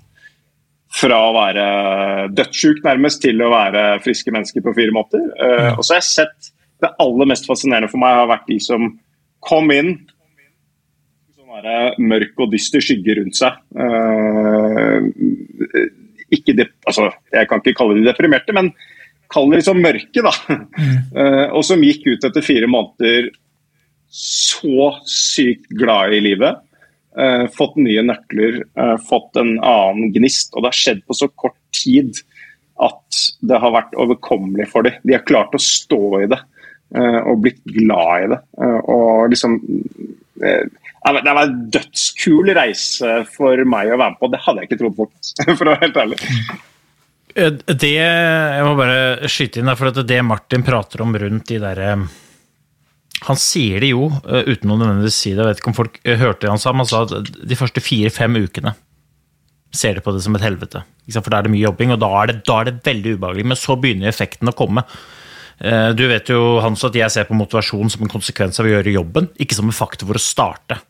fra 0.93 1.17
å 1.25 1.34
være 1.34 1.63
dødssjuk 2.38 2.84
nærmest 2.86 3.23
til 3.23 3.39
å 3.41 3.49
være 3.49 3.97
friske 4.03 4.29
mennesker 4.34 4.62
på 4.62 4.75
fire 4.77 4.93
måter. 4.93 5.23
Uh, 5.39 5.73
og 5.73 5.82
så 5.82 5.95
har 5.95 6.03
jeg 6.03 6.12
sett 6.12 6.51
Det 6.84 6.89
aller 6.99 7.29
mest 7.32 7.45
fascinerende 7.47 7.88
for 7.88 8.01
meg 8.01 8.17
har 8.17 8.27
vært 8.27 8.49
de 8.49 8.58
som 8.60 8.89
kom 9.39 9.69
inn 9.71 9.93
sånn 11.32 12.10
mørk 12.10 12.41
og 12.43 12.49
dyster 12.51 12.84
skygge 12.84 13.15
rundt 13.21 13.38
seg. 13.39 13.56
Ikke 16.36 16.56
de, 16.58 16.65
altså, 16.84 17.08
jeg 17.32 17.47
kan 17.47 17.62
ikke 17.62 17.77
kalle 17.77 17.95
de 17.95 18.03
deprimerte, 18.03 18.51
men 18.58 18.73
kall 19.34 19.50
det 19.52 19.62
liksom 19.62 19.82
mørke, 19.84 20.26
da. 20.26 20.34
Mm. 20.50 21.00
Uh, 21.15 21.48
og 21.58 21.63
som 21.67 21.84
gikk 21.84 22.06
ut 22.12 22.28
etter 22.28 22.46
fire 22.46 22.69
måneder 22.69 23.32
så 24.13 24.91
sykt 25.10 25.72
glad 25.74 26.13
i 26.13 26.22
livet. 26.22 26.62
Uh, 27.17 27.46
fått 27.54 27.76
nye 27.82 28.04
nøkler, 28.06 28.62
fått 29.10 29.41
en 29.41 29.56
annen 29.58 30.13
gnist. 30.13 30.54
Og 30.54 30.63
det 30.63 30.72
har 30.72 30.80
skjedd 30.80 31.04
på 31.08 31.17
så 31.17 31.30
kort 31.34 31.58
tid 31.74 32.22
at 32.82 33.22
det 33.46 33.60
har 33.62 33.74
vært 33.74 33.93
overkommelig 34.02 34.69
for 34.72 34.86
dem. 34.86 34.98
De 35.06 35.17
har 35.17 35.26
klart 35.26 35.54
å 35.54 35.62
stå 35.62 36.04
i 36.24 36.30
det 36.32 36.39
og 36.93 37.39
blitt 37.41 37.62
glad 37.74 38.24
i 38.24 38.28
det. 38.30 38.38
og 38.93 39.32
liksom 39.32 39.56
det 41.04 41.34
var 41.34 41.43
en 41.43 41.56
dødskul 41.74 42.52
reise 42.56 43.24
for 43.34 43.60
meg 43.67 43.91
å 43.91 43.98
være 43.98 44.13
med 44.13 44.19
på. 44.22 44.30
Det 44.32 44.41
hadde 44.46 44.63
jeg 44.63 44.69
ikke 44.69 44.80
trodd, 44.84 45.02
for 45.58 45.65
å 45.65 45.74
være 45.74 45.84
helt 45.88 46.00
ærlig. 46.06 46.19
Eh, 47.36 47.54
det 47.65 47.93
Jeg 47.98 48.65
må 48.65 48.76
bare 48.78 49.30
skyte 49.32 49.62
inn, 49.62 49.69
der, 49.69 49.78
for 49.80 50.04
det 50.04 50.19
Martin 50.26 50.65
prater 50.65 51.02
om 51.06 51.15
rundt 51.17 51.50
de 51.50 51.62
derre 51.62 51.96
eh, 51.96 52.12
han 53.24 53.38
sier 53.39 53.80
det 53.80 53.93
jo, 53.93 54.10
eh, 54.28 54.50
uten 54.52 54.74
å 54.74 54.76
nødvendigvis 54.76 55.15
si 55.15 55.32
det. 55.32 55.39
Jeg 55.39 55.48
vet 55.48 55.60
ikke 55.62 55.69
om 55.72 55.78
folk 55.78 56.00
hørte 56.04 56.43
det 56.43 56.52
han 56.52 56.60
sa, 56.60 56.74
men 56.74 56.84
han 56.84 56.89
sa 56.89 57.04
at 57.06 57.30
de 57.39 57.56
første 57.56 57.80
fire-fem 57.80 58.36
ukene 58.36 58.74
ser 59.74 59.96
de 59.96 60.04
på 60.04 60.12
det 60.12 60.26
som 60.26 60.36
et 60.36 60.43
helvete. 60.43 60.82
For 61.15 61.32
da 61.32 61.39
er 61.39 61.48
det 61.48 61.54
mye 61.54 61.63
jobbing, 61.63 61.93
og 61.96 62.02
da 62.04 62.10
er 62.19 62.30
det, 62.30 62.36
da 62.50 62.58
er 62.60 62.67
det 62.67 62.84
veldig 62.84 63.13
ubehagelig. 63.15 63.46
Men 63.48 63.60
så 63.62 63.78
begynner 63.80 64.12
effekten 64.12 64.52
å 64.52 64.56
komme. 64.58 64.84
Du 65.96 66.04
vet 66.10 66.30
jo 66.30 66.60
Hans, 66.62 66.84
at 66.84 66.98
jeg 67.00 67.13
ser 67.13 67.30
på 67.30 67.38
motivasjon 67.38 67.93
som 67.93 68.04
en 68.04 68.12
konsekvens 68.12 68.60
av 68.60 68.67
å 68.67 68.74
gjøre 68.74 68.93
jobben, 68.98 69.32
ikke 69.39 69.56
som 69.56 69.72
en 69.72 69.78
faktor 69.78 70.12
for 70.12 70.19
å 70.19 70.22
starte. 70.22 70.82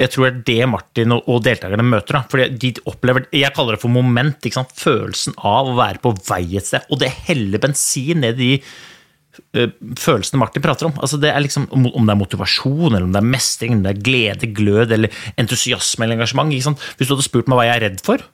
Jeg 0.00 0.12
tror 0.12 0.26
det 0.26 0.32
er 0.32 0.40
det 0.48 0.70
Martin 0.70 1.14
og, 1.16 1.36
deltakerne 1.44 1.86
møter. 1.86 2.18
Da. 2.18 2.24
Fordi 2.30 2.48
de 2.60 2.72
opplever, 2.90 3.28
Jeg 3.32 3.54
kaller 3.56 3.76
det 3.76 3.82
for 3.82 3.92
moment. 3.92 4.48
Følelsen 4.78 5.36
av 5.38 5.70
å 5.70 5.78
være 5.78 6.02
på 6.02 6.14
vei 6.28 6.56
et 6.58 6.68
sted. 6.68 6.84
Og 6.90 7.00
det 7.02 7.12
heller 7.28 7.62
bensin 7.62 8.22
ned 8.24 8.40
i 8.42 8.52
uh, 8.60 9.70
følelsene 10.00 10.40
Martin 10.42 10.64
prater 10.64 10.90
om. 10.90 10.94
Altså 11.00 11.20
det 11.22 11.32
er 11.32 11.44
liksom, 11.44 11.68
om, 11.70 11.88
det 11.90 12.14
er 12.14 12.20
motivasjon, 12.20 12.92
eller 12.92 13.08
om 13.08 13.14
det 13.14 13.22
er 13.22 13.32
mestring, 13.36 13.78
om 13.78 13.86
det 13.86 13.94
er 13.94 14.04
glede, 14.10 14.52
glød, 14.56 14.94
eller 14.98 15.24
entusiasme 15.40 16.06
eller 16.06 16.20
engasjement. 16.20 16.52
Hvis 16.54 17.08
du 17.08 17.16
hadde 17.16 17.26
spurt 17.26 17.50
meg 17.50 17.60
hva 17.60 17.68
jeg 17.68 17.78
er 17.78 17.86
redd 17.88 18.04
for, 18.06 18.24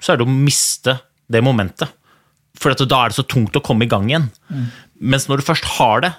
så 0.00 0.12
er 0.14 0.20
det 0.20 0.28
å 0.28 0.32
miste 0.32 0.98
det 1.30 1.44
momentet. 1.44 1.92
For 2.60 2.74
da 2.74 3.04
er 3.04 3.12
det 3.12 3.16
så 3.20 3.26
tungt 3.28 3.56
å 3.56 3.62
komme 3.64 3.86
i 3.86 3.90
gang 3.90 4.08
igjen. 4.10 4.26
Mm. 4.50 4.66
Mens 5.12 5.28
når 5.28 5.40
du 5.40 5.46
først 5.46 5.68
har 5.78 6.02
det, 6.04 6.10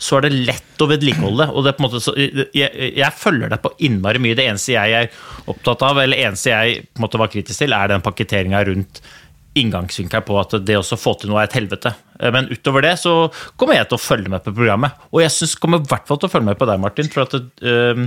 så 0.00 0.16
er 0.16 0.26
det 0.26 0.44
lett 0.48 0.80
å 0.82 0.88
vedlikeholde. 0.88 1.50
og 1.52 1.64
det 1.66 1.74
på 1.76 1.82
en 1.82 1.86
måte, 1.88 2.00
så, 2.00 2.14
jeg, 2.16 2.70
jeg, 2.96 3.16
følger 3.20 3.52
deg 3.52 3.60
på 3.62 3.74
innmari 3.86 4.22
mye. 4.22 4.36
Det 4.38 4.46
eneste 4.48 4.72
jeg 4.72 4.96
er 4.96 5.50
opptatt 5.52 5.84
av, 5.84 6.00
eller 6.00 6.24
eneste 6.24 6.54
jeg 6.54 6.86
på 6.88 7.00
en 7.00 7.04
måte 7.04 7.20
var 7.20 7.32
kritisk 7.32 7.60
til, 7.60 7.76
er 7.76 7.92
den 7.92 8.04
pakketteringa 8.04 8.62
rundt 8.70 9.02
inngangsvinkelen 9.60 10.24
på 10.24 10.38
at 10.40 10.54
det 10.62 10.78
å 10.78 10.96
få 10.96 11.16
til 11.18 11.32
noe 11.32 11.42
er 11.42 11.50
et 11.50 11.58
helvete. 11.58 11.92
Men 12.32 12.48
utover 12.52 12.84
det 12.86 12.94
så 13.02 13.14
kommer 13.58 13.76
jeg 13.76 13.90
til 13.90 13.98
å 13.98 14.02
følge 14.02 14.32
med 14.32 14.44
på 14.44 14.54
programmet. 14.56 15.06
Og 15.10 15.24
jeg 15.24 15.34
synes, 15.36 15.56
kommer 15.60 15.82
i 15.82 15.90
hvert 15.90 16.06
fall 16.08 16.20
til 16.20 16.30
å 16.30 16.32
følge 16.32 16.48
med 16.52 16.60
på 16.60 16.68
deg, 16.70 16.80
Martin. 16.80 17.10
for 17.12 17.26
at 17.26 17.36
øh, 17.36 18.04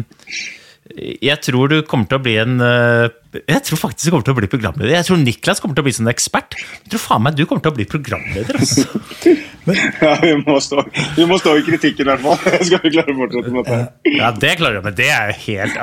jeg 1.23 1.41
tror 1.45 1.69
du 1.69 1.81
kommer 1.87 2.09
til 2.09 2.21
å 2.21 2.23
bli 2.23 2.37
en 2.41 2.63
øh, 2.63 3.09
Jeg 3.33 3.63
tror 3.67 3.79
faktisk 3.81 4.05
du 4.05 4.13
kommer 4.13 4.27
til 4.27 4.35
å 4.35 4.39
bli 4.41 4.51
programleder. 4.51 4.93
Jeg 4.93 5.07
tror 5.07 5.21
Niklas 5.21 5.61
kommer 5.63 5.77
til 5.77 5.85
å 5.85 5.87
bli 5.87 5.95
sånn 5.97 6.11
ekspert. 6.11 6.57
Jeg 6.83 6.93
tror 6.93 7.01
faen 7.01 7.25
meg 7.25 7.37
du 7.37 7.45
kommer 7.49 7.65
til 7.65 7.73
å 7.73 7.77
bli 7.79 7.87
programleder. 7.89 8.61
Altså. 8.61 8.85
Men, 9.63 9.77
ja, 10.01 10.17
vi 10.19 10.33
må, 10.41 10.57
stå, 10.59 10.81
vi 11.15 11.25
må, 11.27 11.37
stå, 11.39 11.53
i 11.55 11.63
kritikken, 11.63 12.03
i 12.03 12.11
hvert 12.11 12.23
fall. 12.23 12.63
Skal 12.67 12.81
vi 12.83 12.89
klare 12.91 13.13
å 13.13 13.19
fortsette 13.21 13.53
med 13.53 13.69
dette? 13.69 14.09
Ja, 14.11 14.31
det 14.35 14.51
klarer 14.59 14.75
vi, 14.75 14.81
men 14.83 14.97
det 14.97 15.07
er 15.13 15.31
jo 15.31 15.37
helt 15.45 15.77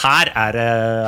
her 0.00 0.30
er, 0.32 0.56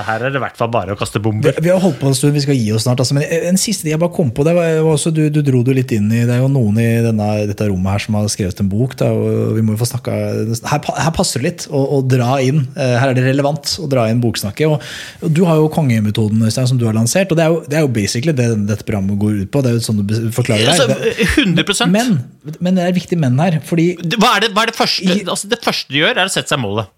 her 0.05 0.25
er 0.27 0.35
det 0.35 0.37
i 0.37 0.43
hvert 0.43 0.59
fall 0.59 0.71
bare 0.73 0.93
å 0.93 0.99
kaste 1.01 1.23
bomber. 1.25 1.57
Vi, 1.57 1.65
vi, 1.65 1.73
har 1.73 1.81
holdt 1.81 1.97
på 2.03 2.11
en 2.11 2.17
stund, 2.17 2.37
vi 2.37 2.43
skal 2.45 2.59
gi 2.59 2.69
oss 2.77 2.85
snart. 2.85 3.01
Altså, 3.01 3.17
men 3.17 3.25
en 3.49 3.61
siste 3.61 3.87
ting 3.87 3.95
jeg 3.95 4.03
bare 4.03 4.13
kom 4.15 4.33
på, 4.35 4.45
det 4.45 4.55
var 4.59 4.83
også, 4.93 5.13
du, 5.15 5.25
du 5.33 5.41
dro 5.47 5.63
det 5.67 5.79
litt 5.79 5.95
inn 5.97 6.11
i 6.13 6.25
Det 6.29 6.35
er 6.37 6.43
jo 6.43 6.51
noen 6.53 6.77
i 6.83 6.89
denne, 7.05 7.31
dette 7.49 7.71
rommet 7.71 7.97
her 7.97 8.05
som 8.05 8.19
har 8.21 8.29
skrevet 8.33 8.61
en 8.61 8.71
bok. 8.71 8.99
Da, 9.01 9.09
og 9.09 9.57
vi 9.57 9.65
må 9.65 9.75
jo 9.75 9.81
få 9.81 9.89
snakka 9.95 10.19
her, 10.19 10.85
her, 10.85 11.13
passer 11.17 11.41
det 11.41 11.49
litt 11.49 11.67
å, 11.73 11.81
å, 11.97 12.03
dra 12.05 12.37
inn. 12.45 12.67
Eh, 12.77 12.95
her 13.01 13.15
er 13.15 13.17
det 13.17 13.25
relevant 13.31 13.73
å 13.81 13.89
dra 13.89 14.05
inn 14.13 14.21
boksnakket. 14.21 14.69
Og, 14.69 15.25
og 15.25 15.33
du 15.33 15.43
har 15.49 15.63
jo 15.63 15.73
kongemetoden 15.89 16.45
som 16.53 16.79
du 16.79 16.87
har 16.89 16.97
lansert, 16.97 17.33
og 17.33 17.39
det 17.39 17.45
er 17.47 17.55
jo, 17.55 17.63
det 17.65 17.79
er 17.81 17.87
jo 17.87 17.93
basically 17.95 18.35
det 18.37 18.49
dette 18.69 18.87
programmet 18.87 19.19
går 19.21 19.43
ut 19.45 19.53
på. 19.55 19.63
Det 19.65 19.73
er 19.73 19.79
jo 19.79 19.87
sånn 19.87 20.05
du 20.05 20.15
forklarer. 20.37 20.69
Altså, 20.75 20.99
100% 21.41 21.93
men, 21.93 22.15
men 22.61 22.79
det 22.79 22.87
er 22.87 22.95
viktig 22.97 23.19
menn 23.21 23.41
her, 23.41 23.59
fordi 23.65 23.91
Hva 24.19 24.37
er 24.37 24.47
det, 24.47 24.53
hva 24.57 24.67
er 24.67 24.73
det 24.73 24.79
første? 24.79 25.19
Altså, 25.25 25.51
det 25.51 25.61
første 25.65 25.95
de 25.95 26.03
gjør, 26.03 26.15
er 26.17 26.29
å 26.29 26.33
sette 26.33 26.55
seg 26.55 26.63
målet. 26.63 26.93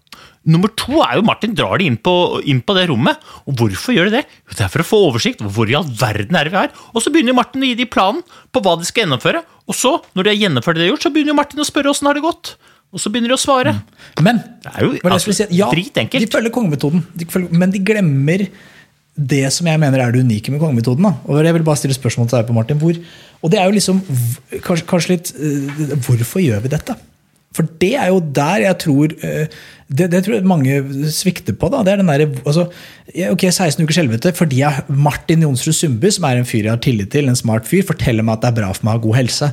Nummer 0.51 0.71
to 0.73 1.03
er 1.05 1.19
jo 1.19 1.25
Martin 1.25 1.53
drar 1.53 1.77
de 1.77 1.85
inn 1.85 1.99
på, 2.01 2.13
inn 2.49 2.63
på 2.65 2.73
det 2.73 2.87
rommet. 2.89 3.19
Og 3.45 3.53
hvorfor 3.59 3.93
gjør 3.93 4.09
de 4.09 4.17
det? 4.17 4.23
Jo, 4.49 4.55
det 4.57 4.65
er 4.65 4.71
for 4.73 4.81
å 4.81 4.87
få 4.87 4.99
oversikt. 5.11 5.43
Hvor 5.45 5.69
i 5.69 5.77
all 5.77 5.85
verden 5.85 6.37
er 6.37 6.47
det 6.47 6.53
vi 6.55 6.57
har? 6.63 6.71
Og 6.95 7.05
så 7.05 7.13
begynner 7.13 7.37
Martin 7.37 7.61
å 7.61 7.69
gi 7.69 7.77
de 7.77 7.85
planen 7.85 8.23
på 8.49 8.63
hva 8.65 8.73
de 8.79 8.87
skal 8.89 9.05
gjennomføre. 9.05 9.43
Og 9.69 9.77
så, 9.77 9.93
når 10.17 10.25
de 10.25 10.33
har 10.33 10.39
gjennomført 10.47 10.79
det 10.79 10.81
de 10.81 10.87
har 10.87 10.95
gjort, 10.95 11.05
så 11.05 11.13
begynner 11.13 11.37
Martin 11.37 11.61
å 11.61 11.67
spørre 11.69 11.93
åssen 11.93 12.09
har 12.09 12.17
det 12.17 12.25
gått. 12.25 12.55
Og 12.91 12.99
så 12.99 13.11
begynner 13.11 13.31
de 13.31 13.37
å 13.37 13.39
svare. 13.39 13.75
Men 14.19 14.41
det 14.65 14.73
er 14.73 14.87
jo 14.87 14.95
altså, 15.07 15.31
si, 15.35 15.45
ja, 15.55 15.69
de 15.71 16.27
følger 16.27 16.51
kongemetoden, 16.51 17.05
men 17.53 17.71
de 17.71 17.79
glemmer 17.87 18.49
det 19.15 19.43
som 19.51 19.67
jeg 19.67 19.79
mener 19.81 20.01
er 20.01 20.13
det 20.13 20.23
unike 20.23 20.53
med 20.53 20.61
kongemetoden. 20.61 21.05
Og 21.27 21.43
jeg 21.43 21.53
vil 21.57 21.67
bare 21.67 21.79
stille 21.79 21.97
spørsmål 21.97 22.29
til 22.29 22.39
deg 22.39 22.47
på 22.47 22.55
Martin. 22.55 22.79
Hvor, 22.79 22.97
og 23.41 23.51
det 23.51 23.59
er 23.59 23.67
jo 23.67 23.75
liksom 23.75 24.01
kanskje, 24.63 24.87
kanskje 24.87 25.15
litt 25.15 25.33
uh, 25.35 25.97
Hvorfor 26.05 26.43
gjør 26.43 26.63
vi 26.63 26.71
dette? 26.71 26.95
For 27.51 27.67
det 27.81 27.91
er 27.99 28.07
jo 28.13 28.21
der 28.23 28.63
jeg 28.63 28.77
tror 28.85 29.11
uh, 29.11 29.59
det, 29.91 30.07
det, 30.13 30.23
tror 30.23 30.37
jeg 30.37 30.47
mange 30.47 30.79
svikter 31.11 31.57
på. 31.59 31.67
da, 31.73 31.83
det 31.83 31.93
er 31.93 31.99
den 31.99 32.11
der, 32.13 32.23
altså, 32.45 32.69
ok, 33.33 33.43
16 33.51 33.83
ukers 33.83 33.99
helvete 33.99 34.31
fordi 34.37 34.61
jeg, 34.61 34.85
Martin 34.87 35.43
Jonsrud 35.43 35.75
Sundby, 35.75 36.13
som 36.15 36.29
er 36.29 36.39
en 36.39 36.47
fyr 36.47 36.63
jeg 36.63 36.71
har 36.71 36.83
tillit 36.83 37.11
til, 37.11 37.27
en 37.27 37.35
smart 37.35 37.67
fyr, 37.67 37.83
forteller 37.87 38.23
meg 38.23 38.39
at 38.39 38.45
det 38.45 38.53
er 38.53 38.59
bra 38.61 38.71
for 38.71 38.87
meg 38.87 38.95
å 38.95 39.01
ha 39.01 39.05
god 39.09 39.19
helse. 39.19 39.51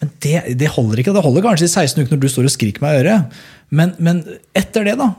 Men 0.00 0.12
det, 0.24 0.36
det 0.62 0.70
holder 0.72 1.02
ikke. 1.02 1.12
Det 1.12 1.24
holder 1.26 1.44
kanskje 1.44 1.66
i 1.66 1.72
16 1.74 2.04
uker 2.04 2.14
når 2.14 2.22
du 2.22 2.30
står 2.32 2.46
og 2.48 2.54
skriker 2.54 2.84
meg 2.84 2.94
i 2.94 3.02
øret. 3.02 3.40
Men, 3.70 3.92
men 4.02 4.20
etter 4.56 4.82
det, 4.88 4.96
da? 4.98 5.12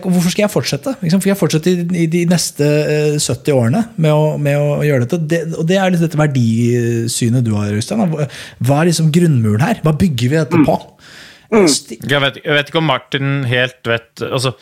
Hvorfor 0.00 0.32
skal 0.32 0.46
jeg 0.46 0.52
fortsette? 0.52 0.94
Skal 0.96 1.20
for 1.20 1.28
jeg 1.28 1.38
fortsette 1.38 1.72
i, 1.76 2.06
de 2.08 2.22
neste 2.30 2.66
70 3.20 3.20
eh, 3.20 3.52
årene 3.52 3.82
med 4.00 4.14
å, 4.14 4.30
med 4.40 4.56
å 4.56 4.78
gjøre 4.86 5.04
dette. 5.04 5.20
Det, 5.28 5.40
og 5.60 5.68
det 5.68 5.76
er 5.76 5.92
litt 5.92 6.04
dette 6.06 6.20
verdisynet 6.20 7.44
du 7.44 7.52
har, 7.58 7.74
Øystein. 7.76 8.06
Hva 8.08 8.80
er 8.80 8.88
liksom 8.88 9.12
grunnmuren 9.12 9.66
her? 9.66 9.82
Hva 9.84 9.92
bygger 10.00 10.32
vi 10.32 10.40
dette 10.40 10.62
på? 10.64 10.78
Mm. 11.52 11.68
Jeg, 11.68 12.20
vet, 12.24 12.40
jeg, 12.44 12.54
vet, 12.56 12.70
ikke 12.70 12.80
om 12.80 12.90
Martin 12.90 13.36
helt 13.48 13.88
vet 13.88 14.24
altså, 14.24 14.52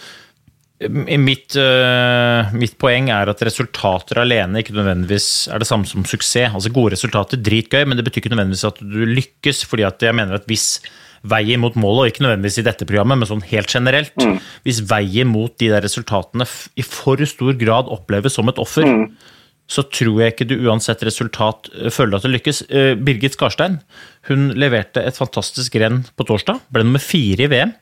Mitt, 0.77 1.55
uh, 1.57 2.53
mitt, 2.53 2.75
poeng 2.77 3.07
er 3.09 3.31
at 3.33 3.43
resultater 3.49 4.19
alene 4.21 4.61
ikke 4.61 4.75
nødvendigvis 4.77 5.47
er 5.49 5.63
det 5.63 5.69
samme 5.71 5.89
som 5.89 6.05
suksess. 6.05 6.53
Altså 6.53 6.73
Gode 6.75 6.93
resultater, 6.93 7.41
dritgøy, 7.41 7.87
men 7.89 7.97
det 7.97 8.05
betyr 8.05 8.21
ikke 8.21 8.35
nødvendigvis 8.35 8.67
at 8.69 8.83
du 8.83 8.99
lykkes. 9.09 9.65
fordi 9.65 9.87
at 9.89 10.05
jeg 10.05 10.17
mener 10.17 10.37
at 10.37 10.45
hvis 10.51 10.83
veien 11.25 11.63
mot 11.63 11.79
målet, 11.81 12.03
og 12.03 12.11
ikke 12.11 12.27
nødvendigvis 12.27 12.61
i 12.61 12.67
dette 12.67 12.89
programmet, 12.89 13.19
men 13.23 13.31
sånn 13.31 13.47
helt 13.49 13.73
generelt 13.73 14.13
mm. 14.21 14.37
Hvis 14.67 14.83
veien 14.91 15.31
mot 15.31 15.55
de 15.57 15.71
der 15.73 15.85
resultatene 15.85 16.45
i 16.77 16.85
for 16.85 17.25
stor 17.25 17.57
grad 17.57 17.89
oppleves 17.89 18.37
som 18.37 18.53
et 18.53 18.61
offer, 18.61 18.85
mm. 18.85 19.07
så 19.73 19.87
tror 19.89 20.21
jeg 20.23 20.35
ikke 20.35 20.49
du 20.53 20.59
uansett 20.69 21.07
resultat 21.09 21.73
eh, 21.73 21.89
føler 21.89 22.19
at 22.19 22.29
du 22.29 22.35
lykkes. 22.35 22.67
Uh, 22.69 22.93
Birgit 23.01 23.39
Skarstein 23.39 23.81
hun 24.29 24.51
leverte 24.61 25.01
et 25.01 25.17
fantastisk 25.17 25.81
renn 25.81 26.03
på 26.13 26.29
torsdag. 26.29 26.61
Ble 26.69 26.85
nummer 26.85 27.03
fire 27.03 27.49
i 27.49 27.51
VM. 27.51 27.75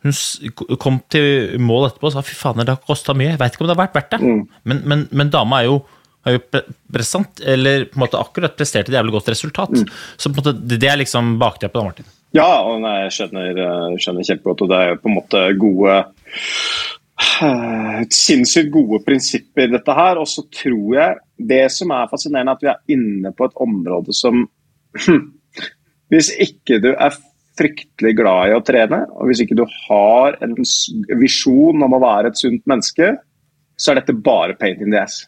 Hun 0.00 0.76
kom 0.80 1.00
til 1.12 1.56
mål 1.60 1.90
etterpå 1.90 2.08
og 2.08 2.14
sa 2.14 2.22
fy 2.24 2.36
faen, 2.36 2.62
det 2.64 2.72
har 2.72 2.84
kosta 2.86 3.14
mye. 3.16 3.34
Jeg 3.34 3.40
veit 3.40 3.56
ikke 3.56 3.66
om 3.66 3.70
det 3.70 3.76
har 3.76 3.82
vært 3.82 3.98
verdt 3.98 4.14
det. 4.14 4.20
Mm. 4.22 4.44
Men, 4.70 4.84
men, 4.92 5.02
men, 5.12 5.32
dama 5.32 5.60
er 5.60 5.68
jo, 5.68 5.80
er 6.24 6.38
jo 6.38 6.62
present, 6.92 7.42
eller 7.44 7.84
på 7.90 7.98
en 7.98 8.04
måte 8.06 8.20
akkurat 8.20 8.56
prestert 8.56 8.88
et 8.88 8.96
jævlig 8.96 9.18
godt 9.18 9.28
resultat. 9.34 9.76
Mm. 9.76 9.90
Så 10.16 10.32
måte, 10.32 10.54
det 10.56 10.88
er 10.88 11.00
liksom 11.02 11.36
bakteppet 11.42 11.80
da, 11.80 11.84
Martin. 11.90 12.08
Ja, 12.36 12.48
og 12.62 12.78
nei, 12.84 12.96
jeg 13.04 13.16
skjønner, 13.16 13.60
skjønner 14.00 14.28
kjempegodt. 14.28 14.64
Og 14.64 14.72
det 14.72 14.78
er 14.78 14.92
jo 14.92 15.02
på 15.02 15.10
en 15.10 15.18
måte 15.18 15.44
gode 15.60 16.00
Sinnssykt 18.16 18.70
gode 18.72 19.02
prinsipper, 19.04 19.68
dette 19.72 19.96
her. 19.96 20.20
Og 20.20 20.28
så 20.30 20.44
tror 20.54 20.94
jeg 20.96 21.18
det 21.50 21.64
som 21.74 21.92
er 21.92 22.08
fascinerende, 22.10 22.54
er 22.54 22.56
at 22.56 22.64
vi 22.64 22.70
er 22.72 22.96
inne 22.96 23.32
på 23.36 23.48
et 23.48 23.58
område 23.60 24.16
som 24.16 24.46
Hvis 26.10 26.32
ikke 26.42 26.80
du 26.82 26.90
er 26.90 27.12
fryktelig 27.60 28.14
glad 28.16 28.50
i 28.50 28.54
å 28.56 28.62
trene, 28.64 29.02
og 29.12 29.28
hvis 29.28 29.44
ikke 29.44 29.58
du 29.58 29.66
har 29.88 30.38
en 30.44 30.56
visjon 31.20 31.84
om 31.84 31.96
å 31.96 32.02
være 32.02 32.32
et 32.32 32.40
sunt 32.40 32.64
menneske, 32.70 33.12
så 33.80 33.92
er 33.92 34.00
dette 34.00 34.16
bare 34.16 34.56
pain 34.60 34.80
in 34.80 34.92
the 34.92 35.00
ass. 35.00 35.22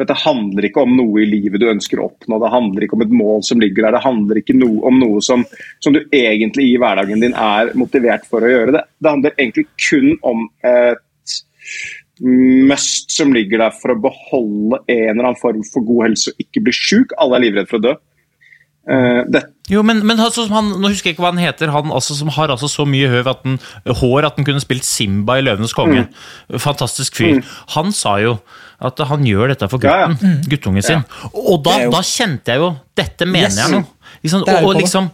For 0.00 0.08
Dette 0.08 0.22
handler 0.22 0.64
ikke 0.64 0.80
om 0.86 0.94
noe 0.96 1.20
i 1.20 1.28
livet 1.28 1.60
du 1.60 1.66
ønsker 1.68 2.00
å 2.00 2.06
oppnå, 2.08 2.38
det 2.40 2.52
handler 2.54 2.86
ikke 2.86 2.96
om 2.96 3.04
et 3.04 3.12
mål 3.12 3.42
som 3.44 3.60
ligger 3.60 3.84
der. 3.84 3.98
Det 3.98 4.06
handler 4.06 4.40
ikke 4.40 4.56
noe 4.56 4.80
om 4.88 4.96
noe 4.96 5.20
som, 5.24 5.44
som, 5.84 5.92
du 5.92 6.00
egentlig 6.16 6.70
i 6.70 6.78
hverdagen 6.80 7.20
din 7.20 7.36
er 7.36 7.74
motivert 7.76 8.24
for 8.30 8.46
å 8.46 8.48
gjøre. 8.48 8.78
Det, 8.78 8.84
det 8.96 9.12
handler 9.12 9.36
egentlig 9.36 9.66
kun 9.76 10.14
om 10.24 10.46
et 10.64 11.34
must 12.20 13.12
som 13.12 13.32
ligger 13.32 13.60
der 13.60 13.76
for 13.76 13.92
å 13.92 14.00
beholde 14.00 14.80
en 14.86 15.12
eller 15.12 15.30
annen 15.30 15.40
form 15.40 15.60
for 15.68 15.84
god 15.84 16.08
helse 16.08 16.32
og 16.32 16.44
ikke 16.46 16.64
bli 16.64 16.74
sjuk. 16.76 17.12
Alle 17.20 17.36
er 17.36 17.46
livredde 17.46 17.70
for 17.70 17.80
å 17.80 17.86
dø. 17.90 17.94
Uh, 18.90 19.22
jo, 19.70 19.84
men, 19.86 20.00
men 20.02 20.18
altså, 20.18 20.48
han, 20.50 20.72
Nå 20.82 20.88
husker 20.90 21.10
jeg 21.10 21.14
ikke 21.14 21.22
hva 21.22 21.30
han 21.30 21.38
heter, 21.38 21.70
han 21.70 21.92
altså, 21.94 22.16
som 22.18 22.32
har 22.34 22.50
altså 22.50 22.66
så 22.66 22.82
mye 22.88 23.06
høv 23.12 23.28
at 23.30 23.44
den, 23.44 23.60
hår 24.00 24.26
at 24.26 24.40
han 24.40 24.46
kunne 24.48 24.62
spilt 24.62 24.86
Simba 24.88 25.36
i 25.38 25.44
'Løvenes 25.46 25.76
konge'. 25.76 26.08
Mm. 26.08 26.58
Fantastisk 26.58 27.20
fyr. 27.20 27.38
Mm. 27.38 27.52
Han 27.76 27.94
sa 27.94 28.16
jo 28.18 28.34
at 28.80 29.02
han 29.06 29.26
gjør 29.28 29.52
dette 29.52 29.68
for 29.70 29.82
gutten, 29.82 30.16
ja, 30.16 30.16
ja. 30.16 30.34
Mm. 30.34 30.42
guttungen 30.50 30.82
sin. 30.82 31.04
Ja. 31.04 31.30
Og 31.38 31.62
da, 31.62 31.76
jo... 31.84 31.92
da, 31.94 32.00
kjente 32.02 32.54
jeg 32.54 32.62
jo 32.62 32.70
Dette 32.96 33.28
mener 33.28 33.52
yes. 33.52 33.58
jeg 33.60 33.74
nå. 33.76 33.82
Liksom, 34.24 34.46
og, 34.48 34.64
og 34.64 34.78
liksom 34.80 35.10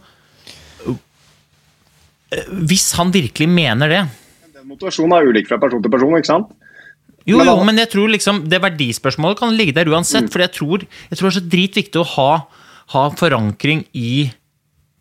Hvis 2.70 2.86
han 2.98 3.10
virkelig 3.14 3.48
mener 3.50 3.90
det 3.92 4.02
Den 4.54 4.70
motivasjonen 4.70 5.18
er 5.18 5.28
ulik 5.28 5.50
fra 5.50 5.58
person 5.62 5.82
til 5.82 5.92
person, 5.92 6.16
ikke 6.16 6.30
sant? 6.30 6.54
Jo, 7.26 7.40
men, 7.42 7.50
jo, 7.50 7.56
men 7.66 7.82
jeg 7.82 7.90
tror 7.90 8.08
liksom 8.08 8.44
det 8.46 8.62
verdispørsmålet 8.62 9.40
kan 9.40 9.54
ligge 9.58 9.74
der 9.74 9.90
uansett. 9.90 10.28
Mm. 10.28 10.32
For 10.32 10.44
jeg 10.44 10.52
tror, 10.54 10.84
jeg 11.10 11.18
tror 11.18 11.26
det 11.26 11.32
er 11.32 11.40
så 11.40 11.48
dritviktig 11.56 11.98
å 11.98 12.06
ha 12.14 12.30
ha 12.94 13.06
forankring 13.18 13.84
i 13.98 14.28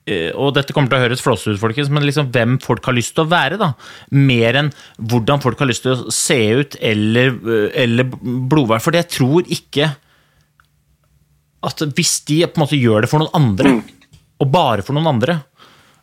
eh, 0.09 0.31
og 0.33 0.55
dette 0.57 0.73
kommer 0.73 0.91
til 0.91 0.99
å 0.99 1.05
høres 1.05 1.23
flåsete 1.23 1.55
ut, 1.55 1.61
folkens, 1.61 1.91
men 1.93 2.05
liksom 2.05 2.31
hvem 2.33 2.57
folk 2.63 2.85
har 2.89 2.97
lyst 2.97 3.15
til 3.17 3.25
å 3.25 3.31
være. 3.31 3.59
da. 3.61 3.73
Mer 4.15 4.61
enn 4.61 4.71
hvordan 4.97 5.43
folk 5.43 5.61
har 5.61 5.69
lyst 5.69 5.85
til 5.85 5.95
å 5.95 6.13
se 6.13 6.39
ut 6.61 6.77
eller, 6.81 7.35
eh, 7.45 7.67
eller 7.85 8.09
blodvær. 8.09 8.83
For 8.83 8.97
jeg 8.97 9.09
tror 9.13 9.45
ikke 9.45 9.91
at 11.65 11.81
hvis 11.97 12.19
de 12.29 12.43
på 12.45 12.59
en 12.59 12.65
måte 12.65 12.77
gjør 12.79 13.05
det 13.05 13.09
for 13.09 13.23
noen 13.23 13.37
andre, 13.37 13.75
mm. 13.77 14.17
og 14.43 14.49
bare 14.53 14.85
for 14.85 14.97
noen 14.97 15.15
andre, 15.15 15.39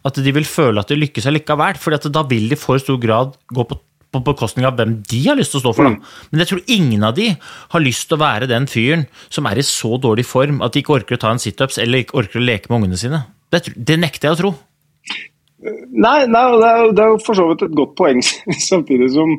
at 0.03 0.19
de 0.19 0.35
vil 0.35 0.47
føle 0.49 0.83
at 0.83 0.91
de 0.91 0.99
lykkes 0.99 1.29
allikevel. 1.31 1.79
For 1.79 1.95
da 1.95 2.25
vil 2.27 2.49
de 2.51 2.59
i 2.59 2.61
for 2.61 2.83
stor 2.83 2.99
grad 3.03 3.37
gå 3.55 3.67
på 3.69 3.79
på 4.13 4.23
bekostning 4.27 4.67
av 4.69 4.77
hvem 4.79 4.99
de 5.09 5.21
har 5.25 5.39
lyst 5.39 5.55
til 5.55 5.63
å 5.63 5.65
stå 5.67 5.75
for. 5.77 5.89
Da. 5.89 5.95
Mm. 5.95 6.27
Men 6.33 6.43
jeg 6.43 6.51
tror 6.51 6.75
ingen 6.77 7.07
av 7.09 7.15
de 7.17 7.31
har 7.75 7.85
lyst 7.85 8.09
til 8.09 8.19
å 8.19 8.25
være 8.25 8.51
den 8.51 8.69
fyren 8.71 9.07
som 9.33 9.49
er 9.49 9.61
i 9.61 9.67
så 9.67 9.97
dårlig 10.03 10.27
form 10.29 10.61
at 10.65 10.75
de 10.75 10.83
ikke 10.83 10.99
orker 10.99 11.19
å 11.19 11.25
ta 11.25 11.33
en 11.33 11.43
situps 11.43 11.81
eller 11.83 12.05
ikke 12.05 12.21
orker 12.23 12.43
å 12.43 12.45
leke 12.45 12.71
med 12.71 12.83
ungene 12.83 13.01
sine. 13.01 13.25
Det, 13.53 13.67
det 13.77 13.99
nekter 14.01 14.31
jeg 14.31 14.37
å 14.37 14.43
tro. 14.43 14.53
Nei, 15.63 16.25
nei 16.27 16.43
det, 16.59 16.67
er, 16.67 16.89
det, 16.91 17.03
er, 17.05 17.11
jo 17.13 17.19
for 17.23 17.39
så 17.39 17.45
vidt 17.47 17.61
et 17.69 17.75
godt 17.79 17.93
poeng, 17.99 18.19
samtidig 18.71 19.13
som 19.15 19.37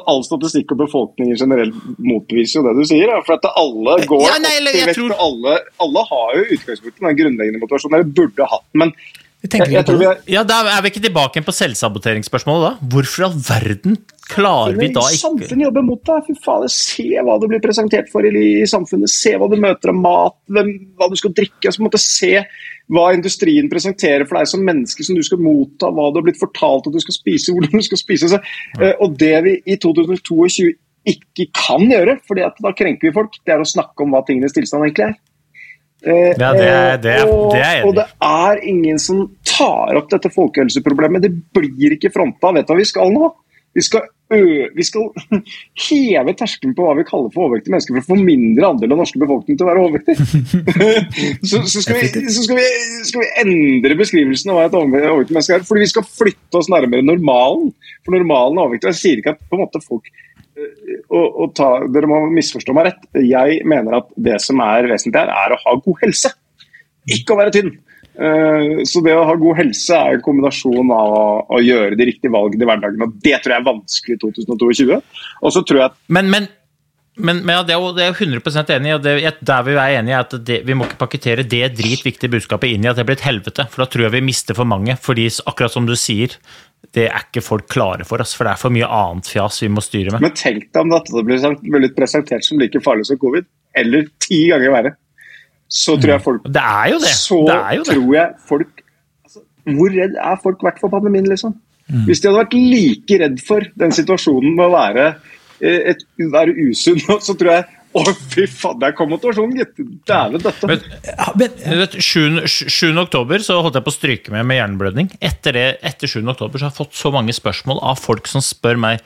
all 0.00 0.24
statistikk 0.26 0.74
og 0.74 0.80
befolkningen 0.82 1.38
generelt 1.38 1.76
motbeviser 2.02 2.58
jo 2.58 2.64
det 2.66 2.74
du 2.80 2.88
sier. 2.90 3.12
For 3.26 3.36
at 3.36 3.46
alle 3.52 4.00
går 4.10 4.24
ja, 4.26 4.36
nei, 4.42 4.56
eller, 4.58 4.78
vekt, 4.80 4.98
tror... 4.98 5.14
alle, 5.22 5.56
alle, 5.84 6.04
har 6.10 6.36
jo 6.40 6.46
utgangspunktet 6.56 7.06
den 7.06 7.18
grunnleggende 7.22 7.62
motivasjonen, 7.62 8.00
eller 8.00 8.14
burde 8.18 8.50
hatt 8.50 8.66
den. 8.66 8.82
men 8.82 8.94
jeg, 9.40 9.72
jeg 9.72 9.96
vi 9.96 10.04
er... 10.04 10.18
Ja, 10.28 10.42
Da 10.44 10.60
er 10.68 10.82
vi 10.84 10.90
ikke 10.92 11.02
tilbake 11.04 11.40
på 11.44 11.54
selvsaboteringsspørsmålet. 11.54 12.64
da. 12.66 12.88
Hvorfor 12.92 13.22
i 13.22 13.26
all 13.30 13.38
verden 13.40 14.00
klarer 14.30 14.76
vi 14.76 14.90
da 14.92 15.06
ikke 15.08 15.22
Samfunnet 15.22 15.64
jobber 15.64 15.86
mot 15.86 16.02
deg. 16.06 16.26
Fy 16.26 16.36
fader, 16.44 16.72
Se 16.74 17.06
hva 17.24 17.38
du 17.40 17.46
blir 17.50 17.62
presentert 17.64 18.10
for 18.12 18.26
i, 18.26 18.32
i 18.60 18.68
samfunnet. 18.68 19.12
Se 19.12 19.32
hva 19.40 19.48
du 19.50 19.56
møter 19.60 19.94
av 19.94 19.96
mat, 19.96 20.36
hvem, 20.52 20.74
hva 21.00 21.08
du 21.10 21.16
skal 21.18 21.32
drikke. 21.36 21.70
Altså, 21.70 21.86
måtte 21.86 22.02
se 22.02 22.34
hva 22.90 23.06
industrien 23.14 23.70
presenterer 23.70 24.26
for 24.26 24.40
deg 24.40 24.50
som 24.50 24.66
menneske 24.66 25.06
som 25.06 25.16
du 25.16 25.22
skal 25.24 25.40
motta, 25.40 25.88
hva 25.94 26.10
du 26.10 26.20
har 26.20 26.26
blitt 26.26 26.40
fortalt 26.40 26.90
at 26.90 26.96
du 26.96 27.00
skal 27.02 27.16
spise, 27.16 27.50
hvordan 27.54 27.80
du 27.80 27.86
skal 27.86 28.02
spise. 28.02 28.30
Så, 28.34 28.42
uh, 28.76 28.92
og 28.98 29.16
det 29.20 29.34
vi 29.46 29.56
i 29.64 29.78
2022 29.80 30.70
ikke 31.10 31.48
kan 31.56 31.86
gjøre, 31.88 32.18
for 32.28 32.36
da 32.36 32.76
krenker 32.76 33.08
vi 33.08 33.16
folk, 33.16 33.40
det 33.46 33.54
er 33.54 33.62
å 33.62 33.68
snakke 33.68 34.04
om 34.04 34.12
hva 34.12 34.20
tingenes 34.26 34.52
tilstand 34.52 34.84
egentlig 34.84 35.08
er. 35.08 35.18
Eh, 36.02 36.32
ja, 36.32 36.52
det 36.56 36.68
er, 36.68 36.96
det 37.02 37.16
og, 37.26 37.52
det 37.52 37.66
og, 37.84 37.92
det 37.98 38.06
er 38.24 38.62
ingen 38.68 39.00
som 39.02 39.26
tar 39.44 39.98
opp 40.00 40.08
dette 40.12 40.32
folkehelseproblemet. 40.32 41.26
Det 41.26 41.32
blir 41.56 41.96
ikke 41.96 42.12
fronta. 42.14 42.54
Vet 42.56 42.68
du 42.68 42.74
hva 42.74 42.80
vi 42.80 42.88
skal 42.88 43.12
nå? 43.14 43.30
Vi 43.76 43.84
skal, 43.86 44.08
vi 44.74 44.84
skal 44.84 45.04
heve 45.86 46.32
terskelen 46.38 46.72
på 46.74 46.86
hva 46.86 46.96
vi 46.98 47.04
kaller 47.06 47.30
for 47.30 47.46
overvektige 47.46 47.74
mennesker 47.76 47.94
for 47.94 48.02
å 48.02 48.16
få 48.16 48.16
mindre 48.18 48.70
andel 48.72 48.96
av 48.96 49.02
norske 49.04 49.20
befolkning 49.20 49.58
til 49.60 49.66
å 49.66 49.68
være 49.68 49.84
overvektig. 49.84 50.16
så, 51.50 51.60
så, 51.62 51.84
skal, 51.84 52.00
vi, 52.00 52.24
så 52.32 52.46
skal, 52.48 52.58
vi, 52.58 52.66
skal, 53.06 53.22
vi, 53.22 53.30
endre 53.44 53.98
beskrivelsen 54.00 54.50
av 54.50 54.58
hva 54.58 54.66
et 54.66 54.80
overvektig 54.80 55.36
menneske 55.36 55.60
er. 55.60 55.68
Fordi 55.68 55.84
vi 55.84 55.92
skal 55.92 56.08
flytte 56.08 56.62
oss 56.62 56.72
nærmere 56.72 57.06
normalen. 57.06 57.70
For 58.02 58.16
normalen 58.16 58.58
er 58.58 58.66
overvektig. 58.66 58.90
Jeg 58.90 59.02
sier 59.04 59.22
ikke 59.22 59.36
at 59.36 59.60
måte 59.60 59.84
folk 59.84 60.10
og, 61.10 61.26
og 61.26 61.54
ta, 61.58 61.70
Dere 61.92 62.10
må 62.10 62.22
misforstå 62.34 62.74
meg 62.76 62.90
rett. 62.90 63.06
Jeg 63.24 63.60
mener 63.68 64.00
at 64.00 64.10
det 64.20 64.40
som 64.44 64.60
er 64.64 64.88
vesentlig 64.90 65.22
her, 65.22 65.32
er 65.32 65.54
å 65.54 65.60
ha 65.64 65.76
god 65.84 66.04
helse. 66.04 66.32
Ikke 67.10 67.34
å 67.34 67.40
være 67.40 67.54
tynn. 67.56 67.72
Uh, 68.20 68.82
så 68.88 69.00
det 69.04 69.14
å 69.16 69.24
ha 69.24 69.34
god 69.38 69.60
helse 69.62 69.96
er 69.96 70.18
en 70.18 70.24
kombinasjon 70.24 70.90
av 70.92 71.12
å 71.48 71.60
gjøre 71.62 71.96
de 71.96 72.08
riktige 72.10 72.34
valgene 72.34 72.66
i 72.66 72.70
hverdagen. 72.70 73.04
og 73.06 73.20
Det 73.24 73.36
tror 73.38 73.54
jeg 73.54 73.62
er 73.62 73.68
vanskelig 73.68 74.16
i 74.16 74.22
2022. 74.24 74.98
Og 75.40 75.54
så 75.54 75.62
tror 75.66 75.80
jeg 75.80 75.92
at 75.92 76.00
men, 76.12 76.28
men, 76.32 76.48
men, 77.16 77.40
men 77.46 77.56
ja, 77.56 77.62
det, 77.64 77.76
er 77.76 78.10
jo 78.10 78.18
100% 78.18 78.74
enig 78.76 78.92
i. 78.92 78.96
og 78.98 79.06
det, 79.06 79.14
Der 79.46 79.64
vi 79.66 79.76
er 79.76 79.96
enige, 80.00 80.18
er 80.18 80.26
at 80.26 80.36
det, 80.50 80.60
vi 80.68 80.76
må 80.76 80.88
ikke 80.88 81.00
pakkettere 81.00 81.46
det 81.46 81.70
dritviktige 81.78 82.32
budskapet 82.34 82.74
inn 82.74 82.84
i 82.84 82.90
at 82.92 83.00
det 83.00 83.06
blir 83.08 83.18
et 83.18 83.28
helvete. 83.28 83.68
For 83.72 83.84
da 83.84 83.88
tror 83.92 84.08
jeg 84.08 84.16
vi 84.18 84.26
mister 84.28 84.58
for 84.58 84.68
mange. 84.68 84.98
fordi 85.00 85.30
akkurat 85.46 85.72
som 85.72 85.88
du 85.88 85.96
sier, 85.96 86.36
det 86.94 87.06
er 87.06 87.22
ikke 87.22 87.42
folk 87.44 87.68
klare 87.70 88.06
for, 88.08 88.22
oss, 88.22 88.32
for 88.34 88.48
det 88.48 88.54
er 88.54 88.60
for 88.60 88.74
mye 88.74 88.88
annet 88.90 89.28
fjas 89.30 89.60
vi 89.62 89.68
må 89.70 89.82
styre 89.84 90.14
med. 90.14 90.24
Men 90.24 90.34
tenk 90.34 90.66
deg 90.72 90.80
om 90.82 90.90
dette 90.90 91.22
blir 91.26 91.92
presentert 91.94 92.46
som 92.46 92.58
like 92.58 92.82
farlig 92.82 93.06
som 93.06 93.20
covid, 93.20 93.46
eller 93.78 94.08
ti 94.22 94.42
ganger 94.50 94.74
verre. 94.74 94.94
Så 95.70 95.94
tror 96.02 96.16
jeg 96.16 96.22
folk 96.24 96.46
Det 96.50 96.62
er 96.66 96.88
jo 96.90 96.96
det! 96.98 97.10
Så 97.14 97.36
det 97.46 97.56
er 97.56 97.74
jo 97.76 97.82
det. 97.86 97.92
tror 97.94 98.14
jeg 98.16 98.30
folk 98.48 98.70
altså, 99.22 99.42
Hvor 99.76 99.92
redd 99.94 100.16
er 100.18 100.40
folk 100.42 100.64
vært 100.66 100.80
for 100.82 100.90
pandemien, 100.90 101.28
liksom? 101.30 101.54
Mm. 101.90 102.08
Hvis 102.08 102.22
de 102.22 102.30
hadde 102.30 102.40
vært 102.40 102.56
like 102.58 103.18
redd 103.22 103.44
for 103.46 103.68
den 103.82 103.94
situasjonen 103.94 104.56
med 104.56 104.64
å 104.66 104.74
være, 104.74 105.04
eh, 105.62 105.92
et, 105.92 106.02
være 106.32 106.56
usunn, 106.70 106.98
så 107.26 107.36
tror 107.38 107.54
jeg 107.54 107.68
å, 107.90 108.04
fy 108.30 108.44
faen, 108.46 108.78
der 108.82 108.94
kom 108.94 109.10
motivasjonen, 109.10 109.56
gitt! 109.58 109.80
Dæven 110.06 110.44
døtte. 110.44 110.68
Men, 110.70 110.84
men, 111.40 111.96
7. 111.96 112.46
7. 112.46 112.92
oktober 113.02 113.42
så 113.42 113.58
holdt 113.64 113.80
jeg 113.80 113.86
på 113.86 113.92
å 113.92 113.96
stryke 113.96 114.34
med 114.34 114.46
med 114.46 114.60
hjerneblødning. 114.60 115.10
Etter, 115.18 115.56
det, 115.56 115.66
etter 115.86 116.10
7. 116.10 116.22
oktober 116.22 116.60
så 116.60 116.68
har 116.68 116.72
jeg 116.74 116.80
fått 116.82 116.98
så 116.98 117.12
mange 117.14 117.34
spørsmål 117.34 117.82
av 117.90 117.98
folk 117.98 118.30
som 118.30 118.44
spør 118.44 118.80
meg 118.80 119.02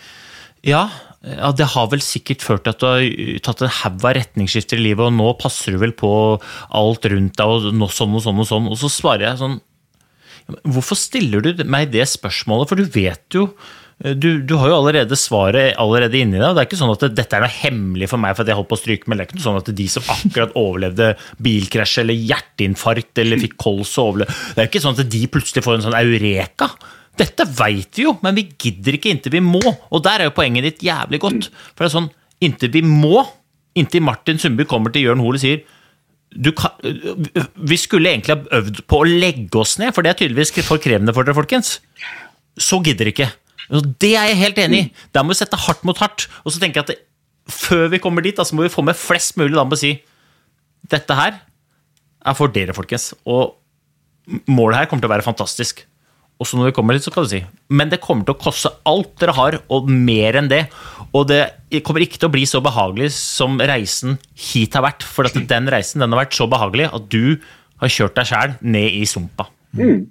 ja, 0.64 0.86
ja, 1.24 1.50
det 1.56 1.66
har 1.74 1.90
vel 1.92 2.00
sikkert 2.04 2.44
ført 2.44 2.64
til 2.64 2.72
at 2.72 2.80
du 2.80 2.86
har 2.88 3.04
tatt 3.44 3.62
en 3.64 3.72
haug 3.82 4.04
av 4.04 4.14
retningsskifter 4.16 4.80
i 4.80 4.86
livet, 4.86 5.06
og 5.06 5.16
nå 5.16 5.30
passer 5.40 5.76
du 5.76 5.80
vel 5.80 5.92
på 5.96 6.10
alt 6.76 7.08
rundt 7.12 7.36
deg, 7.40 7.52
og 7.52 7.76
nå, 7.76 7.88
sånn 7.92 8.16
og 8.16 8.24
sånn 8.24 8.40
og 8.40 8.48
sånn. 8.48 8.68
Og 8.72 8.80
så 8.80 8.92
svarer 8.92 9.30
jeg 9.30 9.40
sånn 9.44 9.62
Hvorfor 10.44 10.98
stiller 11.00 11.40
du 11.40 11.62
meg 11.64 11.88
det 11.94 12.04
spørsmålet? 12.10 12.68
For 12.68 12.76
du 12.76 12.90
vet 12.92 13.32
jo 13.32 13.46
du, 13.98 14.42
du, 14.42 14.56
har 14.58 14.68
jo 14.68 14.78
allerede 14.80 15.16
svaret 15.16 15.76
allerede 15.80 16.18
inni 16.18 16.40
deg. 16.40 16.56
Det 16.56 16.62
er 16.62 16.66
ikke 16.66 16.78
sånn 16.80 16.92
at 16.92 17.04
dette 17.14 17.36
er 17.36 17.44
noe 17.44 17.52
hemmelig 17.60 18.08
for 18.10 18.20
meg 18.20 18.34
for 18.34 18.42
at 18.42 18.50
jeg 18.50 18.58
holdt 18.58 18.70
på 18.72 18.78
å 18.78 18.80
stryke 18.80 19.08
med. 19.10 19.20
Det 19.20 19.24
er 19.24 19.30
ikke 19.30 19.44
sånn 19.44 19.60
at 19.60 19.70
de 19.78 19.86
som 19.92 20.10
akkurat 20.16 20.56
overlevde 20.64 21.12
bilkrasj 21.46 22.00
eller 22.02 22.18
hjerteinfarkt 22.32 23.22
eller 23.22 23.40
fikk 23.44 23.54
kols 23.62 23.94
og 24.00 24.10
overlevde 24.10 24.34
Det 24.56 24.64
er 24.64 24.70
ikke 24.72 24.82
sånn 24.84 24.98
at 24.98 25.14
de 25.14 25.22
plutselig 25.36 25.64
får 25.66 25.78
en 25.78 25.86
sånn 25.86 25.98
eureka. 26.00 26.68
Dette 27.14 27.46
veit 27.60 28.00
vi 28.00 28.08
jo, 28.08 28.16
men 28.24 28.34
vi 28.34 28.48
gidder 28.50 28.98
ikke 28.98 29.14
inntil 29.14 29.36
vi 29.36 29.44
må. 29.46 29.62
Og 29.62 30.02
der 30.02 30.24
er 30.24 30.30
jo 30.30 30.34
poenget 30.34 30.66
ditt 30.66 30.82
jævlig 30.84 31.22
godt. 31.22 31.48
For 31.70 31.84
det 31.84 31.88
er 31.92 31.94
sånn, 31.94 32.10
inntil 32.42 32.74
vi 32.74 32.82
må, 32.88 33.22
inntil 33.78 34.02
Martin 34.04 34.42
Sundby 34.42 34.66
kommer 34.70 34.90
til 34.94 35.06
Jørn 35.06 35.22
Hoel 35.22 35.38
og 35.38 35.44
sier 35.44 35.62
kan, 36.58 36.72
vi 37.54 37.76
skulle 37.78 38.10
egentlig 38.10 38.34
ha 38.34 38.58
øvd 38.58 38.80
på 38.90 38.98
å 38.98 39.06
legge 39.06 39.60
oss 39.60 39.76
ned, 39.78 39.92
for 39.94 40.02
det 40.02 40.10
er 40.10 40.18
tydeligvis 40.18 40.50
for 40.66 40.82
krevende 40.82 41.14
for 41.14 41.22
dere, 41.22 41.36
folkens. 41.36 41.76
Så 42.58 42.80
gidder 42.82 43.12
ikke. 43.12 43.28
Det 43.70 44.12
er 44.18 44.30
jeg 44.30 44.40
helt 44.42 44.60
enig 44.66 44.80
i. 44.80 44.90
Der 45.14 45.24
må 45.24 45.32
vi 45.32 45.40
sette 45.40 45.58
hardt 45.60 45.84
mot 45.88 45.98
hardt. 46.02 46.28
Og 46.44 46.52
så 46.52 46.60
tenker 46.60 46.82
jeg 46.82 46.86
at 46.86 46.92
det, 46.92 47.00
før 47.50 47.88
vi 47.92 48.00
kommer 48.00 48.24
dit, 48.24 48.36
så 48.36 48.56
må 48.56 48.64
vi 48.64 48.72
få 48.72 48.84
med 48.84 48.96
flest 48.96 49.36
mulig 49.40 49.56
da 49.56 49.64
med 49.66 49.76
å 49.76 49.80
si 49.80 49.96
dette 50.92 51.16
her 51.16 51.40
er 52.24 52.36
for 52.36 52.52
dere, 52.52 52.76
folkens. 52.76 53.12
Og 53.28 53.56
målet 54.48 54.82
her 54.82 54.88
kommer 54.88 55.04
til 55.04 55.10
å 55.10 55.14
være 55.14 55.26
fantastisk. 55.26 55.84
Og 56.40 56.48
så 56.48 56.58
når 56.58 56.72
vi 56.72 56.74
kommer 56.76 56.96
dit, 56.96 57.04
så 57.04 57.12
kan 57.14 57.24
du 57.24 57.30
si 57.30 57.44
Men 57.70 57.92
det 57.92 58.00
kommer 58.02 58.26
til 58.26 58.34
å 58.34 58.40
koste 58.40 58.72
alt 58.88 59.12
dere 59.20 59.36
har, 59.36 59.58
og 59.72 59.88
mer 59.88 60.40
enn 60.40 60.50
det. 60.50 60.64
Og 61.14 61.28
det 61.30 61.44
kommer 61.86 62.04
ikke 62.04 62.18
til 62.18 62.30
å 62.30 62.34
bli 62.34 62.44
så 62.48 62.60
behagelig 62.64 63.12
som 63.16 63.60
reisen 63.60 64.18
hit 64.32 64.74
har 64.74 64.86
vært. 64.86 65.06
For 65.06 65.28
den 65.28 65.70
reisen 65.72 66.02
den 66.02 66.12
har 66.14 66.24
vært 66.24 66.36
så 66.36 66.48
behagelig 66.50 66.90
at 66.90 67.06
du 67.12 67.38
har 67.82 67.92
kjørt 67.92 68.18
deg 68.18 68.30
sjæl 68.30 68.56
ned 68.64 68.98
i 68.98 69.04
sumpa. 69.08 69.48
Mm. 69.76 70.04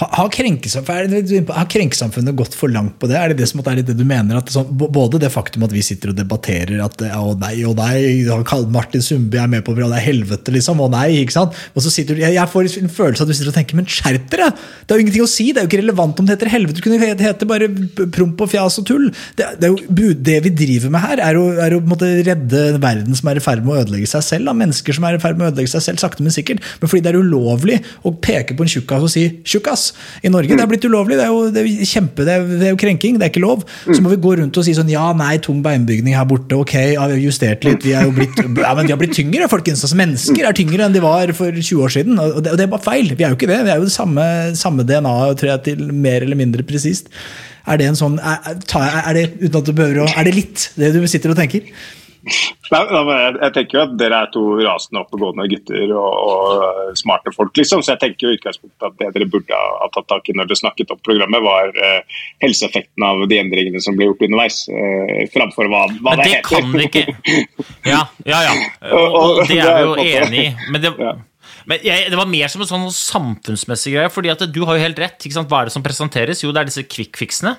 Har, 0.00 0.28
krenkesamfunnet 0.32 2.36
gått 2.36 2.54
for 2.56 2.72
langt 2.72 2.98
på 3.00 3.08
det? 3.10 3.18
Er 3.18 3.32
det 3.32 3.42
det 3.42 3.48
som 3.50 3.60
er 3.60 3.82
det 3.82 3.96
du 3.96 4.04
mener? 4.08 4.40
Sånn, 4.52 4.70
både 4.72 5.20
det 5.20 5.30
faktum 5.32 5.66
at 5.66 5.74
vi 5.74 5.82
sitter 5.84 6.12
og 6.12 6.18
debatterer 6.18 6.80
at 6.84 7.02
å 7.18 7.34
nei, 7.38 7.54
å 7.68 7.74
nei, 7.76 8.24
Martin 8.72 9.04
Sundby 9.04 9.40
er 9.42 9.50
med 9.52 9.64
på 9.66 9.74
det, 9.76 9.88
det 9.92 10.00
er 10.00 10.06
helvete, 10.06 10.54
liksom. 10.54 10.80
Å 10.80 10.88
nei, 10.92 11.08
ikke 11.22 11.36
sant? 11.36 11.58
Og 11.76 11.84
så 11.84 11.92
sitter 11.92 12.16
du, 12.16 12.24
jeg, 12.24 12.48
får 12.52 12.70
en 12.80 12.92
følelse 12.92 13.22
av 13.22 13.28
at 13.28 13.32
du 13.32 13.36
sitter 13.36 13.52
og 13.52 13.58
tenker, 13.58 13.78
men 13.78 13.90
skjerp 13.90 14.30
dere! 14.32 14.50
Det 14.86 14.94
er 14.94 15.00
jo 15.00 15.06
ingenting 15.06 15.26
å 15.26 15.30
si, 15.30 15.50
det 15.50 15.62
er 15.62 15.66
jo 15.66 15.72
ikke 15.72 15.82
relevant 15.82 16.22
om 16.22 16.28
det 16.28 16.36
heter 16.36 16.52
helvete. 16.52 16.80
Det 16.80 16.86
kunne 16.86 17.12
hete 17.22 17.48
bare 17.48 17.68
promp 18.14 18.42
og 18.42 18.52
fjas 18.52 18.80
og 18.80 18.88
tull. 18.88 19.08
Det, 19.38 19.50
det, 19.60 19.70
jo, 19.70 20.12
det 20.16 20.38
vi 20.46 20.54
driver 20.62 20.94
med 20.94 21.04
her, 21.04 21.22
er 21.28 21.40
å, 21.40 21.44
er 21.62 21.76
å 21.76 21.82
redde 22.00 22.64
verden 22.82 23.18
som 23.18 23.30
er 23.30 23.40
i 23.40 23.44
ferd 23.44 23.66
med 23.66 23.76
å 23.76 23.84
ødelegge 23.84 24.10
seg 24.14 24.24
selv. 24.26 24.50
Da. 24.50 24.56
Mennesker 24.64 24.96
som 24.96 25.06
er 25.08 25.18
i 25.18 25.22
ferd 25.22 25.38
med 25.38 25.48
å 25.48 25.52
ødelegge 25.52 25.74
seg 25.74 25.86
selv, 25.86 26.02
sakte, 26.02 26.24
men 26.24 26.34
sikkert. 26.34 26.64
Men 26.80 26.90
fordi 26.90 27.04
det 27.04 27.12
er 27.12 27.20
ulovlig 27.20 27.78
å 28.08 28.14
peke 28.24 28.56
på 28.56 28.66
en 28.66 28.72
tjukkas 28.72 29.06
og 29.06 29.12
si 29.12 29.28
'tjukkas', 29.42 29.91
i 30.22 30.30
Norge. 30.32 30.56
Det 30.56 30.64
er 30.64 30.70
blitt 30.70 30.86
ulovlig. 30.88 31.18
Det 31.20 31.26
er 31.26 31.32
jo, 31.32 31.44
det 31.54 31.62
er 31.62 31.88
kjempe, 31.88 32.26
det 32.26 32.34
er, 32.36 32.46
det 32.50 32.68
er 32.68 32.74
jo 32.74 32.80
krenking. 32.80 33.18
Det 33.20 33.28
er 33.28 33.32
ikke 33.32 33.44
lov. 33.44 33.66
Så 33.88 34.00
må 34.04 34.12
vi 34.12 34.20
gå 34.22 34.34
rundt 34.40 34.58
og 34.58 34.66
si 34.66 34.74
sånn 34.76 34.90
ja, 34.92 35.04
nei, 35.18 35.36
tung 35.44 35.62
beinbygning 35.64 36.16
her 36.18 36.26
borte. 36.28 36.58
Ok, 36.58 36.74
ja, 36.94 37.06
vi 37.10 37.18
har 37.18 37.22
justert 37.22 37.66
litt. 37.68 37.84
Vi 37.86 37.94
er 37.98 38.08
jo 38.08 38.16
blitt, 38.16 38.42
ja, 38.64 38.74
men 38.78 38.88
vi 38.88 38.94
har 38.94 39.00
blitt 39.00 39.16
tyngre, 39.18 39.48
folkens. 39.52 39.84
Altså, 39.86 39.98
mennesker 40.00 40.48
er 40.48 40.58
tyngre 40.58 40.88
enn 40.88 40.96
de 40.96 41.04
var 41.04 41.32
for 41.38 41.54
20 41.54 41.86
år 41.86 41.96
siden. 42.00 42.20
Og 42.22 42.42
det, 42.42 42.54
og 42.54 42.60
det 42.60 42.66
er 42.66 42.74
bare 42.74 42.86
feil. 42.88 43.14
Vi 43.14 43.26
er 43.26 43.32
jo 43.34 43.40
ikke 43.40 43.50
det. 43.50 43.62
Vi 43.66 43.74
er 43.74 43.80
jo 43.80 43.88
det 43.88 43.96
samme, 43.96 44.26
samme 44.58 44.86
DNA, 44.88 45.16
tror 45.38 45.54
jeg, 45.54 45.64
til 45.70 45.88
mer 45.92 46.26
eller 46.26 46.38
mindre 46.38 46.66
presist. 46.66 47.10
Er 47.62 47.78
det 47.78 47.86
en 47.86 47.98
sånn 47.98 48.16
er, 48.18 48.56
er, 48.82 49.12
det, 49.14 49.26
uten 49.38 49.58
at 49.60 49.68
du 49.68 49.74
behøver 49.76 50.02
å, 50.02 50.06
er 50.18 50.26
det 50.26 50.34
litt 50.34 50.64
det 50.74 50.90
du 50.96 51.04
sitter 51.10 51.30
og 51.30 51.38
tenker? 51.38 51.68
Nei, 52.22 52.80
jeg, 52.86 53.32
jeg, 53.40 53.52
tenker 53.56 53.76
jo 53.76 53.82
at 53.82 53.94
Dere 53.98 54.18
er 54.22 54.28
to 54.30 54.42
rasende 54.60 55.00
oppegående 55.02 55.46
gutter 55.50 55.94
og, 55.98 56.12
og, 56.30 56.92
smarte 56.98 57.32
folk. 57.34 57.50
liksom, 57.58 57.82
så 57.82 57.96
jeg 57.96 58.02
tenker 58.04 58.28
jo 58.28 58.36
utgangspunktet 58.36 58.86
at 58.86 59.00
det 59.00 59.08
dere 59.16 59.26
burde 59.32 59.58
ha 59.58 59.88
tatt 59.94 60.06
tak 60.12 60.30
i 60.30 60.36
når 60.38 60.50
dere 60.50 60.60
snakket 60.60 60.94
opp 60.94 61.02
programmet, 61.06 61.42
var 61.42 61.72
uh, 61.74 62.22
helseeffekten 62.44 63.06
av 63.08 63.24
de 63.30 63.40
endringene 63.42 63.82
som 63.82 63.98
ble 63.98 64.06
gjort 64.10 64.22
underveis, 64.28 64.62
uh, 64.70 65.18
framfor 65.34 65.72
hva, 65.72 65.82
hva 65.98 66.14
det, 66.20 66.28
det 66.28 66.38
heter. 66.38 66.70
Men 66.70 66.84
det 66.84 66.92
kan 66.94 67.10
ikke. 67.10 67.18
Ja, 67.92 68.06
ja. 68.28 68.38
ja. 68.46 68.54
Og, 68.94 69.18
og 69.18 69.42
det 69.50 69.58
er 69.58 69.76
vi 69.76 69.84
jo 69.84 70.22
enig 70.22 70.46
i. 70.46 70.48
Men 70.70 70.84
det, 70.84 70.94
ja. 71.02 71.18
Men 71.68 71.82
jeg, 71.86 72.08
det 72.10 72.18
var 72.18 72.30
mer 72.30 72.50
som 72.50 72.62
en 72.62 72.70
sånn 72.70 72.88
samfunnsmessig 72.94 73.94
greie. 73.96 74.10
fordi 74.12 74.32
at 74.32 74.46
du 74.50 74.62
har 74.66 74.78
jo 74.78 74.86
helt 74.86 75.02
rett. 75.02 75.26
Hva 75.42 75.60
er 75.60 75.70
det 75.70 75.74
som 75.74 75.84
presenteres? 75.84 76.42
Jo, 76.42 76.54
det 76.54 76.62
er 76.62 76.70
disse 76.70 76.86
quick-fiksene. 76.86 77.54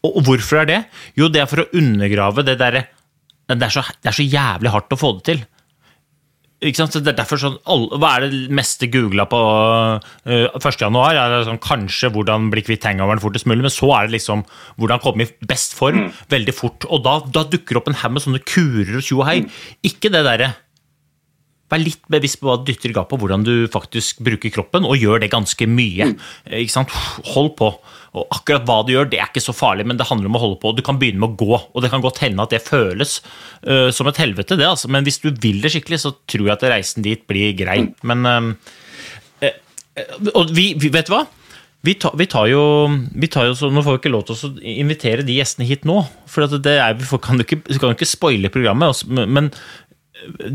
Og, 0.00 0.14
og 0.14 0.22
hvorfor 0.28 0.62
er 0.62 0.70
det? 0.70 0.80
Jo, 1.18 1.28
det 1.32 1.42
er 1.42 1.50
for 1.50 1.64
å 1.64 1.70
undergrave 1.76 2.44
det 2.46 2.56
derre 2.60 2.86
det 3.58 3.66
er, 3.66 3.74
så, 3.74 3.86
det 4.02 4.12
er 4.12 4.16
så 4.16 4.26
jævlig 4.26 4.74
hardt 4.74 4.94
å 4.94 5.00
få 5.00 5.16
det 5.18 5.26
til. 5.30 5.42
Ikke 6.60 6.82
sant? 6.82 6.98
Det 7.00 7.08
er 7.08 7.16
derfor 7.16 7.40
sånn, 7.40 7.56
Hva 7.64 8.10
er 8.18 8.26
det 8.26 8.40
meste 8.52 8.90
googla 8.92 9.24
på 9.30 9.38
uh, 9.40 10.08
eh, 10.28 10.58
1.1? 10.58 10.98
Er 11.08 11.32
det 11.32 11.44
sånn, 11.48 11.60
kanskje 11.64 12.10
hvordan 12.12 12.50
bli 12.52 12.64
kvitt 12.66 12.84
hangoveren 12.84 13.22
fortest 13.22 13.48
mulig, 13.48 13.64
men 13.64 13.72
så 13.72 13.88
er 13.96 14.08
det 14.08 14.18
liksom 14.18 14.44
hvordan 14.76 15.00
komme 15.00 15.24
i 15.24 15.48
best 15.48 15.72
form 15.78 16.02
mm. 16.04 16.10
veldig 16.34 16.56
fort. 16.56 16.84
Og 16.92 17.00
da, 17.06 17.16
da 17.32 17.46
dukker 17.48 17.80
opp 17.80 17.88
en 17.88 17.96
haug 18.02 18.16
med 18.16 18.26
sånne 18.26 18.42
kurer 18.44 18.98
og 19.00 19.06
tjo 19.06 19.22
og 19.22 19.30
hei. 19.30 19.38
Mm. 19.46 19.54
Ikke 19.88 20.12
det 20.12 20.26
derre 20.28 20.52
Vær 21.70 21.82
litt 21.82 22.02
bevisst 22.10 22.40
på 22.40 22.48
hva 22.48 22.58
du 22.58 22.66
dytter 22.66 22.90
i 22.90 22.96
gapet, 22.96 23.20
hvordan 23.20 23.46
du 23.46 23.54
faktisk 23.70 24.22
bruker 24.26 24.52
kroppen, 24.54 24.86
og 24.88 24.98
gjør 24.98 25.22
det 25.22 25.30
ganske 25.30 25.68
mye. 25.70 26.10
Mm. 26.10 26.68
Sant? 26.72 26.92
Hold 27.30 27.54
på. 27.60 27.70
Og 28.18 28.26
akkurat 28.34 28.66
hva 28.66 28.80
du 28.82 28.90
gjør, 28.96 29.06
det 29.12 29.20
er 29.22 29.30
ikke 29.30 29.42
så 29.44 29.54
farlig, 29.54 29.86
men 29.86 29.98
det 29.98 30.08
handler 30.08 30.30
om 30.30 30.38
å 30.38 30.42
holde 30.42 30.58
på. 30.62 30.72
Du 30.74 30.82
kan 30.86 30.98
begynne 30.98 31.22
med 31.22 31.36
å 31.36 31.38
gå, 31.38 31.58
og 31.62 31.84
det 31.84 31.92
kan 31.92 32.02
godt 32.02 32.22
hende 32.24 32.42
at 32.42 32.54
det 32.54 32.64
føles 32.66 33.20
uh, 33.62 33.88
som 33.94 34.10
et 34.10 34.18
helvete, 34.18 34.58
det, 34.58 34.66
altså. 34.66 34.90
Men 34.90 35.06
hvis 35.06 35.20
du 35.22 35.30
vil 35.30 35.60
det 35.62 35.70
skikkelig, 35.76 36.00
så 36.02 36.16
tror 36.26 36.48
jeg 36.48 36.56
at 36.56 36.70
reisen 36.74 37.06
dit 37.06 37.22
blir 37.30 37.54
grei. 37.58 37.84
Men 38.02 38.26
uh, 38.26 38.72
uh, 39.46 39.60
Og 40.34 40.50
vi, 40.56 40.72
vi, 40.74 40.90
vet 40.90 41.06
du 41.06 41.14
hva? 41.14 41.28
Vi 41.86 41.94
tar, 41.96 42.12
vi 42.18 42.26
tar, 42.28 42.50
jo, 42.50 42.62
vi 43.16 43.28
tar 43.32 43.46
jo 43.48 43.54
så, 43.56 43.70
Nå 43.72 43.80
får 43.80 43.94
vi 43.94 44.00
ikke 44.02 44.10
lov 44.12 44.26
til 44.28 44.36
å 44.36 44.50
invitere 44.68 45.24
de 45.24 45.38
gjestene 45.38 45.68
hit 45.68 45.86
nå. 45.88 46.02
For 46.28 46.44
det 46.50 46.74
er, 46.74 46.98
vi 46.98 47.20
kan 47.22 47.40
jo 47.40 47.46
ikke, 47.46 47.62
kan 47.78 47.94
ikke 47.94 48.10
spoile 48.10 48.50
programmet. 48.52 49.06
Men 49.08 49.48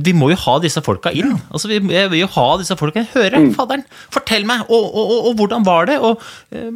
vi 0.06 0.14
må 0.18 0.30
jo 0.32 0.40
ha 0.46 0.58
disse 0.64 0.84
folka 0.86 1.14
inn. 1.16 1.36
Ja. 1.36 1.44
Altså, 1.52 1.70
vi 1.72 1.80
vil 1.86 2.20
jo 2.20 2.32
ha 2.36 2.48
disse 2.62 2.78
folka 2.80 3.02
inn. 3.02 3.10
Høre, 3.14 3.42
mm. 3.46 3.54
fadderen, 3.58 3.86
fortell 4.14 4.46
meg! 4.48 4.66
Og, 4.70 4.84
og, 4.86 5.06
og, 5.06 5.30
og, 5.30 5.40
hvordan 5.40 5.66
var 5.68 5.90
det? 5.90 5.98
Og 6.04 6.22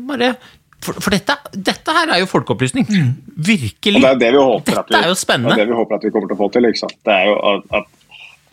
bare 0.09 0.33
for, 0.79 0.95
for 1.03 1.11
dette, 1.11 1.35
dette, 1.51 1.93
her 1.95 2.11
er 2.13 2.21
jo 2.21 2.27
folkeopplysning. 2.31 2.87
Mm. 2.87 3.11
Virkelig. 3.49 4.01
det 4.01 4.11
er 4.13 4.19
det 4.21 4.33
vi 4.35 4.43
håper 4.51 4.77
dette 4.79 4.95
vi, 4.95 4.99
er 5.01 5.11
jo 5.11 5.17
spennende. 5.19 5.55
Det 5.55 5.65
er 5.65 5.67
det 5.67 5.73
vi 5.73 5.79
håper 5.81 5.99
at 5.99 6.05
vi 6.07 6.11
kommer 6.15 6.31
til 6.31 6.37
å 6.37 6.39
få 6.39 6.51
til. 6.55 6.67
Ikke 6.69 6.83
sant? 6.85 6.99
Det 7.05 7.15
er 7.15 7.27
jo 7.27 7.39
at, 7.51 7.65
at 7.81 7.98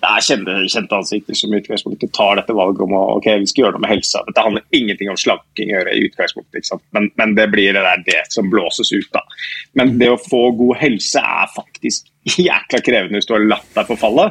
det 0.06 0.12
er 0.14 0.22
kjente, 0.22 0.54
kjente 0.70 0.98
ansikter 1.00 1.38
som 1.38 1.54
i 1.54 1.58
utgangspunktet 1.58 2.12
tar 2.14 2.36
dette 2.38 2.54
valget 2.54 2.84
om 2.84 2.92
å 2.94 3.00
ok, 3.16 3.26
vi 3.42 3.48
skal 3.50 3.64
gjøre 3.64 3.76
noe 3.76 3.82
med 3.82 3.90
helsa. 3.90 4.22
Dette 4.28 4.44
handler 4.44 4.76
ingenting 4.78 5.10
om 5.10 5.18
slanking 5.18 5.72
å 5.72 5.80
gjøre 5.80 5.94
i 5.96 6.04
utgangspunktet, 6.06 6.60
ikke 6.60 6.68
sant? 6.68 6.84
Men, 6.94 7.08
men, 7.18 7.34
det 7.38 7.48
blir 7.50 7.74
det 7.74 7.82
der 7.82 8.04
det 8.06 8.20
som 8.30 8.50
blåses 8.52 8.92
ut. 8.94 9.08
da. 9.16 9.24
Men 9.78 9.96
det 9.98 10.12
å 10.12 10.20
få 10.20 10.44
god 10.58 10.78
helse 10.78 11.22
er 11.22 11.50
faktisk 11.56 12.06
jækla 12.46 12.82
krevende 12.86 13.18
hvis 13.18 13.26
du 13.26 13.34
har 13.34 13.50
latt 13.50 13.68
deg 13.74 13.90
forfalle. 13.90 14.30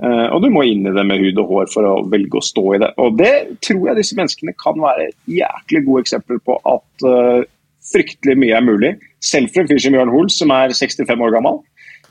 Uh, 0.00 0.26
og 0.32 0.40
du 0.40 0.48
må 0.54 0.64
inn 0.64 0.88
i 0.88 0.94
det 0.96 1.04
med 1.04 1.20
hud 1.20 1.42
og 1.42 1.50
hår 1.52 1.72
for 1.74 1.84
å 1.84 1.94
velge 2.08 2.40
å 2.40 2.44
stå 2.44 2.66
i 2.72 2.80
det. 2.80 2.94
Og 3.04 3.18
det 3.20 3.34
tror 3.66 3.90
jeg 3.90 4.00
disse 4.00 4.16
menneskene 4.16 4.56
kan 4.56 4.80
være 4.80 5.10
jæklig 5.28 5.84
gode 5.84 6.06
eksempler 6.06 6.40
på 6.48 6.56
at 6.64 7.04
uh, 7.04 7.44
fryktelig 7.90 8.38
mye 8.40 8.56
er 8.56 8.64
mulig. 8.64 8.94
Selv 9.20 9.52
for 9.52 9.62
en 9.62 9.68
fyr 9.68 9.82
som 9.84 9.98
Jørn 9.98 10.12
Hoel, 10.12 10.32
som 10.32 10.52
er 10.56 10.72
65 10.72 11.26
år 11.26 11.36
gammel. 11.36 11.60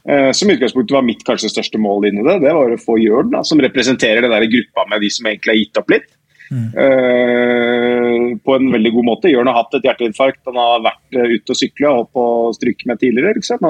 Uh, 0.09 0.31
som 0.33 0.49
utgangspunktet 0.49 0.95
var 0.95 1.05
mitt 1.05 1.25
kanskje 1.27 1.51
største 1.53 1.81
mål 1.81 2.09
inni 2.09 2.23
det. 2.25 2.39
Det 2.45 2.53
var 2.55 2.73
å 2.73 2.79
få 2.81 2.97
Jørn, 3.01 3.29
da, 3.35 3.43
som 3.45 3.61
representerer 3.61 4.25
den 4.25 4.33
der 4.33 4.47
gruppa 4.49 4.87
med 4.89 5.03
de 5.05 5.11
som 5.13 5.29
egentlig 5.29 5.53
har 5.53 5.61
gitt 5.61 5.83
opp 5.83 5.93
litt. 5.95 6.15
Mm. 6.49 8.39
på 8.41 8.55
en 8.55 8.71
veldig 8.73 8.91
god 8.95 9.05
måte. 9.05 9.29
Jørn 9.29 9.45
har 9.51 9.59
hatt 9.59 9.75
et 9.77 9.83
hjerteinfarkt, 9.85 10.39
han 10.49 10.55
har 10.57 10.79
vært 10.81 11.13
ute 11.13 11.53
og 11.53 11.59
sykle 11.59 11.91
og 11.91 11.97
holdt 11.99 12.15
på 12.17 12.23
å 12.25 12.53
stryke 12.57 12.89
med 12.89 12.97
tidligere. 13.03 13.35
Liksom. 13.37 13.67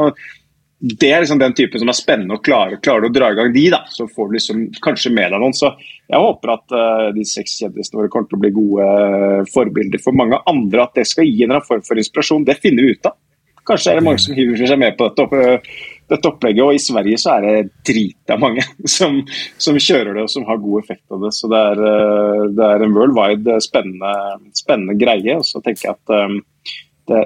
Det 0.80 1.10
er 1.12 1.20
liksom 1.20 1.40
den 1.42 1.54
typen 1.54 1.82
som 1.82 1.90
er 1.92 1.98
spennende 1.98 2.38
og 2.38 2.44
klarer, 2.46 2.80
klarer 2.80 3.10
å 3.10 3.12
dra 3.12 3.34
i 3.34 3.36
gang 3.36 3.50
de, 3.52 3.66
da. 3.74 3.82
Så 3.92 4.06
får 4.08 4.30
du 4.30 4.36
liksom 4.38 4.62
kanskje 4.86 5.12
med 5.12 5.34
deg 5.34 5.42
noen. 5.42 5.56
Så 5.56 5.74
jeg 5.76 6.22
håper 6.24 6.54
at 6.54 6.76
uh, 6.76 7.08
de 7.16 7.26
seks 7.28 7.58
kjendisene 7.60 8.00
våre 8.00 8.12
kommer 8.14 8.30
til 8.30 8.40
å 8.40 8.44
bli 8.46 8.52
gode 8.56 8.86
uh, 8.88 9.50
forbilder 9.52 10.00
for 10.00 10.16
mange 10.16 10.40
andre. 10.48 10.86
At 10.86 10.96
det 10.96 11.04
skal 11.10 11.28
gi 11.28 11.44
en 11.44 11.58
form 11.68 11.84
for 11.84 12.00
inspirasjon. 12.00 12.48
Det 12.48 12.62
finner 12.64 12.88
vi 12.88 12.96
ut 12.96 13.12
av. 13.12 13.18
Kanskje 13.68 13.92
er 13.92 14.00
det 14.00 14.06
mange 14.08 14.24
som 14.24 14.38
hiver 14.38 14.64
seg 14.64 14.80
med 14.80 14.96
på 14.96 15.10
dette, 15.10 15.28
Og, 15.28 15.36
uh, 15.36 15.99
dette 16.10 16.30
opplegget. 16.30 16.64
Og 16.66 16.76
i 16.76 16.82
Sverige 16.82 17.22
så 17.22 17.38
er 17.38 17.48
det 17.48 17.72
drita 17.90 18.38
mange 18.42 18.66
som, 18.98 19.22
som, 19.58 19.80
kjører 19.80 20.16
det 20.18 20.28
og 20.28 20.34
som 20.34 20.48
har 20.50 20.62
god 20.62 20.84
effekt 20.84 21.06
av 21.16 21.26
det. 21.26 21.34
Så 21.38 21.50
det 21.52 21.64
er, 21.72 21.84
det 22.58 22.70
er 22.70 22.86
en 22.86 22.96
worldwide 22.98 23.58
spennende, 23.66 24.14
spennende, 24.58 24.98
greie. 25.00 25.40
Og 25.40 25.48
så 25.48 25.64
tenker 25.66 25.90
jeg 25.90 25.98
at 25.98 26.16
det, 27.10 27.26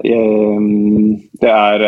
det 1.44 1.54
er 1.54 1.88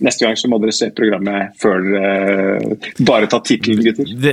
Neste 0.00 0.24
gang 0.24 0.36
så 0.38 0.48
må 0.48 0.56
dere 0.62 0.72
se 0.72 0.88
programmet 0.96 1.58
før 1.60 1.82
dere 1.84 2.76
bare 3.04 3.28
tar 3.28 3.42
tittelen, 3.44 3.82
gutter. 3.84 4.08
Det, 4.16 4.32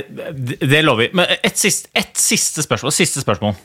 det, 0.62 0.80
lover 0.80 1.02
vi. 1.02 1.08
Men 1.20 1.34
et 1.44 1.60
siste, 1.60 1.90
et 1.92 2.16
siste, 2.16 2.64
spørsmål, 2.64 2.94
siste 2.96 3.20
spørsmål. 3.20 3.58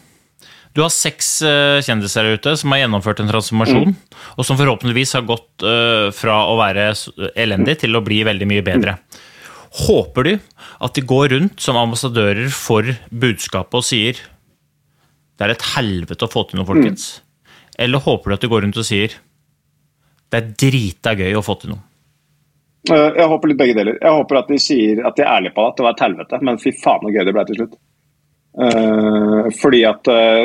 Du 0.74 0.82
har 0.82 0.89
seks 0.93 1.36
uh, 1.45 1.78
kjendiser 1.86 2.26
der 2.26 2.39
ute 2.39 2.55
som 2.57 2.74
har 2.74 2.84
gjennomført 2.84 3.21
en 3.21 3.30
transformasjon, 3.30 3.91
mm. 3.93 4.21
og 4.38 4.47
som 4.47 4.57
forhåpentligvis 4.57 5.13
har 5.19 5.28
gått 5.30 5.65
uh, 5.65 6.09
fra 6.15 6.39
å 6.49 6.57
være 6.57 6.88
elendig 7.38 7.78
til 7.84 7.93
å 7.93 8.01
bli 8.05 8.24
veldig 8.26 8.49
mye 8.49 8.65
bedre. 8.65 8.97
Håper 9.84 10.28
du 10.28 10.34
at 10.34 10.97
de 10.97 11.05
går 11.09 11.32
rundt 11.34 11.61
som 11.61 11.78
ambassadører 11.78 12.49
for 12.53 12.89
budskapet 13.09 13.80
og 13.80 13.86
sier 13.86 14.19
det 15.38 15.47
er 15.47 15.53
et 15.55 15.69
helvete 15.74 16.26
å 16.28 16.30
få 16.30 16.45
til 16.49 16.59
noe, 16.59 16.67
folkens? 16.67 17.07
Eller 17.82 18.01
håper 18.05 18.30
du 18.30 18.36
at 18.36 18.43
de 18.43 18.49
går 18.51 18.65
rundt 18.65 18.78
og 18.78 18.86
sier 18.86 19.15
det 20.30 20.39
er 20.39 20.51
drita 20.57 21.13
gøy 21.17 21.34
å 21.38 21.45
få 21.45 21.57
til 21.61 21.74
noe? 21.74 21.82
Eh, 22.89 23.09
Jeg 23.17 23.30
håper 23.30 23.49
litt 23.49 23.59
begge 23.59 23.78
deler. 23.78 23.97
Jeg 24.01 24.17
håper 24.19 24.39
at 24.41 24.51
de 24.51 24.59
sier 24.61 25.01
at 25.07 25.17
de 25.17 25.26
er 25.26 25.32
ærlige 25.32 25.55
på 25.55 25.65
at 25.67 25.78
det 25.78 25.86
var 25.86 25.97
et 25.97 26.05
helvete, 26.05 26.39
men 26.41 26.61
fy 26.61 26.74
faen 26.84 27.05
så 27.05 27.13
gøy 27.13 27.26
det 27.26 27.36
ble 27.36 27.45
til 27.49 27.59
slutt. 27.61 27.76
Eh, 28.54 29.47
fordi 29.58 29.80
at 29.89 30.06
uh, 30.14 30.43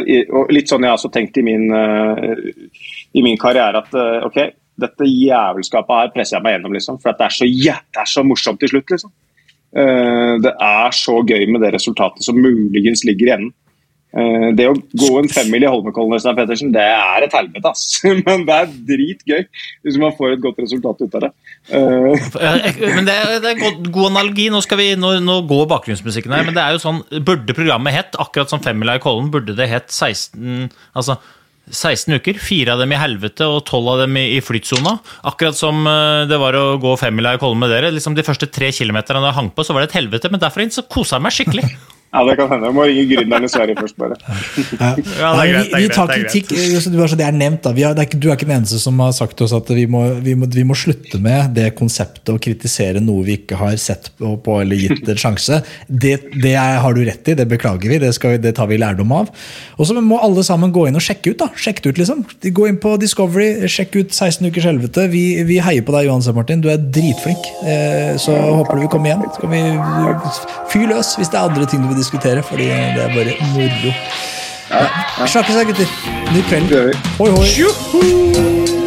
Litt 0.49 0.71
sånn 0.71 0.87
jeg 0.87 0.89
har 0.89 0.97
også 0.97 1.11
tenkt 1.13 1.37
i 1.37 1.45
min, 1.45 1.67
uh, 1.69 2.39
i 3.13 3.25
min 3.25 3.37
karriere 3.41 3.83
at 3.83 3.93
ok, 4.25 4.39
dette 4.81 5.09
jævelskapet 5.11 6.01
her 6.01 6.13
presser 6.15 6.39
jeg 6.39 6.47
meg 6.47 6.57
gjennom, 6.57 6.77
liksom. 6.79 7.01
For 7.03 7.17
det 7.19 7.27
er 7.27 7.37
så, 7.37 7.49
ja, 7.51 7.77
det 7.93 8.05
er 8.05 8.09
så 8.09 8.25
morsomt 8.25 8.61
til 8.63 8.73
slutt, 8.73 8.95
liksom. 8.95 9.13
Det 9.69 10.53
er 10.65 10.95
så 10.97 11.17
gøy 11.29 11.43
med 11.51 11.61
det 11.61 11.75
resultatet 11.75 12.25
som 12.25 12.39
muligens 12.41 13.03
ligger 13.05 13.27
i 13.27 13.33
enden. 13.35 13.51
Eh, 14.17 14.47
det 14.57 14.65
å 14.71 14.73
gå 14.97 15.09
en 15.21 15.29
femmil 15.29 15.67
i 15.67 15.69
Holmenkollen 15.69 16.37
Pettersen, 16.39 16.71
det 16.73 16.81
er 16.81 17.27
et 17.27 17.35
helvete, 17.37 17.69
ass. 17.69 18.01
Men 18.27 18.47
det 18.49 18.55
er 18.57 18.71
dritgøy 18.89 19.43
hvis 19.85 19.99
man 20.01 20.15
får 20.17 20.37
et 20.37 20.45
godt 20.45 20.63
resultat 20.65 21.03
ut 21.05 21.17
av 21.19 21.27
det. 21.27 21.31
Eh, 21.69 22.29
jeg- 22.41 22.93
Men 22.97 23.05
det 23.09 23.17
er, 23.17 23.35
det 23.45 23.51
er 23.53 23.61
god, 23.61 23.91
god 23.93 24.11
analogi. 24.15 24.49
Nå, 24.55 24.63
skal 24.65 24.81
vi, 24.81 24.87
nå, 24.97 25.19
nå 25.21 25.41
går 25.51 25.67
bakgrunnsmusikken 25.75 26.33
her. 26.33 26.47
Men 26.49 26.57
det 26.57 26.65
er 26.65 26.77
jo 26.79 26.81
sånn, 26.87 27.03
burde 27.21 27.57
programmet 27.57 27.93
hett, 27.93 28.17
akkurat 28.19 28.49
som 28.49 28.63
Femmila 28.65 28.97
i 28.97 29.03
Kollen, 29.05 29.29
burde 29.35 29.57
det 29.59 29.69
hett 29.69 29.93
16 29.93 30.71
Altså 30.97 31.19
16 31.69 32.17
uker. 32.17 32.39
Fire 32.41 32.73
av 32.73 32.81
dem 32.81 32.95
i 32.97 32.97
helvete 32.97 33.45
og 33.45 33.61
tolv 33.69 33.91
av 33.93 34.01
dem 34.07 34.17
i, 34.17 34.41
flytsona. 34.41 34.95
Akkurat 35.29 35.59
som 35.59 35.85
eh, 35.85 36.25
det 36.31 36.41
var 36.41 36.57
å 36.57 36.65
gå 36.81 36.95
Femmila 36.97 37.35
i 37.37 37.43
Kollen 37.43 37.61
med 37.61 37.69
dere. 37.75 37.93
Liksom 37.93 38.17
De 38.17 38.25
første 38.25 38.49
tre 38.49 38.73
kilometerne 38.73 39.21
da 39.21 39.35
jeg 39.35 39.41
hang 39.43 39.53
på, 39.53 39.69
så 39.69 39.77
var 39.77 39.85
det 39.85 39.91
et 39.93 39.99
helvete, 40.01 40.33
men 40.33 40.41
derfra 40.41 40.65
inn 40.65 40.73
så 40.73 40.87
kosa 40.89 41.19
jeg 41.21 41.27
meg 41.29 41.37
skikkelig. 41.37 41.69
Ja, 42.13 42.23
det 42.29 42.35
kan 42.39 42.49
hende. 42.53 42.69
Jeg 42.71 42.75
må 42.77 42.85
ringe 42.89 43.05
gründeren 43.11 43.45
i 43.45 43.51
Sverige 43.53 43.77
først, 43.79 43.97
bare. 44.01 44.17
Ja. 44.19 44.91
Ja, 45.19 45.31
det 45.37 45.43
er 45.43 45.51
greit, 45.53 45.69
det 45.69 45.75
er 45.75 45.79
vi, 45.79 45.83
vi 45.83 45.89
tar 45.89 45.95
tar 45.95 46.13
det 46.13 46.19
er 46.19 46.25
kritikk. 46.25 47.17
det 47.21 47.27
er 47.27 47.37
nevnt 47.37 47.63
da. 47.67 47.73
Vi 47.77 47.85
har, 47.85 47.95
det 47.97 48.05
er 48.07 48.19
du 48.21 48.29
er 48.31 48.37
ikke 48.37 48.49
den 48.49 48.57
eneste 48.59 48.79
som 48.83 49.01
har 49.03 49.13
sagt 49.17 49.37
til 49.39 49.49
oss 49.49 49.55
at 49.57 49.73
vi 49.77 49.87
må, 49.91 50.03
vi, 50.25 50.35
må, 50.39 50.49
vi 50.53 50.65
må 50.69 50.77
slutte 50.79 51.21
med 51.23 51.55
det 51.57 51.71
konseptet 51.79 52.33
å 52.35 52.39
kritisere 52.43 53.01
noe 53.05 53.25
vi 53.27 53.39
ikke 53.41 53.59
har 53.61 53.77
sett 53.81 54.11
på, 54.19 54.35
på 54.45 54.59
eller 54.63 54.77
gitt 54.81 55.09
en 55.09 55.21
sjanse. 55.25 55.61
Det, 55.89 56.15
det 56.43 56.55
er, 56.59 56.79
har 56.85 56.97
du 56.97 57.03
rett 57.09 57.33
i, 57.33 57.37
det 57.39 57.49
beklager 57.51 57.89
vi. 57.93 58.01
Det, 58.03 58.13
skal, 58.17 58.37
vi- 58.37 58.43
det 58.45 58.55
tar 58.59 58.69
vi 58.71 58.79
lærdom 58.81 59.13
av. 59.23 59.33
Og 59.79 59.89
så 59.89 59.97
må 60.01 60.21
alle 60.23 60.45
sammen 60.47 60.73
gå 60.75 60.87
inn 60.89 60.99
og 60.99 61.05
sjekke 61.05 61.33
ut. 61.35 61.39
da. 61.45 61.51
Sjekk 61.57 61.85
ut 61.89 62.01
liksom. 62.01 62.25
Gå 62.45 62.69
inn 62.69 62.81
på 62.83 62.97
Discovery, 63.01 63.69
sjekk 63.71 63.97
ut 64.01 64.13
16 64.17 64.49
ukers 64.49 64.69
helvete. 64.69 65.09
Vi, 65.13 65.25
vi 65.49 65.61
heier 65.65 65.85
på 65.87 65.95
deg 65.97 66.09
Johan 66.09 66.19
uansett, 66.19 66.35
Martin. 66.37 66.61
Du 66.65 66.69
er 66.73 66.81
dritflink. 66.83 67.47
Eh, 67.69 68.17
så 68.21 68.35
håper 68.59 68.75
du 68.79 68.85
vil 68.85 68.91
komme 68.93 69.11
igjen. 69.11 69.25
Så 69.35 69.45
kan 69.45 69.53
vi 69.55 69.63
fyr 70.73 70.89
løs 70.91 71.15
hvis 71.19 71.31
det 71.33 71.39
er 71.41 71.49
andre 71.49 71.69
ting 71.71 71.83
du 71.85 71.89
vil 71.93 71.98
diskutere. 71.99 72.43
fordi 72.43 72.65
det 72.65 73.03
er 73.05 73.15
bare 73.15 73.37
moro. 73.53 73.93
Ja. 74.71 75.27
Snakkes 75.27 75.55
da, 75.55 75.63
gutter. 75.63 75.87
Ny 76.35 76.43
kveld. 76.49 76.75
Hoi, 77.19 77.31
hoi. 77.31 77.47
What 77.49 78.78